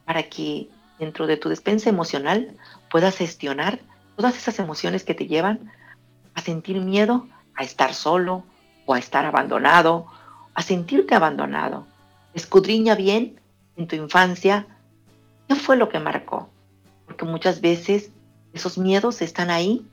para 0.05 0.23
que 0.23 0.69
dentro 0.99 1.27
de 1.27 1.37
tu 1.37 1.49
despensa 1.49 1.89
emocional 1.89 2.55
puedas 2.89 3.17
gestionar 3.17 3.79
todas 4.15 4.37
esas 4.37 4.59
emociones 4.59 5.03
que 5.03 5.13
te 5.13 5.27
llevan 5.27 5.71
a 6.33 6.41
sentir 6.41 6.79
miedo 6.79 7.27
a 7.55 7.63
estar 7.63 7.93
solo 7.93 8.43
o 8.85 8.93
a 8.93 8.99
estar 8.99 9.25
abandonado, 9.25 10.07
a 10.53 10.61
sentirte 10.61 11.15
abandonado. 11.15 11.85
Escudriña 12.33 12.95
bien 12.95 13.39
en 13.75 13.87
tu 13.87 13.95
infancia 13.95 14.67
qué 15.47 15.55
fue 15.55 15.77
lo 15.77 15.89
que 15.89 15.99
marcó, 15.99 16.49
porque 17.05 17.25
muchas 17.25 17.61
veces 17.61 18.11
esos 18.53 18.77
miedos 18.77 19.21
están 19.21 19.49
ahí 19.49 19.85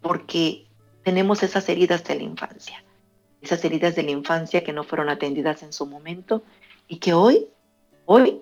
porque 0.00 0.66
tenemos 1.02 1.42
esas 1.42 1.68
heridas 1.68 2.04
de 2.04 2.16
la 2.16 2.22
infancia, 2.22 2.82
esas 3.40 3.64
heridas 3.64 3.94
de 3.94 4.02
la 4.02 4.10
infancia 4.10 4.64
que 4.64 4.72
no 4.72 4.84
fueron 4.84 5.08
atendidas 5.08 5.62
en 5.62 5.72
su 5.72 5.86
momento 5.86 6.42
y 6.88 6.96
que 6.96 7.12
hoy, 7.12 7.46
hoy 8.04 8.40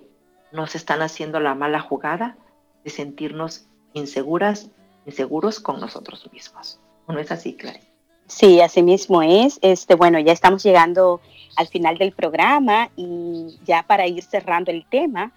nos 0.51 0.75
están 0.75 1.01
haciendo 1.01 1.39
la 1.39 1.55
mala 1.55 1.79
jugada 1.79 2.37
de 2.83 2.89
sentirnos 2.89 3.65
inseguras, 3.93 4.69
inseguros 5.05 5.59
con 5.59 5.79
nosotros 5.79 6.29
mismos. 6.31 6.79
¿No 7.07 7.19
es 7.19 7.31
así, 7.31 7.55
Clary? 7.55 7.94
Sí, 8.27 8.59
así 8.61 8.81
mismo 8.81 9.21
es. 9.21 9.59
Este, 9.61 9.95
bueno, 9.95 10.19
ya 10.19 10.33
estamos 10.33 10.63
llegando 10.63 11.21
al 11.55 11.67
final 11.67 11.97
del 11.97 12.11
programa 12.11 12.89
y 12.95 13.57
ya 13.65 13.83
para 13.83 14.07
ir 14.07 14.23
cerrando 14.23 14.71
el 14.71 14.85
tema, 14.85 15.31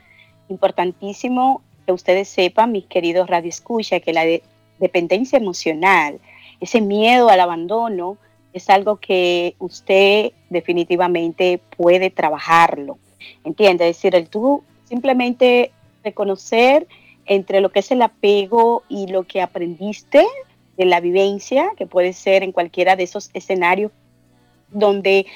importantísimo 0.49 1.63
que 1.87 1.93
ustedes 1.93 2.29
sepan, 2.29 2.73
mis 2.73 2.87
queridos 2.87 3.29
Radio 3.29 3.49
Escucha, 3.49 4.01
que 4.01 4.13
la 4.13 4.25
dependencia 4.79 5.39
emocional, 5.39 6.19
ese 6.61 6.81
miedo 6.81 7.29
al 7.29 7.41
abandono, 7.41 8.17
es 8.53 8.71
algo 8.71 8.97
que 8.97 9.55
usted 9.59 10.33
definitivamente 10.51 11.61
puede 11.77 12.11
trabajarlo. 12.11 12.99
¿Entiende? 13.45 13.89
Es 13.89 13.97
decir, 13.97 14.15
el 14.15 14.29
tú 14.29 14.65
simplemente 14.85 15.73
reconocer 16.03 16.87
entre 17.27 17.61
lo 17.61 17.71
que 17.71 17.81
es 17.81 17.91
el 17.91 18.03
apego 18.03 18.83
y 18.89 19.07
lo 19.07 19.25
que 19.25 19.43
aprendiste 19.43 20.27
de 20.79 20.85
la 20.85 21.01
vivencia, 21.01 21.73
que 21.77 21.87
puede 21.87 22.13
ser 22.13 22.43
en 22.43 22.53
cualquiera 22.53 22.97
de 22.97 23.03
esos 23.03 23.31
escenarios 23.35 23.93
donde 24.71 25.27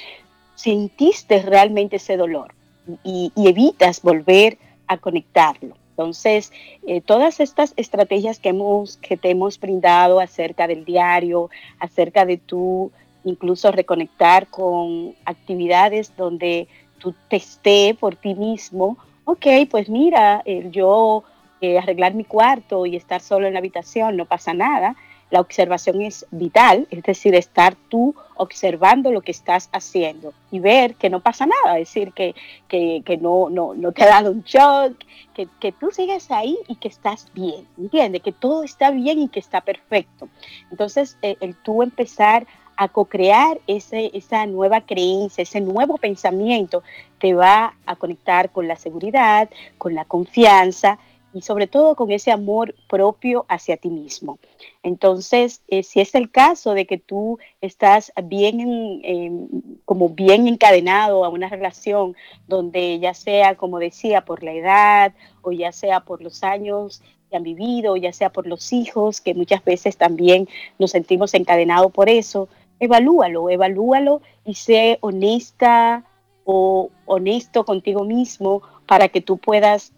sentiste 0.55 1.43
realmente 1.43 1.97
ese 1.97 2.16
dolor 2.16 2.55
y, 3.03 3.32
evitas 3.36 4.03
volver 4.03 4.57
a 4.86 4.99
conectarlo. 4.99 5.76
Entonces, 5.90 6.53
eh, 6.86 7.01
todas 7.01 7.40
estas 7.40 7.74
estrategias 7.76 8.38
que, 8.38 8.51
hemos, 8.51 8.97
que 8.99 9.16
te 9.16 9.30
hemos 9.30 9.59
brindado 9.59 10.20
acerca 10.20 10.66
del 10.66 10.84
diario, 10.84 11.51
acerca 11.78 12.24
de 12.24 12.38
tú 12.38 12.93
incluso 13.24 13.70
reconectar 13.70 14.47
con 14.47 15.14
actividades 15.24 16.16
donde 16.16 16.66
tú 16.99 17.14
te 17.28 17.36
esté 17.36 17.97
por 17.99 18.16
ti 18.16 18.34
mismo, 18.34 18.97
ok, 19.24 19.47
pues 19.70 19.88
mira, 19.88 20.43
yo 20.70 21.24
eh, 21.61 21.78
arreglar 21.78 22.14
mi 22.14 22.24
cuarto 22.24 22.86
y 22.86 22.97
estar 22.97 23.20
solo 23.20 23.47
en 23.47 23.53
la 23.53 23.61
habitación, 23.61 24.16
no 24.16 24.24
pasa 24.24 24.55
nada. 24.55 24.97
La 25.33 25.41
observación 25.41 26.03
es 26.03 26.26
vital, 26.30 26.87
es 26.91 27.03
decir, 27.03 27.35
estar 27.35 27.74
tú 27.89 28.14
observando 28.37 29.11
lo 29.11 29.22
que 29.22 29.30
estás 29.30 29.70
haciendo 29.72 30.35
y 30.51 30.61
ver 30.61 30.95
que 30.95 31.09
no 31.09 31.20
pasa 31.20 31.47
nada, 31.47 31.78
es 31.78 31.89
decir, 31.89 32.12
que, 32.12 32.35
que, 32.68 33.18
no, 33.18 33.49
no, 33.49 33.72
no, 33.72 33.93
te 33.93 34.03
ha 34.03 34.09
dado 34.09 34.30
un 34.30 34.43
shock, 34.43 34.93
que, 35.33 35.49
que 35.59 35.72
tú 35.72 35.91
sigues 35.91 36.30
ahí 36.30 36.59
y 36.68 36.76
que 36.76 36.89
estás 36.89 37.28
bien, 37.33 37.66
¿entiendes? 37.78 38.20
Que 38.20 38.33
todo 38.33 38.62
está 38.62 38.91
bien 38.91 39.20
y 39.20 39.28
que 39.28 39.41
está 39.41 39.62
perfecto. 39.62 40.28
Entonces, 40.70 41.16
eh, 41.22 41.39
el 41.41 41.57
tú 41.57 41.83
empezar 41.83 42.47
a 42.76 42.89
co-crear 42.89 43.59
esa 43.66 44.45
nueva 44.45 44.83
creencia, 44.83 45.43
ese 45.43 45.62
nuevo 45.62 45.97
pensamiento, 45.97 46.83
te 47.18 47.33
va 47.33 47.74
a 47.87 47.97
conectar 47.97 48.51
con 48.51 48.68
la 48.68 48.76
seguridad, 48.76 49.49
con 49.78 49.95
la 49.95 50.05
confianza 50.05 50.99
y 51.35 51.43
sobre 51.43 51.66
todo 51.66 51.95
con 51.97 52.11
ese 52.11 52.30
amor 52.30 52.74
propio 52.89 53.47
hacia 53.49 53.76
ti 53.76 53.89
mismo. 53.89 54.39
Entonces, 54.83 55.62
eh, 55.68 55.83
si 55.83 56.01
es 56.01 56.14
el 56.14 56.30
caso 56.30 56.74
de 56.74 56.87
que 56.87 56.99
tú 56.99 57.39
estás 57.61 58.12
bien, 58.24 59.80
como 59.85 60.11
bien 60.11 60.47
encadenado 60.49 61.24
a 61.24 61.28
una 61.28 61.49
relación 61.49 62.16
donde 62.47 62.99
ya 62.99 63.14
sea, 63.14 63.57
como 63.57 63.78
decía, 63.78 64.24
por 64.24 64.43
la 64.43 64.53
edad 64.53 65.14
o 65.43 65.53
ya 65.53 65.72
sea 65.72 66.01
por 66.01 66.22
los 66.22 66.43
años 66.43 67.03
que 67.30 67.37
han 67.37 67.43
vivido, 67.43 67.97
ya 67.97 68.12
sea 68.12 68.30
por 68.30 68.47
los 68.47 68.72
hijos, 68.72 69.20
que 69.20 69.35
muchas 69.35 69.64
veces 69.64 69.97
también 69.97 70.49
nos 70.78 70.91
sentimos 70.91 71.33
encadenados 71.35 71.91
por 71.91 72.09
eso, 72.09 72.49
evalúalo, 72.78 73.49
evalúalo 73.49 74.20
y 74.45 74.55
sé 74.55 74.99
honesta 75.01 76.05
o 76.45 76.91
honesto 77.07 77.64
contigo 77.64 78.05
mismo 78.05 78.62
para 78.87 79.09
que 79.09 79.20
tú 79.20 79.39
puedas 79.39 79.93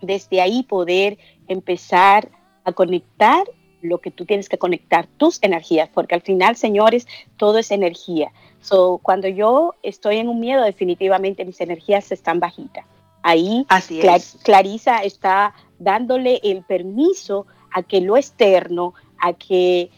desde 0.00 0.40
ahí 0.40 0.62
poder 0.62 1.18
empezar 1.48 2.30
a 2.64 2.72
conectar 2.72 3.44
lo 3.84 3.98
que 3.98 4.10
tú 4.10 4.24
tienes 4.24 4.48
que 4.48 4.58
conectar, 4.58 5.06
tus 5.18 5.38
energías, 5.42 5.90
porque 5.92 6.14
al 6.14 6.22
final, 6.22 6.56
señores, 6.56 7.06
todo 7.36 7.58
es 7.58 7.70
energía. 7.70 8.32
So, 8.60 8.98
cuando 9.02 9.28
yo 9.28 9.74
estoy 9.82 10.16
en 10.16 10.28
un 10.28 10.40
miedo, 10.40 10.62
definitivamente 10.64 11.44
mis 11.44 11.60
energías 11.60 12.10
están 12.10 12.40
bajitas. 12.40 12.86
Ahí 13.22 13.64
Así 13.68 14.00
Clarisa 14.42 14.98
está 14.98 15.54
dándole 15.78 16.40
el 16.42 16.62
permiso 16.62 17.46
a 17.72 17.82
que 17.82 18.00
lo 18.00 18.16
externo, 18.16 18.94
a 19.18 19.32
que 19.34 19.90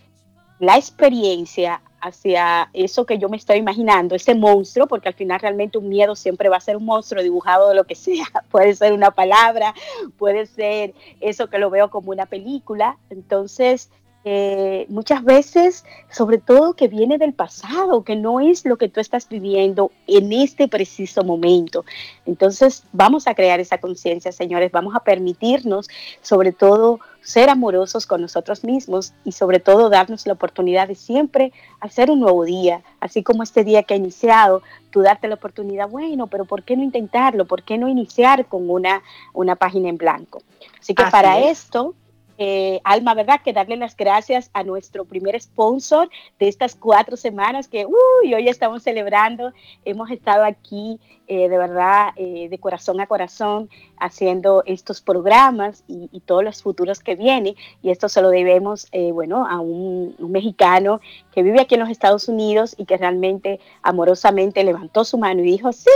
la 0.59 0.77
experiencia, 0.77 1.83
hacia 2.07 2.71
eso 2.73 3.05
que 3.05 3.19
yo 3.19 3.29
me 3.29 3.37
estoy 3.37 3.57
imaginando, 3.59 4.15
ese 4.15 4.35
monstruo, 4.35 4.87
porque 4.87 5.09
al 5.09 5.15
final 5.15 5.41
realmente 5.41 5.79
un 5.79 5.89
miedo 5.89 6.15
siempre 6.15 6.49
va 6.49 6.57
a 6.57 6.61
ser 6.61 6.77
un 6.77 6.85
monstruo 6.85 7.23
dibujado 7.23 7.69
de 7.69 7.75
lo 7.75 7.85
que 7.85 7.95
sea, 8.07 8.27
puede 8.51 8.75
ser 8.75 8.93
una 8.93 9.11
palabra, 9.11 9.75
puede 10.17 10.47
ser 10.47 10.95
eso 11.21 11.49
que 11.49 11.59
lo 11.59 11.71
veo 11.71 11.91
como 11.91 12.11
una 12.11 12.27
película, 12.27 12.99
entonces 13.11 13.91
eh, 14.29 14.87
muchas 14.89 15.23
veces, 15.23 15.85
sobre 16.11 16.39
todo 16.39 16.75
que 16.75 16.89
viene 16.89 17.17
del 17.17 17.33
pasado, 17.33 18.03
que 18.03 18.17
no 18.17 18.41
es 18.41 18.65
lo 18.65 18.77
que 18.77 18.89
tú 18.89 18.99
estás 18.99 19.29
viviendo 19.29 19.93
en 20.09 20.33
este 20.33 20.67
preciso 20.67 21.23
momento. 21.23 21.85
Entonces, 22.25 22.83
vamos 22.93 23.29
a 23.29 23.37
crear 23.37 23.61
esa 23.61 23.79
conciencia, 23.79 24.33
señores, 24.33 24.73
vamos 24.73 24.97
a 24.97 25.05
permitirnos, 25.05 25.87
sobre 26.23 26.51
todo, 26.51 26.99
ser 27.23 27.49
amorosos 27.49 28.05
con 28.05 28.21
nosotros 28.21 28.65
mismos 28.65 29.13
y 29.25 29.31
sobre 29.31 29.61
todo 29.61 29.91
darnos 29.91 30.27
la 30.27 30.33
oportunidad 30.33 30.89
de 30.89 30.97
siempre 30.97 31.53
hacer 31.79 32.11
un 32.11 32.19
nuevo 32.19 32.45
día, 32.45 32.83
así 32.99 33.23
como 33.23 33.45
este 33.45 33.63
día 33.63 33.85
que 33.85 33.95
ha 33.95 33.97
iniciado, 33.97 34.61
tú 34.91 35.03
darte 35.03 35.29
la 35.29 35.37
oportunidad, 35.37 35.89
bueno, 35.89 36.27
pero 36.27 36.47
¿por 36.47 36.65
qué 36.65 36.77
no 36.77 36.83
intentarlo? 36.83 37.45
¿Por 37.45 37.63
qué 37.63 37.79
no 37.79 37.87
iniciar 37.87 38.47
con 38.47 38.69
una, 38.69 39.05
una 39.35 39.55
página 39.55 39.89
en 39.89 39.99
blanco? 39.99 40.43
Así 40.81 40.97
que 40.97 41.05
para 41.13 41.39
esto 41.39 41.95
eh, 42.39 42.81
Alma, 42.85 43.15
¿verdad? 43.15 43.41
Que 43.43 43.53
darle 43.53 43.77
las 43.77 43.97
gracias 43.97 44.51
a 44.53 44.63
nuestro 44.63 45.05
primer 45.05 45.41
sponsor 45.41 46.11
de 46.39 46.49
estas 46.49 46.75
cuatro 46.75 47.17
semanas 47.17 47.69
que 47.69 47.87
uy, 47.87 48.35
hoy 48.35 48.49
estamos 48.49 48.83
celebrando. 48.83 49.53
Hemos 49.85 50.11
estado 50.11 50.45
aquí 50.45 51.01
eh, 51.29 51.49
de 51.49 51.59
verdad, 51.59 52.11
eh, 52.17 52.49
de 52.49 52.59
corazón 52.59 53.01
a 53.01 53.07
corazón, 53.07 53.69
haciendo 53.99 54.63
estos 54.65 55.01
programas 55.01 55.83
y, 55.89 56.21
todos 56.21 56.45
los 56.45 56.63
futuros 56.63 57.01
que 57.01 57.17
vienen. 57.17 57.55
Y 57.83 57.91
esto 57.91 58.09
se 58.09 58.23
lo 58.23 58.31
debemos, 58.31 58.89
bueno, 59.13 59.47
a 59.47 59.61
un, 59.61 60.15
un 60.19 60.33
mexicano 60.33 61.01
que 61.33 61.43
vive 61.43 61.61
aquí 61.61 61.75
en 61.75 61.81
los 61.81 61.91
Estados 61.91 62.29
Unidos 62.29 62.75
y 62.79 62.85
que 62.85 62.97
realmente 62.97 63.61
amorosamente 63.83 64.65
levantó 64.65 65.05
su 65.05 65.19
mano 65.19 65.41
y 65.41 65.45
dijo, 65.45 65.73
sí, 65.73 65.91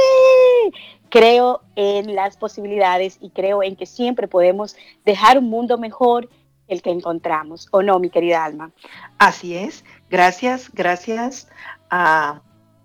creo 1.11 1.63
en 1.77 2.15
las 2.15 2.37
posibilidades 2.37 3.19
y 3.21 3.31
creo 3.31 3.63
en 3.63 3.77
que 3.77 3.87
siempre 3.87 4.29
podemos 4.29 4.77
dejar 5.05 5.39
un 5.39 5.51
mundo 5.51 5.77
mejor 5.79 6.29
el 6.69 6.83
que 6.83 6.91
encontramos, 6.91 7.69
¿o 7.73 7.83
no, 7.83 7.99
mi 7.99 8.11
querida 8.11 8.45
Alma? 8.45 8.71
Así 9.19 9.57
es. 9.57 9.85
Gracias, 10.09 10.71
gracias 10.73 11.49
a, 11.91 12.43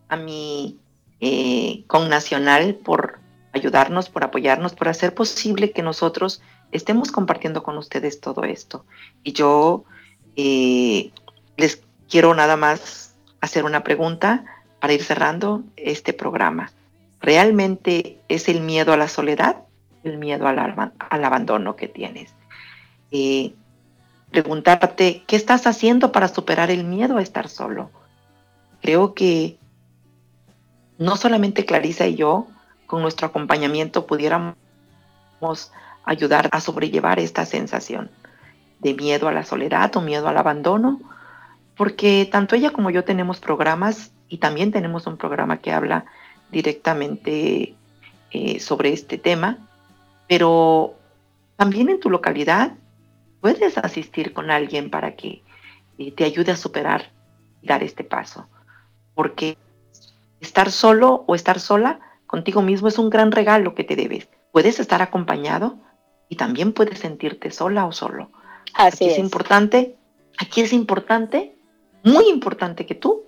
a 0.10 0.18
mi 0.18 0.80
eh, 1.22 1.84
connacional 1.88 2.76
por 2.76 3.20
ayudarnos, 3.54 4.10
por 4.10 4.24
apoyarnos, 4.24 4.74
por 4.74 4.90
hacer 4.90 5.14
posible 5.14 5.72
que 5.72 5.82
nosotros 5.82 6.42
estemos 6.72 7.12
compartiendo 7.12 7.64
con 7.64 7.78
ustedes 7.78 8.20
todo 8.20 8.44
esto. 8.44 8.86
Y 9.24 9.34
yo 9.34 9.86
eh, 10.36 11.12
les 11.58 11.82
quiero 12.10 12.34
nada 12.34 12.58
más 12.58 13.16
hacer 13.40 13.66
una 13.66 13.84
pregunta 13.84 14.46
para 14.80 14.94
ir 14.94 15.04
cerrando 15.04 15.64
este 15.78 16.14
programa. 16.14 16.72
¿Realmente 17.22 18.20
es 18.30 18.50
el 18.50 18.62
miedo 18.62 18.94
a 18.94 18.98
la 18.98 19.08
soledad? 19.08 19.58
El 20.04 20.18
miedo 20.18 20.48
al, 20.48 20.60
al 20.60 21.24
abandono 21.24 21.76
que 21.76 21.88
tienes. 21.88 22.34
Eh, 23.12 23.54
preguntarte, 24.32 25.24
¿qué 25.28 25.36
estás 25.36 25.68
haciendo 25.68 26.12
para 26.12 26.28
superar 26.28 26.70
el 26.70 26.84
miedo 26.84 27.18
a 27.18 27.22
estar 27.22 27.50
solo? 27.50 27.90
Creo 28.82 29.14
que 29.14 29.58
no 30.98 31.16
solamente 31.16 31.66
Clarisa 31.66 32.08
y 32.08 32.16
yo, 32.16 32.48
con 32.86 33.02
nuestro 33.02 33.28
acompañamiento, 33.28 34.06
pudiéramos 34.06 34.56
ayudar 36.04 36.50
a 36.52 36.62
sobrellevar 36.62 37.20
esta 37.20 37.46
sensación 37.46 38.12
de 38.80 38.94
miedo 38.94 39.28
a 39.28 39.32
la 39.32 39.44
soledad 39.44 39.96
o 39.96 40.02
miedo 40.02 40.28
al 40.28 40.38
abandono, 40.38 41.00
porque 41.76 42.28
tanto 42.32 42.56
ella 42.56 42.72
como 42.72 42.90
yo 42.90 43.04
tenemos 43.04 43.40
programas 43.40 44.12
y 44.30 44.38
también 44.38 44.72
tenemos 44.72 45.08
un 45.08 45.18
programa 45.18 45.58
que 45.58 45.72
habla 45.72 46.06
directamente 46.56 47.76
eh, 48.32 48.60
sobre 48.60 48.94
este 48.94 49.18
tema, 49.18 49.60
pero 50.28 50.96
también 51.56 51.90
en 51.90 52.00
tu 52.00 52.10
localidad 52.10 52.74
puedes 53.42 53.78
asistir 53.78 54.34
con 54.34 54.50
alguien 54.50 54.90
para 54.90 55.16
que 55.16 55.44
eh, 55.98 56.12
te 56.12 56.24
ayude 56.24 56.52
a 56.52 56.58
superar 56.58 57.12
y 57.62 57.68
dar 57.68 57.84
este 57.84 58.04
paso. 58.04 58.48
Porque 59.14 59.58
Estar 60.46 60.72
solo 60.72 61.24
o 61.26 61.34
estar 61.34 61.60
sola 61.60 62.00
contigo 62.28 62.62
mismo 62.62 62.88
es 62.88 63.00
un 63.00 63.10
gran 63.10 63.32
regalo 63.32 63.74
que 63.74 63.84
te 63.84 63.96
debes. 63.96 64.28
Puedes 64.52 64.80
estar 64.80 65.02
acompañado 65.02 65.78
y 66.30 66.36
también 66.36 66.72
puedes 66.72 67.00
sentirte 67.00 67.50
sola 67.50 67.86
o 67.86 67.92
solo. 67.92 68.30
Así 68.76 69.06
aquí 69.06 69.06
es. 69.06 69.14
es 69.14 69.20
importante, 69.20 69.96
aquí 70.38 70.62
es 70.62 70.72
importante, 70.72 71.56
muy 72.04 72.30
importante 72.30 72.86
que 72.86 72.94
tú 72.94 73.24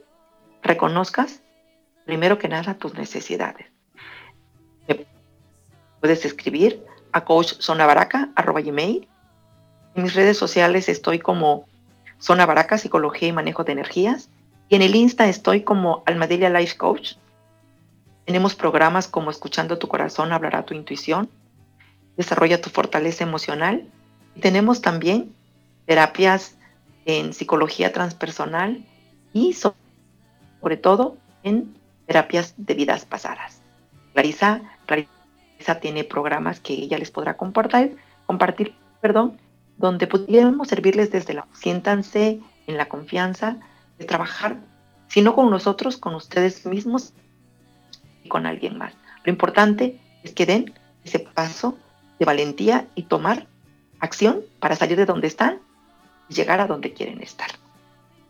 reconozcas 0.62 1.42
primero 2.08 2.40
que 2.40 2.48
nada 2.48 2.74
tus 2.74 2.96
necesidades. 2.96 3.68
Puedes 6.00 6.26
escribir 6.26 6.84
a 7.12 7.26
coachzonabaraca.gmail. 7.26 9.08
En 9.96 10.04
mis 10.04 10.14
redes 10.14 10.38
sociales 10.38 10.90
estoy 10.90 11.20
como 11.20 11.68
Zona 12.20 12.46
Baraca, 12.46 12.78
Psicología 12.78 13.28
y 13.28 13.34
Manejo 13.34 13.64
de 13.64 13.74
Energías. 13.74 14.30
Y 14.70 14.76
en 14.76 14.84
el 14.84 14.96
Insta 14.96 15.28
estoy 15.28 15.62
como 15.62 16.04
Almadelia 16.06 16.50
Life 16.50 16.78
Coach. 16.78 17.16
Tenemos 18.26 18.56
programas 18.56 19.08
como 19.08 19.30
Escuchando 19.30 19.78
tu 19.78 19.88
corazón, 19.88 20.32
hablará 20.32 20.64
tu 20.64 20.74
intuición, 20.74 21.30
Desarrolla 22.16 22.62
tu 22.62 22.70
fortaleza 22.70 23.24
emocional. 23.24 23.86
Y 24.36 24.40
tenemos 24.40 24.82
también 24.82 25.36
terapias 25.86 26.56
en 27.06 27.34
psicología 27.34 27.92
transpersonal 27.92 28.84
y 29.34 29.54
sobre 29.54 30.78
todo 30.78 31.18
en 31.44 31.77
terapias 32.08 32.56
de 32.58 32.74
vidas 32.74 33.06
pasadas. 33.06 33.62
Clarisa, 34.14 34.62
Clarisa 34.88 35.80
tiene 35.80 36.04
programas 36.04 36.60
que 36.60 36.74
ella 36.74 36.98
les 36.98 37.12
podrá 37.12 37.38
compartir, 37.38 37.98
compartir 38.26 38.74
perdón, 39.02 39.40
donde 39.78 40.08
pudiéramos 40.08 40.70
servirles 40.70 41.12
desde 41.12 41.34
la... 41.34 41.46
Siéntanse 41.54 42.40
en 42.66 42.78
la 42.78 42.88
confianza 42.88 43.58
de 44.00 44.06
trabajar, 44.06 44.58
si 45.08 45.22
no 45.22 45.36
con 45.36 45.50
nosotros, 45.50 45.98
con 45.98 46.16
ustedes 46.16 46.66
mismos 46.66 47.14
y 48.24 48.30
con 48.30 48.46
alguien 48.46 48.78
más. 48.78 48.94
Lo 49.24 49.32
importante 49.32 50.00
es 50.24 50.34
que 50.34 50.46
den 50.46 50.74
ese 51.04 51.20
paso 51.20 51.78
de 52.20 52.26
valentía 52.26 52.88
y 52.96 53.04
tomar 53.04 53.48
acción 54.00 54.42
para 54.60 54.76
salir 54.76 54.98
de 54.98 55.06
donde 55.06 55.28
están 55.28 55.60
y 56.30 56.34
llegar 56.34 56.60
a 56.60 56.68
donde 56.68 56.94
quieren 56.94 57.22
estar. 57.22 57.50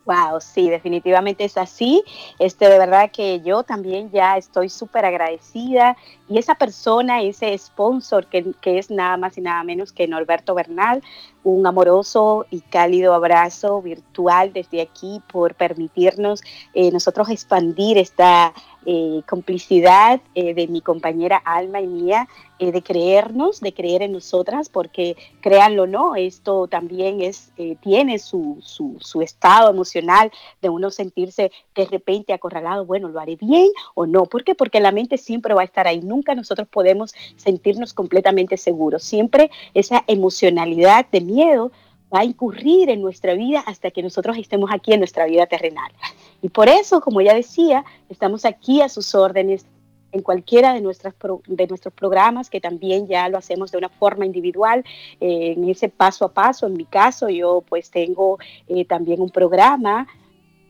Wow, 0.08 0.40
sí, 0.40 0.70
definitivamente 0.70 1.44
es 1.44 1.58
así. 1.58 2.02
Este, 2.40 2.70
de 2.70 2.80
verdad 2.80 3.12
que 3.12 3.42
yo 3.42 3.64
también 3.64 4.10
ya 4.10 4.38
estoy 4.38 4.70
súper 4.70 5.04
agradecida. 5.04 5.98
Y 6.30 6.38
esa 6.38 6.56
persona, 6.56 7.22
ese 7.22 7.58
sponsor 7.58 8.26
que, 8.28 8.54
que, 8.62 8.80
es 8.80 8.90
nada 8.90 9.18
más 9.18 9.38
y 9.38 9.42
nada 9.42 9.62
menos 9.66 9.92
que 9.92 10.08
Norberto 10.08 10.56
Bernal, 10.56 11.04
un 11.44 11.68
amoroso 11.68 12.46
y 12.50 12.62
cálido 12.62 13.14
abrazo 13.14 13.82
virtual 13.82 14.54
desde 14.54 14.82
aquí 14.82 15.22
por 15.30 15.56
permitirnos 15.56 16.42
eh, 16.74 16.90
nosotros 16.92 17.30
expandir 17.30 17.98
esta 17.98 18.54
eh, 18.90 19.22
complicidad 19.28 20.22
eh, 20.34 20.54
de 20.54 20.68
mi 20.70 20.80
compañera 20.80 21.36
Alma 21.44 21.82
y 21.82 21.88
mía, 21.88 22.28
eh, 22.58 22.72
de 22.72 22.82
creernos, 22.82 23.60
de 23.60 23.74
creer 23.74 24.02
en 24.02 24.14
nosotras, 24.14 24.70
porque 24.70 25.18
créanlo 25.42 25.84
o 25.84 25.88
no, 25.88 26.16
esto 26.16 26.68
también 26.68 27.22
es, 27.22 27.52
eh, 27.58 27.76
tiene 27.82 28.18
su, 28.18 28.58
su, 28.62 28.96
su, 29.02 29.22
estado 29.22 29.70
emocional 29.70 30.32
de 30.62 30.70
uno 30.70 30.90
sentirse 30.90 31.52
de 31.76 31.86
repente 31.86 32.32
acorralado, 32.32 32.86
bueno, 32.86 33.10
¿lo 33.10 33.20
haré 33.20 33.36
bien 33.36 33.68
o 33.94 34.08
no? 34.08 34.26
¿Por 34.26 34.46
qué? 34.46 34.56
Porque 34.56 34.80
la 34.80 34.94
mente 34.94 35.18
siempre 35.18 35.54
va 35.54 35.62
a 35.62 35.66
estar 35.66 35.86
ahí, 35.86 36.00
nunca 36.00 36.34
nosotros 36.34 36.68
podemos 36.70 37.14
sentirnos 37.36 37.94
completamente 37.94 38.56
seguros, 38.56 39.04
siempre 39.04 39.52
esa 39.74 40.04
emocionalidad 40.08 41.06
de 41.12 41.22
miedo 41.22 41.72
va 42.14 42.20
a 42.20 42.26
incurrir 42.26 42.90
en 42.90 43.02
nuestra 43.02 43.34
vida 43.34 43.64
hasta 43.66 43.92
que 43.92 44.02
nosotros 44.02 44.38
estemos 44.38 44.70
aquí 44.74 44.94
en 44.94 45.00
nuestra 45.00 45.26
vida 45.26 45.46
terrenal. 45.46 45.92
Y 46.42 46.50
por 46.50 46.70
eso, 46.70 47.02
como 47.02 47.22
ya 47.22 47.34
decía, 47.34 47.84
estamos 48.10 48.46
aquí 48.46 48.82
a 48.82 48.90
sus 48.90 49.14
órdenes 49.16 49.66
en 50.12 50.22
cualquiera 50.22 50.74
de, 50.74 50.82
nuestras 50.82 51.14
pro, 51.14 51.42
de 51.48 51.68
nuestros 51.68 51.94
programas, 51.94 52.50
que 52.50 52.62
también 52.62 53.08
ya 53.08 53.28
lo 53.30 53.38
hacemos 53.38 53.72
de 53.72 53.78
una 53.78 53.90
forma 53.90 54.26
individual, 54.26 54.84
eh, 55.20 55.54
en 55.58 55.70
ese 55.70 55.90
paso 55.90 56.26
a 56.26 56.34
paso. 56.34 56.68
En 56.68 56.74
mi 56.74 56.86
caso, 56.86 57.30
yo 57.30 57.64
pues 57.68 57.92
tengo 57.92 58.38
eh, 58.68 58.86
también 58.86 59.22
un 59.22 59.30
programa 59.30 60.08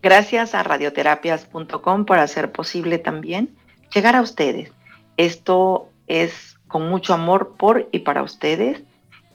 Gracias 0.03 0.55
a 0.55 0.63
radioterapias.com 0.63 2.07
por 2.07 2.19
hacer 2.19 2.51
posible 2.51 2.99
también 2.99 3.55
llegar 3.95 4.17
a 4.17 4.23
ustedes. 4.23 4.73
Esto 5.19 5.91
es 6.11 6.59
con 6.67 6.89
mucho 6.89 7.15
amor 7.15 7.57
por 7.57 7.89
y 7.93 8.01
para 8.01 8.23
ustedes. 8.23 8.83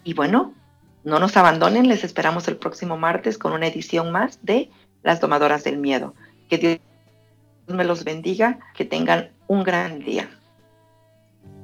Y 0.04 0.14
bueno, 0.14 0.54
no 1.06 1.20
nos 1.20 1.38
abandonen, 1.38 1.88
les 1.88 2.04
esperamos 2.04 2.48
el 2.48 2.58
próximo 2.58 2.98
martes 2.98 3.38
con 3.38 3.54
una 3.54 3.68
edición 3.68 4.12
más 4.12 4.40
de 4.44 4.70
Las 5.02 5.22
Domadoras 5.22 5.64
del 5.64 5.78
Miedo. 5.78 6.14
Que 6.50 6.58
Dios 6.58 6.80
me 7.68 7.86
los 7.86 8.04
bendiga, 8.04 8.60
que 8.76 8.84
tengan 8.84 9.32
un 9.48 9.64
gran 9.64 10.00
día. 10.00 10.30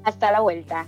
Hasta 0.03 0.31
la 0.31 0.39
vuelta. 0.39 0.87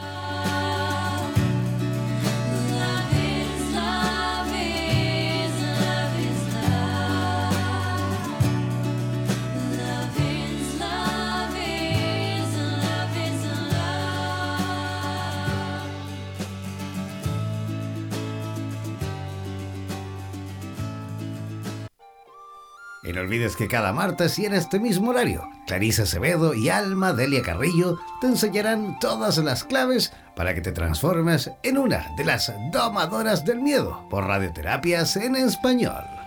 Y 23.11 23.13
no 23.13 23.19
olvides 23.19 23.57
que 23.57 23.67
cada 23.67 23.91
martes 23.91 24.39
y 24.39 24.45
en 24.45 24.53
este 24.53 24.79
mismo 24.79 25.09
horario, 25.09 25.49
Clarisa 25.67 26.03
Acevedo 26.03 26.53
y 26.53 26.69
Alma 26.69 27.11
Delia 27.11 27.41
Carrillo 27.41 27.99
te 28.21 28.27
enseñarán 28.27 28.97
todas 28.99 29.37
las 29.39 29.65
claves 29.65 30.13
para 30.33 30.55
que 30.55 30.61
te 30.61 30.71
transformes 30.71 31.51
en 31.61 31.77
una 31.77 32.07
de 32.15 32.23
las 32.23 32.53
domadoras 32.71 33.43
del 33.43 33.59
miedo 33.59 34.07
por 34.09 34.27
radioterapias 34.27 35.17
en 35.17 35.35
español. 35.35 36.20